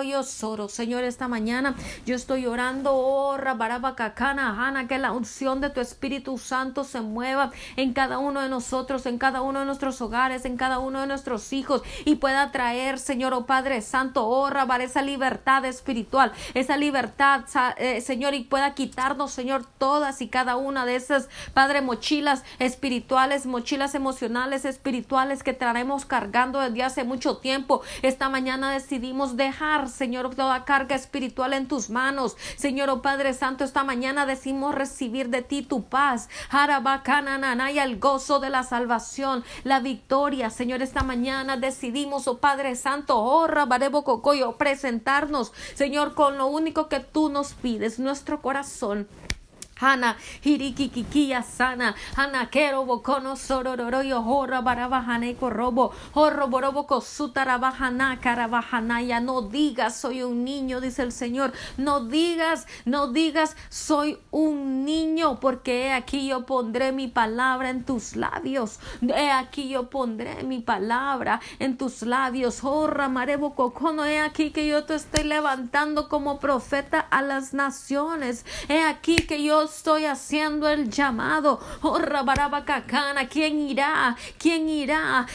yo 0.04 0.24
soro. 0.24 0.68
Señor, 0.68 1.06
esta 1.06 1.30
mañana 1.30 1.76
yo 2.06 2.14
estoy 2.14 2.46
orando, 2.46 2.94
oh, 2.94 3.38
rabaraba, 3.38 3.96
cacana, 3.96 4.54
jana, 4.54 4.90
que 4.90 4.98
la 4.98 5.14
unción 5.14 5.62
de 5.62 5.70
tu 5.70 5.80
Espíritu 5.80 6.38
Santo 6.38 6.84
se 6.84 7.00
mueva 7.00 7.52
en 7.78 7.94
cada 7.94 8.18
uno 8.18 8.42
de 8.42 8.50
nosotros, 8.50 9.06
en 9.06 9.18
cada 9.18 9.42
uno 9.42 9.60
de 9.60 9.66
nuestros 9.66 10.02
hogares, 10.02 10.44
en 10.44 10.58
cada 10.58 10.80
uno 10.80 11.00
de 11.00 11.08
nuestros 11.08 11.54
hijos 11.54 11.84
y 12.04 12.16
pueda 12.16 12.52
traer, 12.52 13.00
Señor, 13.00 13.34
oh 13.34 13.46
Padre 13.46 13.82
Santo, 13.82 14.28
oh, 14.28 14.50
rabar 14.50 14.82
esa 14.82 15.02
libertad 15.02 15.64
espiritual, 15.64 16.34
esa 16.54 16.76
libertad, 16.76 17.46
eh, 17.78 18.02
Señor, 18.02 18.34
y 18.34 18.44
pueda 18.44 18.74
quitarnos, 18.74 19.32
Señor, 19.32 19.66
todas 19.78 20.22
y 20.22 20.28
cada 20.28 20.58
una 20.58 20.86
de 20.86 20.98
esas, 20.98 21.30
Padre, 21.54 21.82
mochilas 21.82 22.44
espirituales, 22.60 23.46
mochilas 23.46 23.96
emocionales, 23.96 24.66
espirituales 24.66 25.44
que 25.44 25.61
traemos 25.62 26.06
cargando 26.06 26.60
desde 26.60 26.82
hace 26.82 27.04
mucho 27.04 27.38
tiempo. 27.38 27.84
Esta 28.02 28.30
mañana 28.30 28.72
decidimos 28.72 29.38
dejar, 29.38 29.90
Señor, 29.90 30.34
toda 30.34 30.66
carga 30.66 30.96
espiritual 30.96 31.54
en 31.54 31.68
tus 31.68 31.92
manos. 31.92 32.36
Señor, 32.56 32.90
oh 32.90 33.04
Padre 33.04 33.36
Santo, 33.36 33.64
esta 33.64 33.84
mañana 33.84 34.26
decimos 34.26 34.74
recibir 34.74 35.30
de 35.30 35.44
ti 35.44 35.62
tu 35.62 35.84
paz. 35.84 36.30
y 37.72 37.78
el 37.78 38.00
gozo 38.00 38.40
de 38.40 38.50
la 38.50 38.64
salvación, 38.64 39.44
la 39.64 39.80
victoria. 39.82 40.50
Señor, 40.50 40.82
esta 40.82 41.04
mañana 41.04 41.58
decidimos, 41.58 42.28
oh 42.28 42.40
Padre 42.40 42.76
Santo, 42.76 43.20
oh 43.24 43.48
presentarnos, 44.58 45.54
Señor, 45.76 46.16
con 46.16 46.40
lo 46.40 46.48
único 46.48 46.90
que 46.90 47.02
tú 47.02 47.30
nos 47.30 47.54
pides, 47.54 48.00
nuestro 48.00 48.42
corazón. 48.42 49.08
Hana 49.82 50.16
Hirikikikia 50.44 51.44
sana 51.44 51.96
Hana 52.16 52.46
Kero 52.50 52.86
Bokono 52.86 53.36
Sorororoyo 53.36 54.22
Horra 54.24 54.62
Barabahane 54.62 55.36
Robo 55.40 55.94
Horro 56.14 56.48
Borobo 56.48 57.02
Sutarabahana 57.02 58.18
ya 59.08 59.20
No 59.20 59.42
digas 59.42 60.00
soy 60.02 60.24
un 60.24 60.44
niño, 60.44 60.82
dice 60.82 61.04
el 61.04 61.12
Señor. 61.12 61.54
No 61.78 62.06
digas, 62.06 62.68
no 62.86 63.08
digas 63.08 63.56
soy 63.70 64.18
un 64.32 64.86
niño, 64.86 65.40
porque 65.40 65.88
he 65.88 65.94
aquí 65.94 66.28
yo 66.28 66.46
pondré 66.46 66.92
mi 66.92 67.08
palabra 67.08 67.70
en 67.70 67.84
tus 67.84 68.16
labios. 68.16 68.80
He 69.02 69.32
aquí 69.32 69.70
yo 69.70 69.90
pondré 69.90 70.44
mi 70.44 70.60
palabra 70.60 71.42
en 71.60 71.78
tus 71.78 72.02
labios. 72.02 72.64
Horra 72.64 73.10
Marebo 73.10 73.56
Cocono, 73.56 74.06
he 74.06 74.20
aquí 74.20 74.52
que 74.52 74.68
yo 74.68 74.86
te 74.86 74.96
estoy 74.96 75.24
levantando 75.24 76.10
como 76.10 76.40
profeta 76.40 77.00
a 77.00 77.22
las 77.22 77.54
naciones. 77.54 78.46
He 78.68 78.82
aquí 78.82 79.16
que 79.16 79.44
yo 79.44 79.68
estoy 79.76 80.06
haciendo 80.06 80.70
el 80.70 80.90
llamado. 80.90 81.60
Oh, 81.82 81.98
Rabarabacacana, 81.98 83.28
¿quién 83.28 83.60
irá? 83.60 84.16
¿Quién 84.38 84.70
irá? 84.70 85.26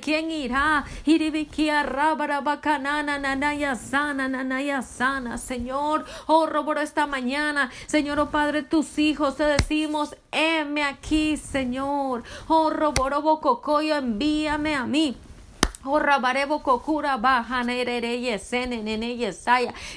¿Quién 0.00 0.30
irá? 0.30 0.84
Iribikia 1.04 1.82
Rabarabacanana, 1.82 3.18
Nanaya 3.18 3.74
Sana, 3.74 4.28
Nanaya 4.28 4.82
Sana, 4.82 5.38
Señor. 5.38 6.04
Oh, 6.26 6.48
por 6.64 6.78
esta 6.78 7.06
mañana, 7.06 7.70
Señor, 7.86 8.20
oh 8.20 8.30
Padre, 8.30 8.62
tus 8.62 8.98
hijos 8.98 9.36
te 9.36 9.44
decimos, 9.44 10.16
heme 10.30 10.84
aquí, 10.84 11.36
Señor. 11.36 12.22
Oh, 12.48 12.70
Roborobo 12.70 13.40
Cocoyo, 13.40 13.96
envíame 13.96 14.74
a 14.74 14.86
mí. 14.86 15.16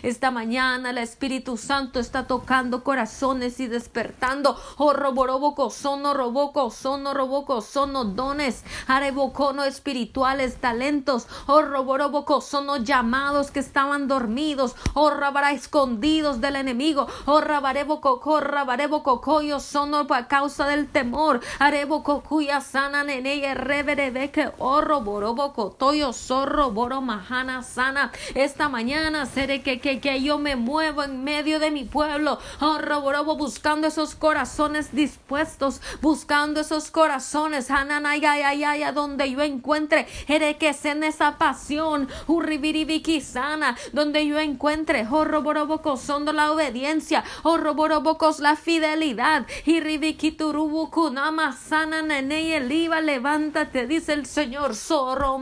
Esta 0.01 0.31
mañana 0.31 0.89
el 0.89 0.97
Espíritu 0.97 1.57
Santo 1.57 1.99
está 1.99 2.25
tocando 2.25 2.83
corazones 2.83 3.59
y 3.59 3.67
despertando. 3.67 4.59
Oh, 4.77 4.93
roboroboco, 4.93 5.69
sono 5.69 6.15
roboco, 6.15 6.71
sono 6.71 7.13
roboco, 7.13 7.61
sono 7.61 8.03
dones, 8.03 8.63
arebocono 8.87 9.63
espirituales, 9.63 10.55
talentos. 10.55 11.27
Oh, 11.45 11.61
roboroboco, 11.61 12.41
sono 12.41 12.77
llamados 12.77 13.51
que 13.51 13.59
estaban 13.59 14.07
dormidos. 14.07 14.75
Oh, 14.95 15.11
rabará 15.11 15.51
escondidos 15.51 16.41
del 16.41 16.55
enemigo. 16.55 17.05
Oh, 17.25 17.41
rabareboco, 17.41 18.39
rabareboco, 18.39 19.21
coyo, 19.21 19.59
sono 19.59 20.07
a 20.09 20.27
causa 20.27 20.65
del 20.65 20.87
temor. 20.87 21.41
Areboco, 21.59 22.23
cuya 22.23 22.59
sana 22.61 23.03
nene, 23.03 23.53
reverebe 23.53 24.31
oh, 24.57 24.81
roboroboco 24.81 25.74
toyo 25.77 26.13
zorro 26.13 26.71
boro 26.71 27.01
mahana 27.01 27.63
sana. 27.63 28.11
Esta 28.33 28.69
mañana 28.69 29.25
seré 29.25 29.61
que, 29.61 29.79
que, 29.79 29.99
que 29.99 30.21
yo 30.21 30.37
me 30.37 30.55
muevo 30.55 31.03
en 31.03 31.23
medio 31.23 31.59
de 31.59 31.71
mi 31.71 31.83
pueblo. 31.83 32.39
Oh 32.59 32.77
roborobo 32.79 33.35
buscando 33.35 33.87
esos 33.87 34.15
corazones 34.15 34.93
dispuestos 34.93 35.81
buscando 36.01 36.61
esos 36.61 36.91
corazones. 36.91 37.69
Hananayayaya 37.71 38.91
donde 38.91 39.29
yo 39.31 39.41
encuentre 39.41 40.07
ere 40.27 40.57
que 40.57 40.75
en 40.83 41.03
esa 41.03 41.37
pasión. 41.37 42.07
Urribiribiki 42.27 43.21
sana 43.21 43.75
donde 43.93 44.25
yo 44.25 44.39
encuentre. 44.39 45.07
Oh 45.09 45.25
roborobo 45.25 45.97
son 45.97 46.25
la 46.25 46.51
obediencia. 46.51 47.23
Oh 47.43 47.57
roborobocos 47.57 48.39
la 48.39 48.55
fidelidad. 48.55 49.45
Y 49.65 49.79
ribikiturubuku 49.79 51.09
nama 51.11 51.53
sana 51.53 52.01
nene 52.01 52.55
eliva 52.57 53.01
levántate 53.01 53.87
dice 53.87 54.13
el 54.13 54.25
Señor. 54.25 54.75
Zorro 54.75 55.37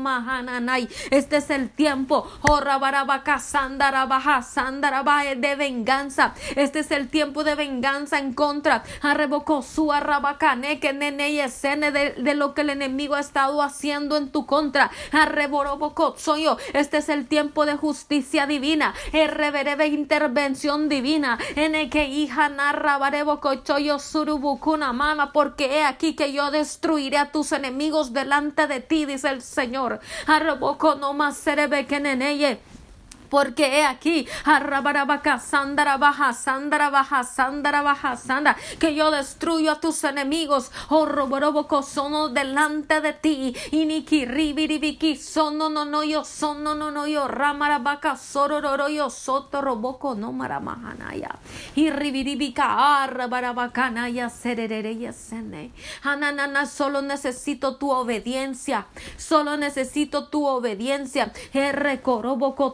este 1.12 1.38
es 1.38 1.50
el 1.50 1.70
tiempo. 1.70 2.28
De 5.36 5.56
venganza. 5.56 6.34
Este 6.56 6.80
es 6.80 6.92
el 6.92 7.10
tiempo 7.10 7.44
de 7.44 7.56
venganza 7.56 8.20
en 8.20 8.34
contra. 8.34 8.84
De, 11.92 12.14
de 12.18 12.34
lo 12.36 12.54
que 12.54 12.62
el 12.62 12.70
enemigo 12.70 13.16
ha 13.16 13.20
estado 13.20 13.62
haciendo 13.62 14.18
en 14.18 14.32
tu 14.32 14.46
contra. 14.46 14.92
Este 16.74 16.98
es 16.98 17.10
el 17.10 17.28
tiempo 17.28 17.66
de 17.66 17.76
justicia 17.76 18.48
divina. 18.48 18.94
de 19.12 19.88
intervención 19.88 20.90
divina. 20.90 21.38
En 21.56 21.76
el 21.76 21.90
que 21.90 22.06
hija 22.06 22.50
mama. 24.94 25.32
Porque 25.34 25.80
he 25.80 25.84
aquí 25.84 26.16
que 26.16 26.34
yo 26.34 26.52
destruiré 26.52 27.18
a 27.18 27.32
tus 27.32 27.52
enemigos 27.52 28.14
delante 28.14 28.68
de 28.68 28.80
ti, 28.80 29.06
dice 29.06 29.30
el 29.30 29.42
Señor. 29.42 30.00
Arroboko 30.28 30.96
no 30.96 31.14
más 31.14 31.38
serebe 31.38 31.86
que 31.86 32.00
neneye 32.00 32.60
porque 33.34 33.80
he 33.80 33.84
aquí, 33.84 34.28
sandara 34.46 35.98
baja, 35.98 36.34
sandara 36.34 36.92
baja, 36.92 37.24
sandara 37.24 37.82
baja, 37.82 38.16
sandara, 38.16 38.56
que 38.78 38.94
yo 38.94 39.10
destruyo 39.10 39.72
a 39.72 39.80
tus 39.80 40.04
enemigos, 40.04 40.70
oh 40.90 41.08
roboroboco 41.08 41.82
sono 41.82 42.30
delante 42.30 43.02
de 43.02 43.14
ti, 43.14 43.56
iniki 43.72 44.26
ribiribiki 44.26 45.16
sono 45.16 45.68
no 45.68 45.84
no 45.84 46.04
yo 46.04 46.24
sono 46.24 46.76
no 46.76 46.92
no 46.92 47.08
yo 47.08 47.28
ramarabaca 47.28 48.16
sorororo 48.16 48.88
yo 48.88 49.10
soto 49.10 49.62
roboco 49.62 50.14
no 50.14 50.32
maramahanaya, 50.32 51.36
y 51.74 51.90
ribiribika 51.90 53.02
arrabarabacana 53.02 54.30
sererere 54.30 54.96
ya 54.96 55.12
sene, 55.12 55.72
ananana 56.04 56.68
solo 56.68 57.02
necesito 57.02 57.78
tu 57.78 57.90
obediencia, 57.90 58.86
solo 59.18 59.58
necesito 59.58 60.28
tu 60.28 60.46
obediencia, 60.46 61.34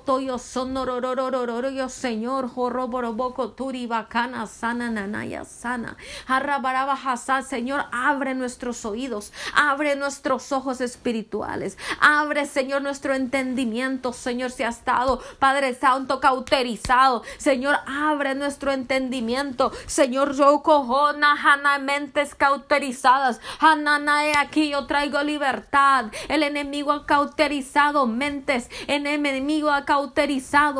toyo 0.05 0.37
yo 0.53 1.89
Señor, 1.89 2.49
joroboroboco 2.49 3.53
bacana 3.87 4.47
sana, 4.47 4.89
nanaya, 4.89 5.45
sana. 5.45 5.95
Arrabarabajasa, 6.27 7.43
Señor, 7.43 7.85
abre 7.91 8.33
nuestros 8.33 8.83
oídos, 8.85 9.31
abre 9.53 9.95
nuestros 9.95 10.51
ojos 10.51 10.81
espirituales, 10.81 11.77
abre, 11.99 12.45
Señor, 12.45 12.81
nuestro 12.81 13.13
entendimiento, 13.13 14.13
Señor, 14.13 14.51
si 14.51 14.63
ha 14.63 14.69
estado, 14.69 15.21
Padre 15.39 15.75
Santo, 15.75 16.19
cauterizado, 16.19 17.23
Señor, 17.37 17.77
abre 17.85 18.33
nuestro 18.35 18.71
entendimiento, 18.71 19.71
Señor, 19.85 20.33
yo 20.33 20.61
cojo 20.63 21.09
hana 21.09 21.79
mentes 21.79 22.33
cauterizadas, 22.35 23.39
hananae 23.59 24.33
aquí 24.37 24.69
yo 24.69 24.87
traigo 24.87 25.21
libertad, 25.21 26.05
el 26.27 26.43
enemigo 26.43 26.91
ha 26.91 27.05
cauterizado 27.05 28.07
mentes, 28.07 28.69
el 28.87 29.05
enemigo 29.05 29.69
ha 29.69 29.85
cauterizado 29.85 30.38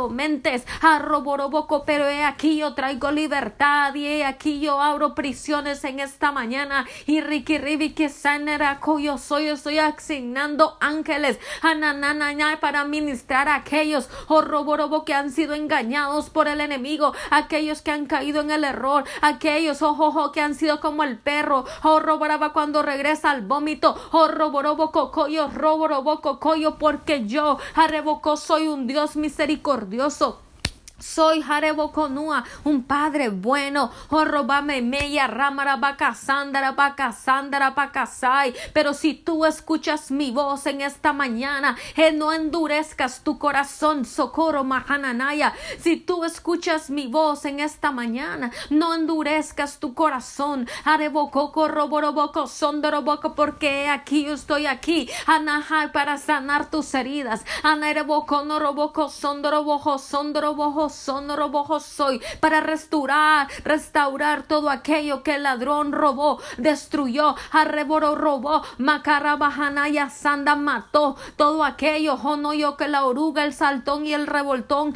mentes, 0.10 0.66
arroboroboco, 0.82 1.84
pero 1.86 2.07
he 2.07 2.24
aquí 2.24 2.57
yo 2.57 2.74
traigo 2.74 3.12
libertad 3.12 3.93
y 3.95 4.05
he 4.05 4.26
aquí 4.26 4.60
yo 4.60 4.82
abro 4.82 5.16
prisiones 5.16 5.84
en 5.84 5.99
esta 5.99 6.32
mañana. 6.32 6.86
Y 7.05 7.22
Riki 7.22 7.57
Ribi 7.57 7.93
que 7.93 8.10
yo 8.99 9.18
soy, 9.18 9.47
estoy 9.47 9.80
asignando 9.80 10.78
ángeles. 10.80 11.39
Para 12.62 12.86
ministrar 12.86 13.47
a 13.47 13.55
aquellos 13.55 14.10
roborobo 14.30 15.05
que 15.05 15.14
han 15.14 15.32
sido 15.32 15.53
engañados 15.53 16.30
por 16.30 16.47
el 16.47 16.62
enemigo, 16.62 17.14
aquellos 17.32 17.82
que 17.82 17.91
han 17.91 18.05
caído 18.05 18.41
en 18.41 18.51
el 18.51 18.64
error, 18.64 19.03
aquellos 19.22 19.82
ojo 19.82 20.32
que 20.32 20.41
han 20.41 20.55
sido 20.55 20.80
como 20.80 21.03
el 21.03 21.18
perro, 21.18 21.66
roboraba 21.84 22.53
cuando 22.53 22.82
regresa 22.82 23.32
al 23.32 23.41
vómito, 23.41 23.95
roborobo 24.12 24.91
coyo, 24.91 25.47
roborobo 25.47 26.22
coyo, 26.39 26.76
porque 26.78 27.26
yo 27.26 27.57
arrebocó 27.76 28.38
soy 28.38 28.68
un 28.68 28.88
Dios 28.88 29.16
misericordioso 29.16 29.49
misericordioso 29.50 30.41
soy 31.00 31.41
Jarebo 31.41 31.91
Conua, 31.91 32.43
un 32.64 32.84
padre 32.84 33.30
bueno. 33.30 33.91
Oh, 34.10 34.26
robame 34.26 34.82
meya 34.82 35.28
ramara 35.28 35.78
baka 35.78 36.14
sandara 36.14 36.72
baka 36.72 37.12
sandara 37.12 37.74
sai. 38.06 38.54
Pero 38.74 38.93
si 38.93 39.14
tú 39.14 39.45
escuchas 39.45 40.12
mi 40.12 40.32
voz 40.32 40.66
en 40.66 40.82
esta 40.82 41.14
mañana, 41.14 41.78
eh, 41.95 42.12
no 42.12 42.34
endurezcas 42.34 43.24
tu 43.24 43.38
corazón, 43.38 44.06
socorro 44.06 44.64
mahananaya. 44.64 45.54
Si 45.80 45.97
tú 45.97 46.24
escuchas 46.24 46.89
mi 46.89 47.08
voz 47.08 47.45
en 47.45 47.60
esta 47.60 47.91
mañana, 47.91 48.52
no 48.70 48.93
endurezcas 48.93 49.80
tu 49.80 49.93
corazón. 49.93 50.68
Harebo 50.86 51.32
coco 51.32 51.68
roboroboco 51.68 52.47
sondoroboco, 52.47 53.36
porque 53.36 53.88
aquí 53.89 54.26
yo 54.26 54.34
estoy 54.34 54.66
aquí. 54.66 55.10
Anahai 55.26 55.91
para 55.91 56.18
sanar 56.18 56.70
tus 56.70 56.93
heridas. 56.93 57.45
Anaereboco 57.64 58.43
no 58.43 58.60
roboco 58.60 59.10
sondorobojo 59.10 60.00
sondorobojo 60.90 61.30
sonorobojo 61.40 61.80
soy 61.80 62.22
para 62.40 62.60
restaurar, 62.62 63.48
restaurar 63.64 64.44
todo 64.44 64.70
aquello 64.70 65.24
que 65.24 65.36
el 65.36 65.44
ladrón 65.44 65.92
robó, 65.92 66.40
destruyó, 66.58 67.36
arreboro 67.52 68.16
robó, 68.16 68.64
macarabajanaya 68.78 70.10
sanda 70.10 70.56
mató, 70.56 71.16
todo 71.36 71.64
aquello, 71.64 72.18
yo 72.54 72.78
que 72.78 72.88
la 72.88 73.06
oruga, 73.06 73.46
el 73.46 73.54
saltón 73.54 74.06
y 74.06 74.14
el 74.14 74.28
revoltón, 74.28 74.96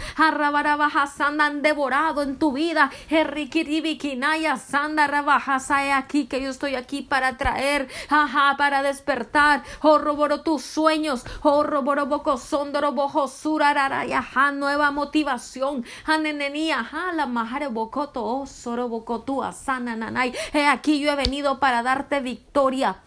sanda 1.15 1.45
han 1.45 1.61
devorado 1.61 2.21
en 2.21 2.39
tu 2.39 2.51
vida, 2.51 2.91
errikiribikinaya 3.09 4.57
sanda 4.57 5.07
rabajasa, 5.07 5.85
he 5.85 5.91
aquí 5.91 6.25
que 6.25 6.41
yo 6.41 6.49
estoy 6.49 6.75
aquí 6.75 7.01
para 7.01 7.37
traer, 7.37 7.87
ajá, 8.09 8.55
para 8.57 8.81
despertar, 8.81 9.63
oh 9.81 9.97
roboro 9.97 10.41
tus 10.41 10.63
sueños, 10.63 11.25
oh 11.41 11.63
roboro 11.63 12.05
boco 12.05 12.37
sondorobojo 12.37 13.27
surararaya, 13.27 14.23
nueva 14.53 14.91
motivación, 14.91 15.82
Hanenenia, 16.05 16.85
la 17.13 17.25
mahare 17.25 17.69
bocoto, 17.69 18.21
oh 18.21 18.45
soro 18.45 18.87
bocotu, 18.87 19.43
asana 19.43 19.95
nanay. 19.95 20.33
He 20.53 20.65
aquí 20.65 20.99
yo 20.99 21.11
he 21.11 21.15
venido 21.15 21.59
para 21.59 21.83
darte 21.83 22.19
victoria. 22.19 23.02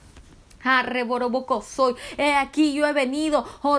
Soy. 1.63 1.95
He 2.17 2.35
aquí 2.35 2.73
yo 2.73 2.87
he 2.87 2.93
venido, 2.93 3.45
oh 3.63 3.79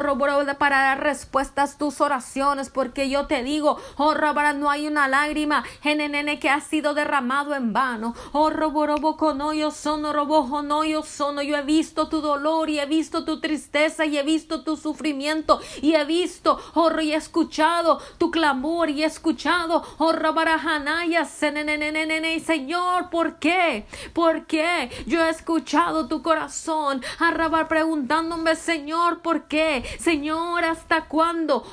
para 0.58 0.82
dar 0.82 1.04
respuestas 1.04 1.76
a 1.76 1.78
tus 1.78 2.02
oraciones, 2.02 2.70
porque 2.70 3.10
yo 3.10 3.28
te 3.28 3.44
digo, 3.44 3.78
oh 3.98 4.14
no 4.14 4.70
hay 4.70 4.88
una 4.88 5.08
lágrima, 5.08 5.64
nene 5.84 6.40
que 6.40 6.50
ha 6.50 6.62
sido 6.62 6.94
derramado 6.94 7.56
en 7.56 7.74
vano. 7.74 8.16
Oh 8.32 8.50
roboroboco 8.50 9.34
no 9.34 9.54
yo 9.54 9.72
sono, 9.72 10.14
robojo 10.14 10.62
no 10.62 10.84
yo 10.84 11.04
sono. 11.04 11.42
Yo 11.42 11.58
he 11.58 11.64
visto 11.64 12.08
tu 12.08 12.22
dolor 12.22 12.70
y 12.70 12.80
he 12.80 12.86
visto 12.86 13.26
tu 13.26 13.42
tristeza 13.42 14.06
y 14.06 14.18
he 14.18 14.24
visto 14.24 14.64
tu 14.64 14.78
sufrimiento 14.78 15.60
y 15.82 15.94
he 15.94 16.06
visto, 16.06 16.60
oh 16.74 16.92
y 17.02 17.12
he 17.12 17.16
escuchado 17.16 18.00
tu 18.18 18.32
clamor 18.32 18.90
y 18.90 19.04
he 19.04 19.06
escuchado, 19.06 19.84
oh 19.98 20.14
robarajanaya, 20.14 21.26
Señor, 22.40 23.10
¿por 23.10 23.40
qué? 23.40 23.86
¿Por 24.14 24.46
qué? 24.46 24.90
Yo 25.06 25.24
he 25.26 25.30
escuchado 25.30 26.08
tu 26.08 26.22
corazón 26.22 26.77
corazón, 26.78 27.02
arrabar 27.20 27.68
preguntándome, 27.68 28.56
Señor, 28.56 29.22
¿por 29.22 29.44
qué? 29.48 29.84
Señor, 30.00 30.64
¿hasta 30.64 31.06
cuándo? 31.06 31.64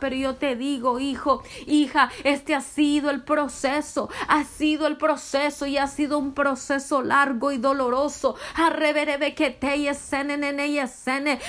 Pero 0.00 0.16
yo 0.16 0.34
te 0.36 0.56
digo, 0.56 1.00
hijo, 1.00 1.42
hija, 1.66 2.10
este 2.24 2.54
ha 2.54 2.60
sido 2.60 3.10
el 3.10 3.22
proceso, 3.22 4.08
ha 4.28 4.44
sido 4.44 4.86
el 4.86 4.96
proceso 4.96 5.66
y 5.66 5.76
ha 5.78 5.86
sido 5.86 6.18
un 6.18 6.32
proceso 6.32 7.02
largo 7.02 7.52
y 7.52 7.58
doloroso. 7.58 8.36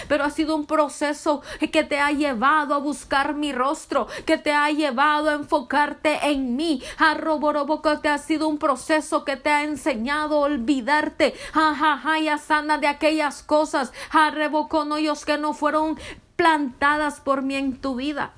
Pero 0.08 0.24
ha 0.24 0.30
sido 0.30 0.56
un 0.56 0.66
proceso 0.66 1.42
que 1.72 1.84
te 1.84 2.00
ha 2.00 2.12
llevado 2.12 2.76
a 2.76 2.78
buscar 2.80 3.36
mi 3.36 3.54
rostro, 3.54 4.08
que 4.26 4.38
te 4.38 4.52
ha 4.52 4.70
llevado 4.72 5.30
a 5.30 5.34
enfocarte 5.34 6.20
en 6.30 6.56
mí. 6.56 6.82
Arroboroboco 6.98 8.00
te 8.00 8.10
ha 8.10 8.18
sido 8.18 8.48
un 8.48 8.58
proceso 8.58 9.11
que 9.26 9.38
te 9.38 9.50
ha 9.50 9.64
enseñado 9.64 10.36
a 10.36 10.48
olvidarte. 10.48 11.34
Jajaja, 11.54 12.20
ya 12.20 12.38
sana 12.38 12.78
de 12.78 12.88
aquellas 12.88 13.44
cosas. 13.44 13.94
Arreboconollos 14.12 15.26
que 15.26 15.38
no 15.38 15.54
fueron 15.54 16.00
plantadas 16.36 17.20
por 17.20 17.42
mí 17.42 17.56
en 17.56 17.80
tu 17.80 17.96
vida. 17.96 18.34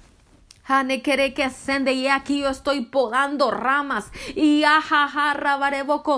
Hane 0.66 1.02
quiere 1.02 1.34
que 1.34 1.44
ascende 1.44 1.92
y 1.92 2.08
aquí 2.08 2.40
yo 2.40 2.50
estoy 2.50 2.86
podando 2.86 3.52
ramas 3.52 4.12
y 4.34 4.64
ajaja 4.64 5.36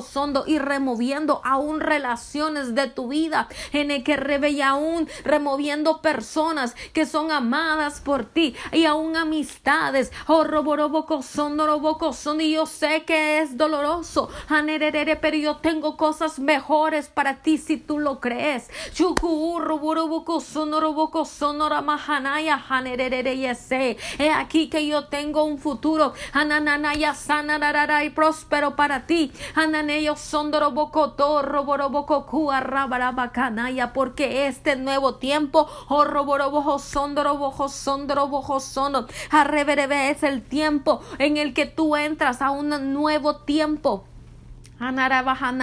sondo 0.04 0.44
y 0.46 0.60
removiendo 0.60 1.42
aún 1.44 1.80
relaciones 1.80 2.76
de 2.76 2.88
tu 2.88 3.08
vida. 3.08 3.48
Hene 3.72 4.04
que 4.04 4.18
rebe 4.18 4.62
aún 4.62 5.10
removiendo 5.24 6.02
personas 6.02 6.76
que 6.94 7.08
son 7.08 7.32
amadas 7.32 8.02
por 8.02 8.26
ti 8.26 8.56
y 8.72 8.86
aún 8.86 9.18
amistades. 9.18 10.12
Oh 10.28 10.44
roboroboco 10.44 11.24
sondo 11.24 11.66
roboco 11.66 12.14
sondo 12.14 12.44
y 12.44 12.52
yo 12.52 12.68
sé 12.68 13.04
que 13.04 13.40
es 13.40 13.58
doloroso. 13.58 14.30
Hanerere 14.48 15.16
pero 15.16 15.38
yo 15.38 15.58
tengo 15.58 15.98
cosas 15.98 16.38
mejores 16.38 17.08
para 17.08 17.42
ti 17.42 17.58
si 17.58 17.78
tú 17.78 17.98
lo 17.98 18.20
crees. 18.20 18.70
Chuku 18.94 19.60
roboroboco 19.60 20.40
sondo 20.40 20.80
roboco 20.80 21.26
sondo 21.26 21.68
ramahanaya 21.68 22.64
hanerere 22.70 23.38
yese 23.38 23.98
aquí 24.40 24.70
que 24.70 24.88
yo 24.88 25.06
tengo 25.06 25.44
un 25.44 25.58
futuro. 25.58 26.14
Anananaya 26.34 27.14
sanarara 27.14 28.04
y 28.04 28.10
próspero 28.10 28.76
para 28.76 29.06
ti. 29.06 29.32
Ananeyo 29.56 30.16
sondorobocoto 30.16 31.42
roboroboco 31.42 32.26
cuarrabarabacanaya 32.26 33.94
porque 33.94 34.48
este 34.48 34.76
nuevo 34.76 35.16
tiempo, 35.16 35.68
oh 35.90 36.04
roborobojo 36.04 36.80
sondorobojo 36.80 37.70
sondorobojo 37.70 38.60
sono, 38.60 39.08
arreverebe 39.32 40.10
es 40.10 40.24
el 40.24 40.44
tiempo 40.44 41.02
en 41.20 41.38
el 41.38 41.54
que 41.54 41.66
tú 41.66 41.96
entras 41.96 42.42
a 42.42 42.52
un 42.52 42.94
nuevo 42.94 43.38
tiempo 43.38 44.06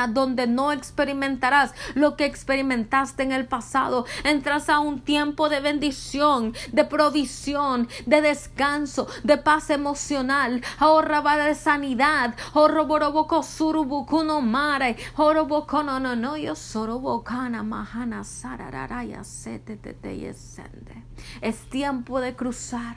donde 0.08 0.46
no 0.46 0.72
experimentarás 0.72 1.74
lo 1.94 2.16
que 2.16 2.24
experimentaste 2.24 3.22
en 3.22 3.32
el 3.32 3.46
pasado. 3.46 4.06
Entras 4.24 4.68
a 4.68 4.80
un 4.80 5.00
tiempo 5.00 5.48
de 5.48 5.60
bendición, 5.60 6.54
de 6.72 6.84
provisión, 6.84 7.88
de 8.06 8.20
descanso, 8.20 9.06
de 9.22 9.38
paz 9.38 9.70
emocional, 9.70 10.62
ahorra 10.78 11.22
de 11.36 11.54
sanidad, 11.54 12.34
ahorroboroboco 12.54 13.42
surubukuno 13.42 14.40
mare, 14.40 14.96
no 15.16 16.00
no 16.00 16.16
no 16.16 16.36
yo 16.36 16.54
sorobokana 16.54 17.62
mahana 17.62 18.24
sarararaya 18.24 19.24
setete 19.24 20.18
yesende. 20.18 21.04
Es 21.40 21.68
tiempo 21.70 22.20
de 22.20 22.34
cruzar, 22.34 22.96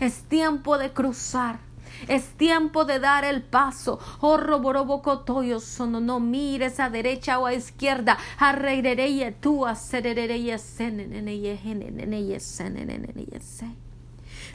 es 0.00 0.22
tiempo 0.22 0.78
de 0.78 0.92
cruzar. 0.92 1.67
Es 2.06 2.24
tiempo 2.36 2.84
de 2.84 3.00
dar 3.00 3.24
el 3.24 3.42
paso. 3.42 3.98
Oh, 4.20 4.36
roborobocotoyo 4.36 5.60
sono. 5.60 6.00
No 6.00 6.20
mires 6.20 6.78
a 6.80 6.90
derecha 6.90 7.38
o 7.38 7.46
a 7.46 7.54
izquierda. 7.54 8.18
Arreirereye 8.38 9.32
tú 9.32 9.66
a 9.66 9.74
serereye 9.74 10.58
seneneye 10.58 11.56
geneneye 11.56 12.40
seneneye 12.40 13.40
se. 13.40 13.87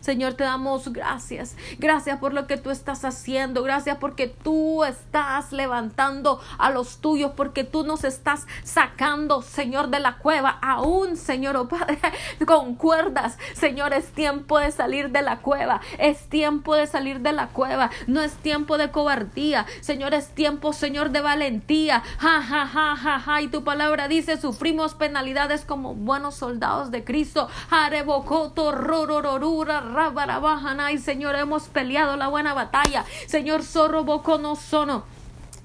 Señor, 0.04 0.34
te 0.34 0.44
damos 0.44 0.92
gracias. 0.92 1.56
Gracias 1.80 2.20
por 2.20 2.34
lo 2.34 2.46
que 2.46 2.58
tú 2.58 2.72
estás 2.72 3.06
haciendo. 3.06 3.64
Gracias 3.64 4.00
porque 4.00 4.28
tú 4.28 4.84
estás 4.84 5.54
levantando 5.54 6.42
a 6.58 6.72
los 6.72 6.98
tuyos, 6.98 7.32
porque 7.38 7.64
tú 7.64 7.86
nos 7.86 8.04
estás 8.04 8.46
sacando, 8.66 9.42
Señor, 9.42 9.88
de 9.88 10.02
la 10.02 10.18
cueva. 10.18 10.60
Aún, 10.62 11.16
Señor, 11.16 11.56
oh 11.56 11.70
Padre, 11.70 12.00
con 12.46 12.76
cuerdas. 12.76 13.38
Señor, 13.54 13.94
es 13.94 14.12
tiempo 14.12 14.60
de 14.60 14.72
salir 14.72 15.10
de 15.12 15.22
la 15.22 15.38
cueva. 15.38 15.80
Es 15.98 16.28
tiempo 16.28 16.76
de 16.76 16.86
salir 16.86 17.22
de 17.22 17.32
la 17.32 17.48
cueva. 17.48 17.90
No 18.06 18.22
es 18.22 18.34
tiempo 18.34 18.78
de 18.78 18.92
cobardía. 18.92 19.66
Señor, 19.80 20.14
es 20.14 20.36
tiempo, 20.36 20.74
Señor, 20.74 21.12
de 21.12 21.22
valentía. 21.22 22.04
Ja, 22.18 22.42
ja, 22.42 22.68
ja, 22.68 22.98
ja, 22.98 23.20
ja. 23.22 23.42
Y 23.42 23.48
tu 23.48 23.64
palabra 23.64 24.10
dice, 24.10 24.36
sufrimos 24.36 24.96
penalidades 24.96 25.64
como 25.64 25.96
buenos 25.96 26.36
soldados 26.36 26.92
de 26.92 27.06
Cristo. 27.06 27.48
Arebocoto, 27.70 28.74
Señor, 30.98 31.36
hemos 31.36 31.70
peleado 31.70 32.18
la 32.18 32.28
buena 32.28 32.54
batalla. 32.54 33.06
Señor, 33.28 33.64
zorro 33.64 34.04
no 34.38 34.56
sono. 34.56 35.06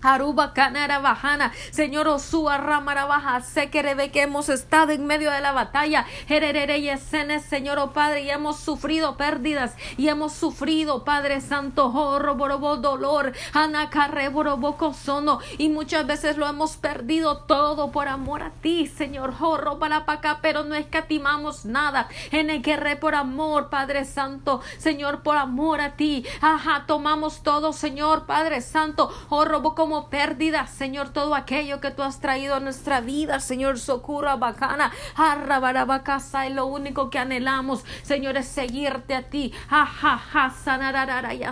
Aruba 0.00 0.52
Canara 0.52 1.00
Bajana, 1.00 1.52
Señor 1.70 2.06
Osúa 2.06 2.58
Ramarabaja, 2.58 3.40
sé 3.40 3.70
que 3.70 3.78
que 4.12 4.22
hemos 4.22 4.48
estado 4.48 4.92
en 4.92 5.06
medio 5.06 5.30
de 5.30 5.40
la 5.40 5.52
batalla, 5.52 6.04
Hererere 6.28 6.78
y 6.78 6.88
Escenes, 6.88 7.44
Señor 7.44 7.78
oh 7.78 7.92
Padre, 7.92 8.22
y 8.22 8.30
hemos 8.30 8.60
sufrido 8.60 9.16
pérdidas, 9.16 9.76
y 9.96 10.08
hemos 10.08 10.32
sufrido, 10.34 11.04
Padre 11.04 11.40
Santo, 11.40 11.90
Jorro, 11.90 12.34
Borobo, 12.36 12.76
dolor, 12.76 13.32
Anacarre, 13.52 14.28
Borobo, 14.28 14.76
Cosono, 14.76 15.40
y 15.58 15.68
muchas 15.68 16.06
veces 16.06 16.36
lo 16.36 16.46
hemos 16.46 16.76
perdido 16.76 17.38
todo 17.38 17.90
por 17.90 18.08
amor 18.08 18.42
a 18.42 18.50
ti, 18.50 18.86
Señor, 18.86 19.34
Jorro, 19.34 19.78
para 19.78 20.04
acá, 20.06 20.38
pero 20.42 20.64
no 20.64 20.74
escatimamos 20.74 21.64
nada, 21.64 22.08
en 22.30 22.50
el 22.50 22.62
que 22.62 22.78
por 23.00 23.14
amor, 23.14 23.68
Padre 23.70 24.04
Santo, 24.04 24.60
Señor, 24.78 25.22
por 25.22 25.36
amor 25.36 25.80
a 25.80 25.96
ti, 25.96 26.24
ajá, 26.40 26.84
tomamos 26.86 27.42
todo, 27.42 27.72
Señor, 27.72 28.26
Padre 28.26 28.60
Santo, 28.60 29.08
Jorro, 29.28 29.62
como 29.88 30.10
pérdida, 30.10 30.66
Señor, 30.66 31.14
todo 31.14 31.34
aquello 31.34 31.80
que 31.80 31.90
tú 31.90 32.02
has 32.02 32.20
traído 32.20 32.56
a 32.56 32.60
nuestra 32.60 33.00
vida, 33.00 33.40
Señor, 33.40 33.78
socura 33.78 34.36
bacana, 34.36 34.92
casa 36.04 36.46
y 36.46 36.52
lo 36.52 36.66
único 36.66 37.08
que 37.08 37.18
anhelamos, 37.18 37.86
Señor, 38.02 38.36
es 38.36 38.48
seguirte 38.48 39.14
a 39.14 39.30
ti, 39.30 39.54
ajaja, 39.70 40.50
sanarara 40.50 41.32
y 41.32 41.42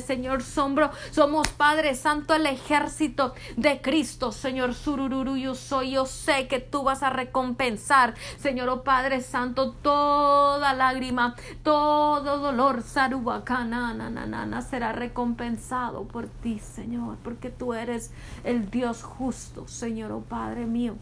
Señor, 0.00 0.44
sombro, 0.44 0.92
somos 1.10 1.48
Padre 1.48 1.96
Santo, 1.96 2.32
el 2.32 2.46
ejército 2.46 3.34
de 3.56 3.80
Cristo, 3.82 4.30
Señor, 4.30 4.74
surururu, 4.74 5.36
yo 5.36 5.56
soy, 5.56 5.90
yo 5.90 6.06
sé 6.06 6.46
que 6.46 6.60
tú 6.60 6.84
vas 6.84 7.02
a 7.02 7.10
recompensar, 7.10 8.14
Señor, 8.38 8.68
oh 8.68 8.84
Padre 8.84 9.20
Santo, 9.20 9.72
toda 9.72 10.74
lágrima, 10.74 11.34
todo 11.64 12.38
dolor, 12.38 12.82
sarubacana, 12.82 13.94
na, 13.94 14.62
será 14.62 14.92
recompensado 14.92 16.04
por 16.04 16.28
ti, 16.28 16.60
Señor, 16.60 17.18
porque 17.24 17.50
tú 17.50 17.74
eres 17.74 17.79
eres 17.82 18.10
el 18.44 18.70
Dios 18.70 19.02
justo, 19.02 19.66
Señor, 19.68 20.12
oh 20.12 20.20
Padre 20.20 20.66
mío. 20.66 20.94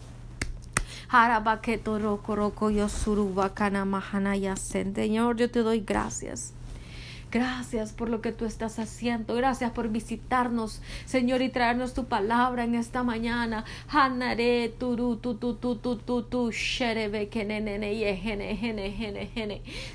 Señor, 4.95 5.37
yo 5.37 5.51
te 5.51 5.61
doy 5.61 5.81
gracias. 5.81 6.53
Gracias 7.31 7.93
por 7.93 8.09
lo 8.09 8.22
que 8.22 8.33
tú 8.33 8.47
estás 8.47 8.79
haciendo. 8.79 9.35
Gracias 9.35 9.70
por 9.72 9.91
visitarnos, 9.91 10.81
Señor, 11.05 11.43
y 11.43 11.51
traernos 11.51 11.93
tu 11.93 12.07
palabra 12.07 12.64
en 12.64 12.74
esta 12.74 13.03
mañana. 13.03 13.64
Hanare 13.89 14.70
turu 14.79 15.16
tu 15.16 15.35
tu 15.35 15.55
tu 15.55 15.76
tu 15.76 15.97
tu 15.97 16.22
tu 16.22 16.51
sherebe 16.51 17.29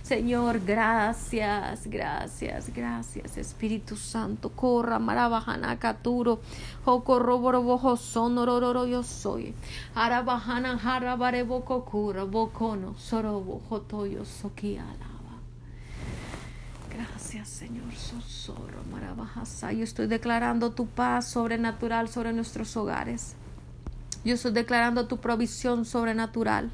Señor, 0.03 0.59
gracias, 0.59 1.87
gracias, 1.87 2.73
gracias, 2.73 3.37
Espíritu 3.37 3.95
Santo. 3.95 4.49
Corra 4.49 4.99
marabajana 4.99 5.79
katuro. 5.79 6.39
Hokoroborobojo 6.85 7.97
sonororo 7.97 8.85
yo 8.85 9.01
soy. 9.01 9.55
Arabajana 9.95 10.79
harabare 10.83 11.43
bokokura 11.43 12.25
bokono 12.25 12.95
sorobo 12.97 13.61
jotoyo 13.69 14.23
sokiala. 14.23 15.12
Gracias, 16.93 17.47
Señor. 17.49 17.91
Sosoro, 17.95 18.83
Marabajasa. 18.91 19.71
Yo 19.73 19.83
estoy 19.83 20.07
declarando 20.07 20.71
tu 20.71 20.85
paz 20.85 21.27
sobrenatural 21.27 22.07
sobre 22.09 22.33
nuestros 22.33 22.77
hogares. 22.77 23.35
Yo 24.23 24.35
estoy 24.35 24.51
declarando 24.51 25.07
tu 25.07 25.17
provisión 25.17 25.85
sobrenatural. 25.85 26.71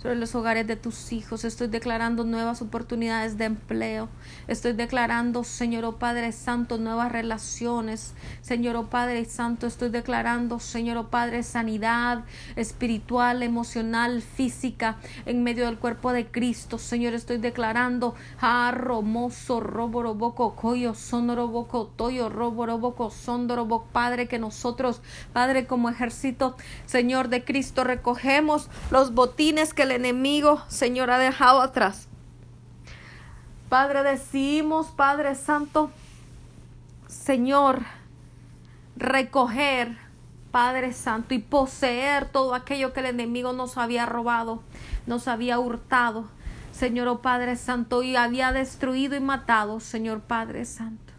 Sobre 0.00 0.16
los 0.16 0.34
hogares 0.34 0.66
de 0.66 0.76
tus 0.76 1.12
hijos. 1.12 1.44
Estoy 1.44 1.68
declarando 1.68 2.24
nuevas 2.24 2.62
oportunidades 2.62 3.36
de 3.36 3.44
empleo. 3.44 4.08
Estoy 4.48 4.72
declarando, 4.72 5.44
Señor 5.44 5.84
oh 5.84 5.98
Padre 5.98 6.32
Santo, 6.32 6.78
nuevas 6.78 7.12
relaciones. 7.12 8.14
Señor 8.40 8.76
oh 8.76 8.86
Padre 8.86 9.26
Santo, 9.26 9.66
estoy 9.66 9.90
declarando, 9.90 10.58
Señor 10.58 10.96
oh 10.96 11.10
Padre, 11.10 11.42
sanidad 11.42 12.24
espiritual, 12.56 13.42
emocional, 13.42 14.22
física 14.22 14.96
en 15.26 15.42
medio 15.42 15.66
del 15.66 15.78
cuerpo 15.78 16.12
de 16.12 16.26
Cristo. 16.26 16.78
Señor, 16.78 17.12
estoy 17.12 17.36
declarando, 17.36 18.14
mozo, 19.02 19.60
roboroboco, 19.60 20.56
coyo, 20.56 20.94
sonoroboco, 20.94 21.92
toyo, 21.96 22.30
roboroboco, 22.30 23.10
sondoroboco, 23.10 23.86
Padre, 23.92 24.28
que 24.28 24.38
nosotros, 24.38 25.02
Padre, 25.34 25.66
como 25.66 25.90
ejército, 25.90 26.56
Señor 26.86 27.28
de 27.28 27.44
Cristo, 27.44 27.84
recogemos 27.84 28.70
los 28.90 29.12
botines 29.12 29.74
que 29.74 29.89
el 29.90 29.96
enemigo, 29.96 30.62
Señor, 30.68 31.10
ha 31.10 31.18
dejado 31.18 31.60
atrás. 31.60 32.08
Padre, 33.68 34.02
decimos, 34.02 34.88
Padre 34.88 35.34
Santo, 35.34 35.90
Señor, 37.06 37.82
recoger, 38.96 39.96
Padre 40.50 40.92
Santo, 40.92 41.34
y 41.34 41.38
poseer 41.38 42.28
todo 42.28 42.54
aquello 42.54 42.92
que 42.92 43.00
el 43.00 43.06
enemigo 43.06 43.52
nos 43.52 43.78
había 43.78 44.06
robado, 44.06 44.62
nos 45.06 45.28
había 45.28 45.58
hurtado, 45.58 46.24
Señor, 46.72 47.08
oh 47.08 47.20
Padre 47.20 47.56
Santo, 47.56 48.02
y 48.02 48.16
había 48.16 48.52
destruido 48.52 49.16
y 49.16 49.20
matado, 49.20 49.80
Señor 49.80 50.20
Padre 50.20 50.64
Santo. 50.64 51.12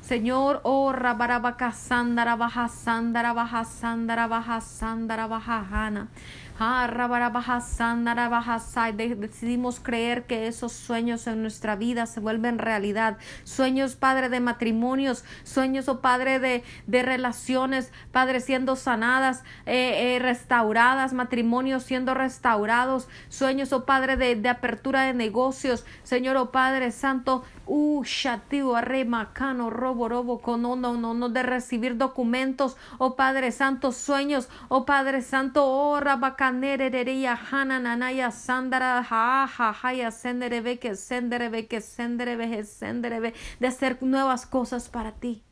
Señor, 0.00 0.60
oh 0.64 0.92
Rabarabaca 0.92 1.72
Sandara 1.72 2.34
Baja 2.34 2.68
Sandara 2.68 3.32
Baja 3.32 3.64
Sandara 3.64 4.26
Baja 4.26 4.60
Sandara 4.60 5.26
Baja 5.28 5.64
Hana. 5.70 6.08
Decidimos 9.16 9.80
creer 9.80 10.24
que 10.24 10.46
esos 10.46 10.72
sueños 10.72 11.26
en 11.26 11.40
nuestra 11.40 11.74
vida 11.74 12.04
se 12.04 12.20
vuelven 12.20 12.58
realidad. 12.58 13.16
Sueños, 13.44 13.96
Padre, 13.96 14.28
de 14.28 14.40
matrimonios, 14.40 15.24
sueños, 15.42 15.88
oh 15.88 16.02
Padre, 16.02 16.38
de, 16.38 16.62
de 16.86 17.02
relaciones, 17.02 17.94
Padre, 18.12 18.40
siendo 18.40 18.76
sanadas, 18.76 19.42
eh, 19.64 20.16
eh, 20.16 20.18
restauradas, 20.18 21.14
matrimonios 21.14 21.84
siendo 21.84 22.12
restaurados, 22.12 23.08
sueños, 23.30 23.72
oh 23.72 23.86
Padre, 23.86 24.18
de, 24.18 24.36
de 24.36 24.50
apertura 24.50 25.04
de 25.04 25.14
negocios. 25.14 25.86
Señor, 26.02 26.36
oh 26.36 26.50
Padre 26.50 26.92
Santo, 26.92 27.42
uh, 27.70 28.02
shatiu, 28.04 28.74
macano, 29.06 29.70
robo, 29.70 30.08
robo, 30.08 30.40
con 30.40 30.62
no, 30.62 30.74
no, 30.74 30.96
no, 30.96 31.14
no, 31.14 31.28
de 31.28 31.42
recibir 31.44 31.96
documentos, 31.96 32.76
oh 32.98 33.14
Padre 33.14 33.52
Santo, 33.52 33.92
sueños, 33.92 34.48
oh 34.68 34.84
Padre 34.84 35.22
Santo, 35.22 35.64
oh 35.64 36.00
Rabacanerereya, 36.00 37.38
Hanananaya, 37.50 38.32
Sandara, 38.32 39.06
ha, 39.08 39.48
ha, 39.56 39.76
haya, 39.82 40.10
senderebe, 40.10 40.80
que 40.80 40.96
senderebe, 40.96 41.68
que 41.68 41.80
senderebe, 41.80 42.64
senderebe, 42.64 43.34
de 43.60 43.66
hacer 43.68 43.98
nuevas 44.02 44.46
cosas 44.46 44.88
para 44.88 45.12
ti. 45.12 45.42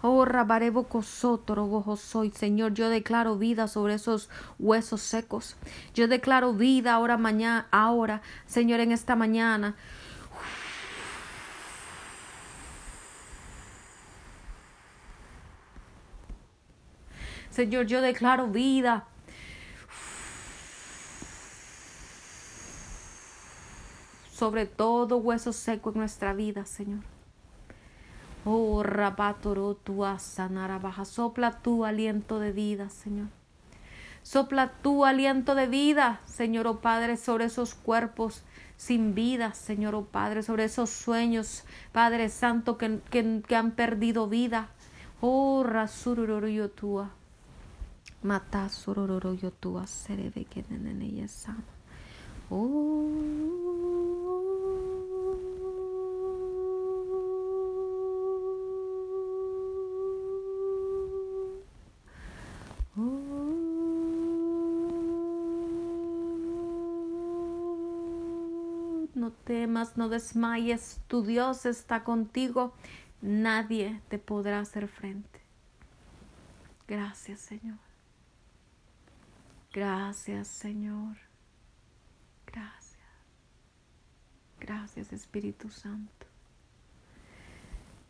Oh, 0.00 0.24
Rabarebo 0.24 0.84
Cosotoro, 0.84 1.96
soy 1.96 2.30
Señor, 2.30 2.72
yo 2.72 2.88
declaro 2.88 3.36
vida 3.36 3.66
sobre 3.66 3.94
esos 3.94 4.30
huesos 4.58 5.00
secos. 5.00 5.56
Yo 5.92 6.06
declaro 6.06 6.54
vida 6.54 6.94
ahora, 6.94 7.16
mañana, 7.16 7.66
ahora, 7.72 8.22
Señor, 8.46 8.78
en 8.78 8.92
esta 8.92 9.16
mañana. 9.16 9.74
Señor, 17.58 17.86
yo 17.86 18.00
declaro 18.00 18.46
vida. 18.46 19.08
Sobre 24.30 24.66
todo 24.66 25.16
hueso 25.16 25.52
seco 25.52 25.90
en 25.90 25.98
nuestra 25.98 26.34
vida, 26.34 26.64
Señor. 26.66 27.00
Oh, 28.44 28.84
rabatoro 28.84 29.74
tu 29.74 29.96
baja. 29.96 31.04
Sopla 31.04 31.58
tu 31.58 31.84
aliento 31.84 32.38
de 32.38 32.52
vida, 32.52 32.90
Señor. 32.90 33.26
Sopla 34.22 34.70
tu 34.80 35.04
aliento 35.04 35.56
de 35.56 35.66
vida, 35.66 36.20
Señor, 36.26 36.68
oh 36.68 36.78
Padre, 36.78 37.16
sobre 37.16 37.46
esos 37.46 37.74
cuerpos 37.74 38.44
sin 38.76 39.16
vida, 39.16 39.52
Señor, 39.52 39.96
oh 39.96 40.04
Padre, 40.04 40.44
sobre 40.44 40.62
esos 40.62 40.90
sueños, 40.90 41.64
Padre 41.90 42.28
Santo, 42.28 42.78
que, 42.78 43.00
que, 43.10 43.56
han 43.56 43.72
perdido 43.72 44.28
vida. 44.28 44.68
Oh, 45.20 45.64
rasururo 45.64 46.70
tua. 46.70 47.17
Mata 48.22 48.68
sorororo 48.68 49.32
yotua 49.32 49.86
sereve 49.86 50.44
kenenene 50.44 51.08
yesama. 51.08 51.62
Oh. 52.50 53.58
No 69.14 69.30
temas, 69.30 69.96
no 69.96 70.08
desmayes, 70.08 71.00
tu 71.06 71.22
Dios 71.22 71.66
está 71.66 72.02
contigo, 72.02 72.72
nadie 73.20 74.00
te 74.08 74.18
podrá 74.18 74.60
hacer 74.60 74.88
frente. 74.88 75.40
Gracias, 76.86 77.40
Señor. 77.40 77.87
Gracias, 79.78 80.48
Señor. 80.48 81.16
Gracias. 82.46 82.98
Gracias, 84.58 85.12
Espíritu 85.12 85.70
Santo. 85.70 86.26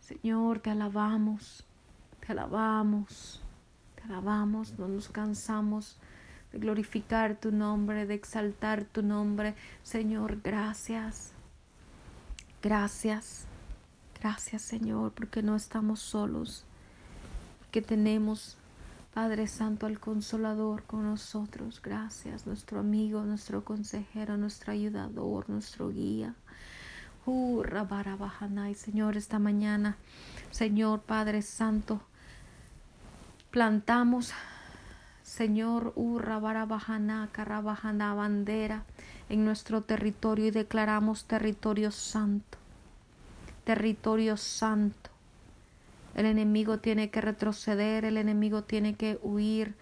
Señor, 0.01 0.61
te 0.61 0.71
alabamos, 0.71 1.67
te 2.21 2.33
alabamos, 2.33 3.43
te 3.97 4.03
alabamos, 4.05 4.79
no 4.79 4.89
nos 4.89 5.11
cansamos 5.11 5.99
de 6.53 6.59
glorificar 6.59 7.37
tu 7.37 7.53
nombre, 7.53 8.07
de 8.07 8.15
exaltar 8.15 8.85
tu 8.85 9.03
nombre. 9.03 9.55
Señor, 9.83 10.41
gracias. 10.41 11.33
Gracias. 12.63 13.45
Gracias, 14.19 14.63
Señor, 14.63 15.13
porque 15.13 15.43
no 15.43 15.55
estamos 15.55 16.01
solos, 16.01 16.65
que 17.71 17.83
tenemos 17.83 18.57
Padre 19.13 19.49
Santo, 19.49 19.87
al 19.87 19.99
Consolador 19.99 20.85
con 20.85 21.03
nosotros. 21.05 21.81
Gracias, 21.83 22.47
nuestro 22.47 22.81
amigo, 22.81 23.23
nuestro 23.25 23.65
consejero, 23.65 24.37
nuestro 24.37 24.73
ayudador, 24.73 25.49
nuestro 25.49 25.89
guía. 25.89 26.35
Uh, 27.27 27.63
Señor, 28.75 29.17
esta 29.17 29.39
mañana, 29.39 29.97
Señor 30.51 31.03
Padre 31.03 31.43
Santo, 31.43 32.01
plantamos, 33.51 34.33
Señor, 35.23 35.93
uh, 35.97 36.19
Carabajana, 37.33 38.15
bandera 38.15 38.85
en 39.29 39.45
nuestro 39.45 39.83
territorio 39.83 40.47
y 40.47 40.51
declaramos 40.51 41.25
territorio 41.25 41.91
santo, 41.91 42.57
territorio 43.65 44.37
santo 44.37 45.18
el 46.19 46.27
enemigo 46.27 46.79
tiene 46.79 47.11
que 47.11 47.21
retroceder, 47.21 48.05
el 48.05 48.17
enemigo 48.17 48.65
tiene 48.65 48.97
que 48.97 49.21
huir. 49.23 49.77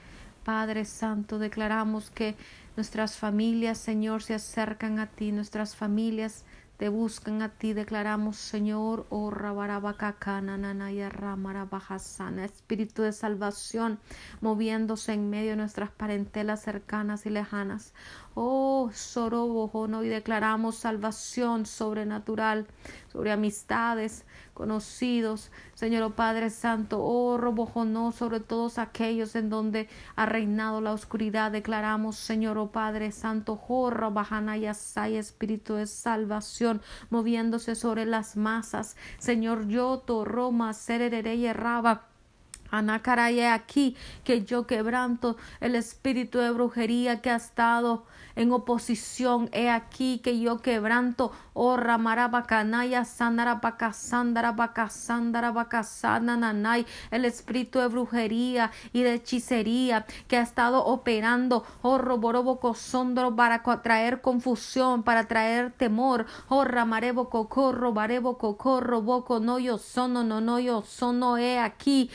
Padre 0.44 0.84
Santo, 0.84 1.38
declaramos 1.38 2.10
que 2.10 2.36
nuestras 2.76 3.16
familias, 3.16 3.78
Señor, 3.78 4.22
se 4.22 4.34
acercan 4.34 4.98
a 4.98 5.06
ti, 5.06 5.32
nuestras 5.32 5.74
familias 5.74 6.44
te 6.76 6.90
buscan 6.90 7.40
a 7.40 7.48
ti, 7.48 7.72
declaramos, 7.72 8.36
Señor, 8.36 9.06
oh 9.08 9.30
Ramarabajasana, 9.30 10.58
Espíritu 12.44 13.00
de 13.00 13.12
salvación, 13.12 13.98
moviéndose 14.42 15.14
en 15.14 15.30
medio 15.30 15.52
de 15.52 15.56
nuestras 15.56 15.90
parentelas 15.90 16.62
cercanas 16.62 17.24
y 17.24 17.30
lejanas. 17.30 17.94
Oh, 18.34 18.90
Sorobojono, 18.92 20.04
y 20.04 20.08
declaramos 20.08 20.76
salvación 20.76 21.64
sobrenatural 21.64 22.66
sobre 23.16 23.32
amistades, 23.32 24.26
conocidos, 24.52 25.50
Señor 25.72 26.02
oh 26.02 26.10
Padre 26.10 26.50
Santo, 26.50 27.02
oh 27.02 27.38
Robojono, 27.38 28.12
sobre 28.12 28.40
todos 28.40 28.78
aquellos 28.78 29.34
en 29.36 29.48
donde 29.48 29.88
ha 30.16 30.26
reinado 30.26 30.82
la 30.82 30.92
oscuridad, 30.92 31.50
declaramos, 31.50 32.16
Señor 32.16 32.58
oh 32.58 32.72
Padre 32.72 33.12
Santo, 33.12 33.58
oh 33.68 33.88
Robajana 33.88 34.58
y 34.58 34.66
Espíritu 34.66 35.76
de 35.76 35.86
salvación, 35.86 36.82
moviéndose 37.08 37.74
sobre 37.74 38.04
las 38.04 38.36
masas, 38.36 38.96
Señor 39.16 39.66
Yoto, 39.66 40.26
Roma, 40.26 40.74
Sererere 40.74 41.36
y 41.36 41.50
Raba, 42.82 43.54
aquí 43.54 43.96
que 44.24 44.44
yo 44.44 44.66
quebranto 44.66 45.36
el 45.60 45.74
espíritu 45.74 46.38
de 46.38 46.50
brujería 46.50 47.20
que 47.20 47.30
ha 47.30 47.36
estado 47.36 48.04
en 48.36 48.52
oposición. 48.52 49.48
He 49.52 49.70
aquí 49.70 50.20
que 50.22 50.38
yo 50.38 50.58
quebranto, 50.58 51.32
oh 51.54 51.76
Ramarabacanaya, 51.76 53.04
Sanananay, 55.82 56.86
el 57.10 57.24
espíritu 57.24 57.78
de 57.80 57.88
brujería 57.88 58.70
y 58.92 59.02
de 59.02 59.14
hechicería 59.14 60.06
que 60.28 60.36
ha 60.36 60.42
estado 60.42 60.84
operando, 60.84 61.64
oh 61.82 61.98
Roboroboco, 61.98 62.74
Sondro, 62.74 63.34
para 63.34 63.62
traer 63.82 64.20
confusión, 64.20 65.02
para 65.02 65.26
traer 65.26 65.72
temor, 65.72 66.26
oh 66.48 66.64
Ramarebo, 66.64 67.30
Cocorro, 67.30 67.92
Boco, 69.02 69.40
no 69.40 69.58
yo 69.58 69.78
sono, 69.78 70.22
no, 70.24 70.40
no 70.40 70.58
yo 70.58 70.82
sono, 70.82 71.38
he 71.38 71.58
aquí, 71.58 72.10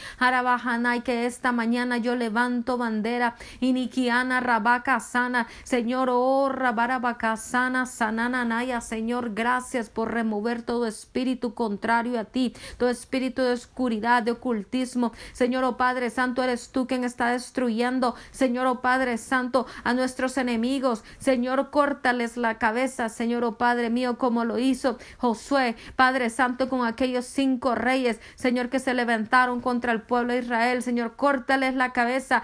Arabajanay, 0.52 1.02
que 1.02 1.26
esta 1.26 1.52
mañana 1.52 1.98
yo 1.98 2.16
levanto 2.16 2.78
bandera, 2.78 3.36
Iniquiana, 3.62 4.40
Rabaca, 4.42 5.00
Sana, 5.00 5.48
Señor, 5.64 6.10
oh 6.12 6.50
Rabarabacasana, 6.50 7.86
Sanananaya, 7.86 8.82
Señor, 8.82 9.34
gracias 9.34 9.90
por 9.90 10.12
remover 10.12 10.62
todo 10.64 10.88
espíritu 10.88 11.54
contrario 11.54 12.20
a 12.20 12.26
ti, 12.26 12.54
todo 12.78 12.90
espíritu 12.90 13.42
de 13.42 13.54
oscuridad, 13.54 14.24
de 14.24 14.32
ocultismo. 14.32 15.14
Señor, 15.32 15.64
oh 15.64 15.78
Padre 15.78 16.10
Santo, 16.10 16.44
eres 16.44 16.72
tú 16.72 16.86
quien 16.86 17.04
está 17.04 17.30
destruyendo, 17.32 18.16
Señor, 18.32 18.68
oh 18.68 18.82
Padre 18.82 19.18
Santo, 19.18 19.66
a 19.84 19.94
nuestros 19.94 20.38
enemigos. 20.38 21.04
Señor, 21.18 21.70
córtales 21.72 22.36
la 22.36 22.58
cabeza, 22.58 23.10
Señor, 23.10 23.44
oh 23.44 23.58
Padre 23.58 23.90
mío, 23.90 24.18
como 24.18 24.44
lo 24.44 24.60
hizo 24.60 24.98
Josué, 25.18 25.76
Padre 25.96 26.30
Santo, 26.30 26.68
con 26.68 26.86
aquellos 26.86 27.26
cinco 27.26 27.76
reyes, 27.76 28.20
Señor, 28.36 28.70
que 28.70 28.80
se 28.80 28.94
levantaron 28.94 29.62
contra 29.62 29.92
el 29.94 30.02
pueblo 30.02 30.31
Israel. 30.40 30.82
Señor, 30.84 31.16
córtales 31.16 31.76
la 31.76 31.94
cabeza. 31.94 32.44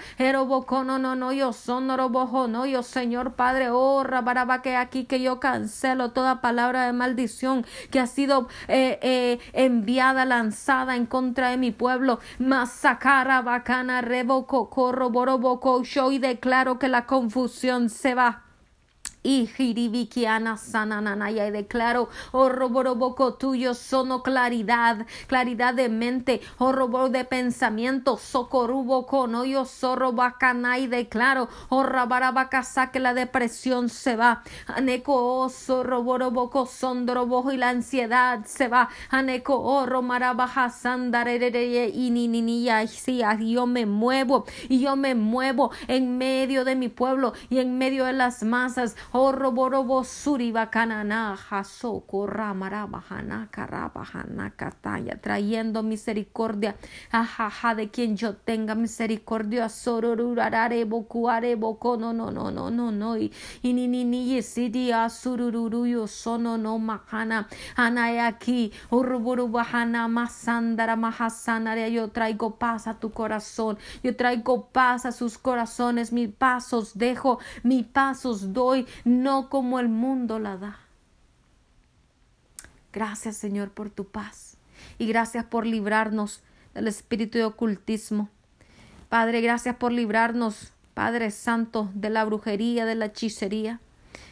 no, 0.84 1.00
no, 1.00 1.16
no, 1.16 1.32
yo 1.32 1.54
son, 1.54 1.88
no, 1.88 2.66
yo, 2.66 2.84
Señor, 2.84 3.34
Padre 3.34 3.70
oh, 3.70 4.04
rabaraba 4.04 4.62
que 4.62 4.76
aquí 4.76 5.06
que 5.06 5.22
yo 5.22 5.40
cancelo 5.40 6.12
toda 6.12 6.42
palabra 6.42 6.86
de 6.86 6.94
maldición 6.94 7.66
que 7.92 8.00
ha 8.00 8.08
sido 8.08 8.48
eh, 8.68 9.00
eh, 9.02 9.40
enviada, 9.54 10.26
lanzada 10.26 10.96
en 10.96 11.06
contra 11.06 11.50
de 11.50 11.58
mi 11.58 11.72
pueblo. 11.72 12.20
Masacara, 12.40 13.42
bacana, 13.42 14.02
revoco, 14.02 14.70
corro, 14.70 15.10
boroboco, 15.10 15.84
yo 15.84 16.12
y 16.12 16.20
declaro 16.20 16.80
que 16.80 16.88
la 16.88 17.06
confusión 17.06 17.90
se 17.90 18.14
va 18.14 18.47
y 19.24 19.48
jiribikiana 19.48 20.58
sanananaya 20.58 21.48
y 21.48 21.52
declaro 21.52 22.10
oh 22.32 22.50
roboroboco 22.50 23.34
tuyo 23.34 23.74
sono 23.74 24.24
claridad 24.24 25.06
claridad 25.28 25.74
de 25.74 25.90
mente 25.90 26.42
oh 26.60 27.10
de 27.10 27.26
pensamiento 27.26 28.18
socorubo 28.18 29.06
con 29.06 29.44
yo 29.46 29.66
zorro 29.66 30.14
bacana 30.14 30.80
y 30.80 30.88
declaro 30.88 31.50
oh 31.70 31.84
rabarabacasa 31.84 32.92
que 32.92 33.00
la 33.00 33.14
depresión 33.14 33.90
se 33.90 34.16
va 34.16 34.44
aneco 34.68 35.14
oh 35.16 35.50
zorroboroboco 35.50 36.66
sondrobojo 36.66 37.52
y 37.52 37.58
la 37.58 37.70
ansiedad 37.70 38.46
se 38.46 38.68
va 38.68 38.90
aneco 39.10 39.60
oh 39.60 39.86
romarabaja 39.86 40.70
sandarere 40.70 41.48
y 41.88 42.12
ni 42.12 42.28
ni 42.28 42.42
ni 42.42 42.68
sí, 42.88 43.22
yo 43.40 43.66
me 43.66 43.86
muevo 43.86 44.46
y 44.70 44.80
yo 44.80 44.96
me 44.96 45.16
muevo 45.16 45.72
en 45.88 46.18
medio 46.18 46.66
de 46.66 46.76
mi 46.76 46.90
pueblo 46.90 47.34
y 47.50 47.60
en 47.60 47.78
medio 47.78 48.06
de 48.06 48.14
las 48.14 48.44
masas 48.44 48.96
Horroborobo 49.14 50.04
suriba 50.04 50.70
canana 50.70 51.38
jasoko 51.38 52.28
ramarabajana 52.28 53.48
trayendo 55.22 55.82
misericordia. 55.82 56.76
Ajaja 57.12 57.76
de 57.76 57.90
quien 57.90 58.18
yo 58.18 58.36
tenga 58.36 58.76
misericordia. 58.76 59.70
Sororurarare 59.70 60.86
no 60.86 62.14
no 62.14 62.32
no 62.32 62.52
no 62.52 62.70
no 62.70 62.92
no 62.92 63.18
y 63.18 63.32
ni 63.64 63.88
ni 63.88 64.04
ni 64.04 64.36
yesidi 64.36 64.90
yo 64.90 66.08
sono 66.08 66.58
no 66.58 66.78
mahana 66.78 67.48
ana 67.76 68.28
aquí 68.28 68.74
horroborobajana 68.90 70.08
masandara 70.10 70.96
mahasana 70.96 71.88
yo 71.88 72.10
traigo 72.10 72.58
paz 72.58 72.88
a 72.88 73.00
tu 73.00 73.12
corazón. 73.12 73.78
Yo 74.04 74.16
traigo 74.18 74.68
paz 74.68 75.06
a 75.06 75.14
sus 75.14 75.38
corazones. 75.38 76.12
Mis 76.12 76.30
pasos 76.30 76.98
dejo 76.98 77.40
mis 77.64 77.86
pasos 77.86 78.52
doy 78.52 78.86
no 79.06 79.50
como 79.50 79.80
el 79.80 79.90
mundo 79.90 80.40
la 80.40 80.58
da. 80.58 80.80
Gracias 82.94 83.38
Señor 83.38 83.72
por 83.72 83.90
tu 83.90 84.06
paz 84.08 84.58
y 84.98 85.08
gracias 85.08 85.46
por 85.46 85.66
librarnos 85.66 86.42
del 86.74 86.88
espíritu 86.88 87.38
de 87.38 87.46
ocultismo. 87.46 88.30
Padre, 89.10 89.42
gracias 89.42 89.76
por 89.76 89.92
librarnos, 89.92 90.74
Padre 90.94 91.32
Santo, 91.32 91.90
de 91.94 92.10
la 92.10 92.26
brujería, 92.26 92.86
de 92.86 92.96
la 92.96 93.06
hechicería. 93.06 93.80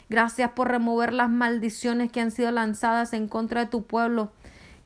Gracias 0.09 0.51
por 0.51 0.69
remover 0.69 1.13
las 1.13 1.29
maldiciones 1.29 2.11
que 2.11 2.21
han 2.21 2.31
sido 2.31 2.51
lanzadas 2.51 3.13
en 3.13 3.27
contra 3.27 3.61
de 3.61 3.71
tu 3.71 3.83
pueblo, 3.83 4.31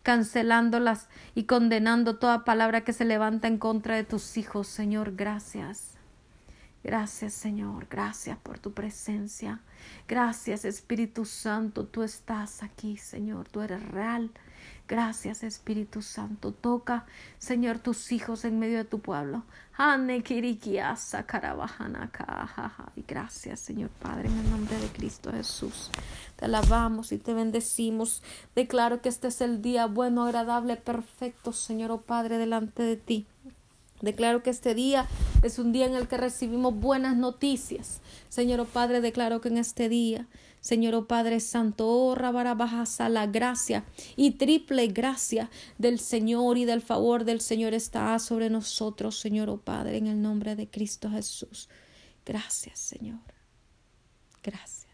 cancelándolas 0.03 1.09
y 1.35 1.43
condenando 1.43 2.17
toda 2.17 2.45
palabra 2.45 2.81
que 2.81 2.93
se 2.93 3.05
levanta 3.05 3.47
en 3.47 3.57
contra 3.57 3.95
de 3.95 4.03
tus 4.03 4.37
hijos, 4.37 4.67
Señor. 4.67 5.15
Gracias. 5.15 5.98
Gracias 6.83 7.33
Señor, 7.33 7.87
gracias 7.89 8.37
por 8.37 8.57
tu 8.57 8.71
presencia. 8.71 9.59
Gracias 10.07 10.63
Espíritu 10.63 11.25
Santo, 11.25 11.85
tú 11.85 12.03
estás 12.03 12.63
aquí 12.63 12.97
Señor, 12.97 13.49
tú 13.49 13.61
eres 13.61 13.83
real. 13.89 14.31
Gracias 14.87 15.43
Espíritu 15.43 16.01
Santo, 16.01 16.53
toca 16.53 17.05
Señor 17.37 17.79
tus 17.79 18.11
hijos 18.11 18.45
en 18.45 18.59
medio 18.59 18.77
de 18.77 18.85
tu 18.85 18.99
pueblo. 18.99 19.43
Y 22.95 23.03
gracias 23.07 23.59
Señor 23.59 23.89
Padre, 24.01 24.29
en 24.29 24.37
el 24.37 24.49
nombre 24.49 24.77
de 24.77 24.87
Cristo 24.87 25.31
Jesús. 25.31 25.91
Te 26.37 26.45
alabamos 26.45 27.11
y 27.11 27.17
te 27.17 27.33
bendecimos. 27.33 28.23
Declaro 28.55 29.01
que 29.01 29.09
este 29.09 29.27
es 29.27 29.41
el 29.41 29.61
día 29.61 29.85
bueno, 29.85 30.25
agradable, 30.25 30.77
perfecto 30.77 31.51
Señor, 31.51 31.91
oh 31.91 32.01
Padre, 32.01 32.37
delante 32.37 32.83
de 32.83 32.95
ti. 32.95 33.27
Declaro 34.01 34.43
que 34.43 34.49
este 34.49 34.73
día 34.73 35.07
es 35.43 35.59
un 35.59 35.71
día 35.71 35.85
en 35.85 35.95
el 35.95 36.07
que 36.07 36.17
recibimos 36.17 36.73
buenas 36.73 37.17
noticias. 37.17 38.01
Señor 38.29 38.61
oh 38.61 38.65
Padre, 38.65 39.01
declaro 39.01 39.41
que 39.41 39.49
en 39.49 39.57
este 39.57 39.89
día, 39.89 40.27
Señor 40.61 40.95
oh 40.95 41.07
Padre 41.07 41.39
Santo, 41.39 41.87
oh 41.87 42.15
Rabarabajasa, 42.15 43.09
la 43.09 43.27
gracia 43.27 43.83
y 44.15 44.31
triple 44.31 44.87
gracia 44.87 45.49
del 45.77 45.99
Señor 45.99 46.57
y 46.57 46.65
del 46.65 46.81
favor 46.81 47.25
del 47.25 47.41
Señor 47.41 47.73
está 47.73 48.17
sobre 48.19 48.49
nosotros, 48.49 49.19
Señor 49.19 49.49
oh 49.49 49.57
Padre, 49.57 49.97
en 49.97 50.07
el 50.07 50.21
nombre 50.21 50.55
de 50.55 50.69
Cristo 50.69 51.09
Jesús. 51.09 51.69
Gracias, 52.25 52.79
Señor. 52.79 53.19
Gracias. 54.43 54.88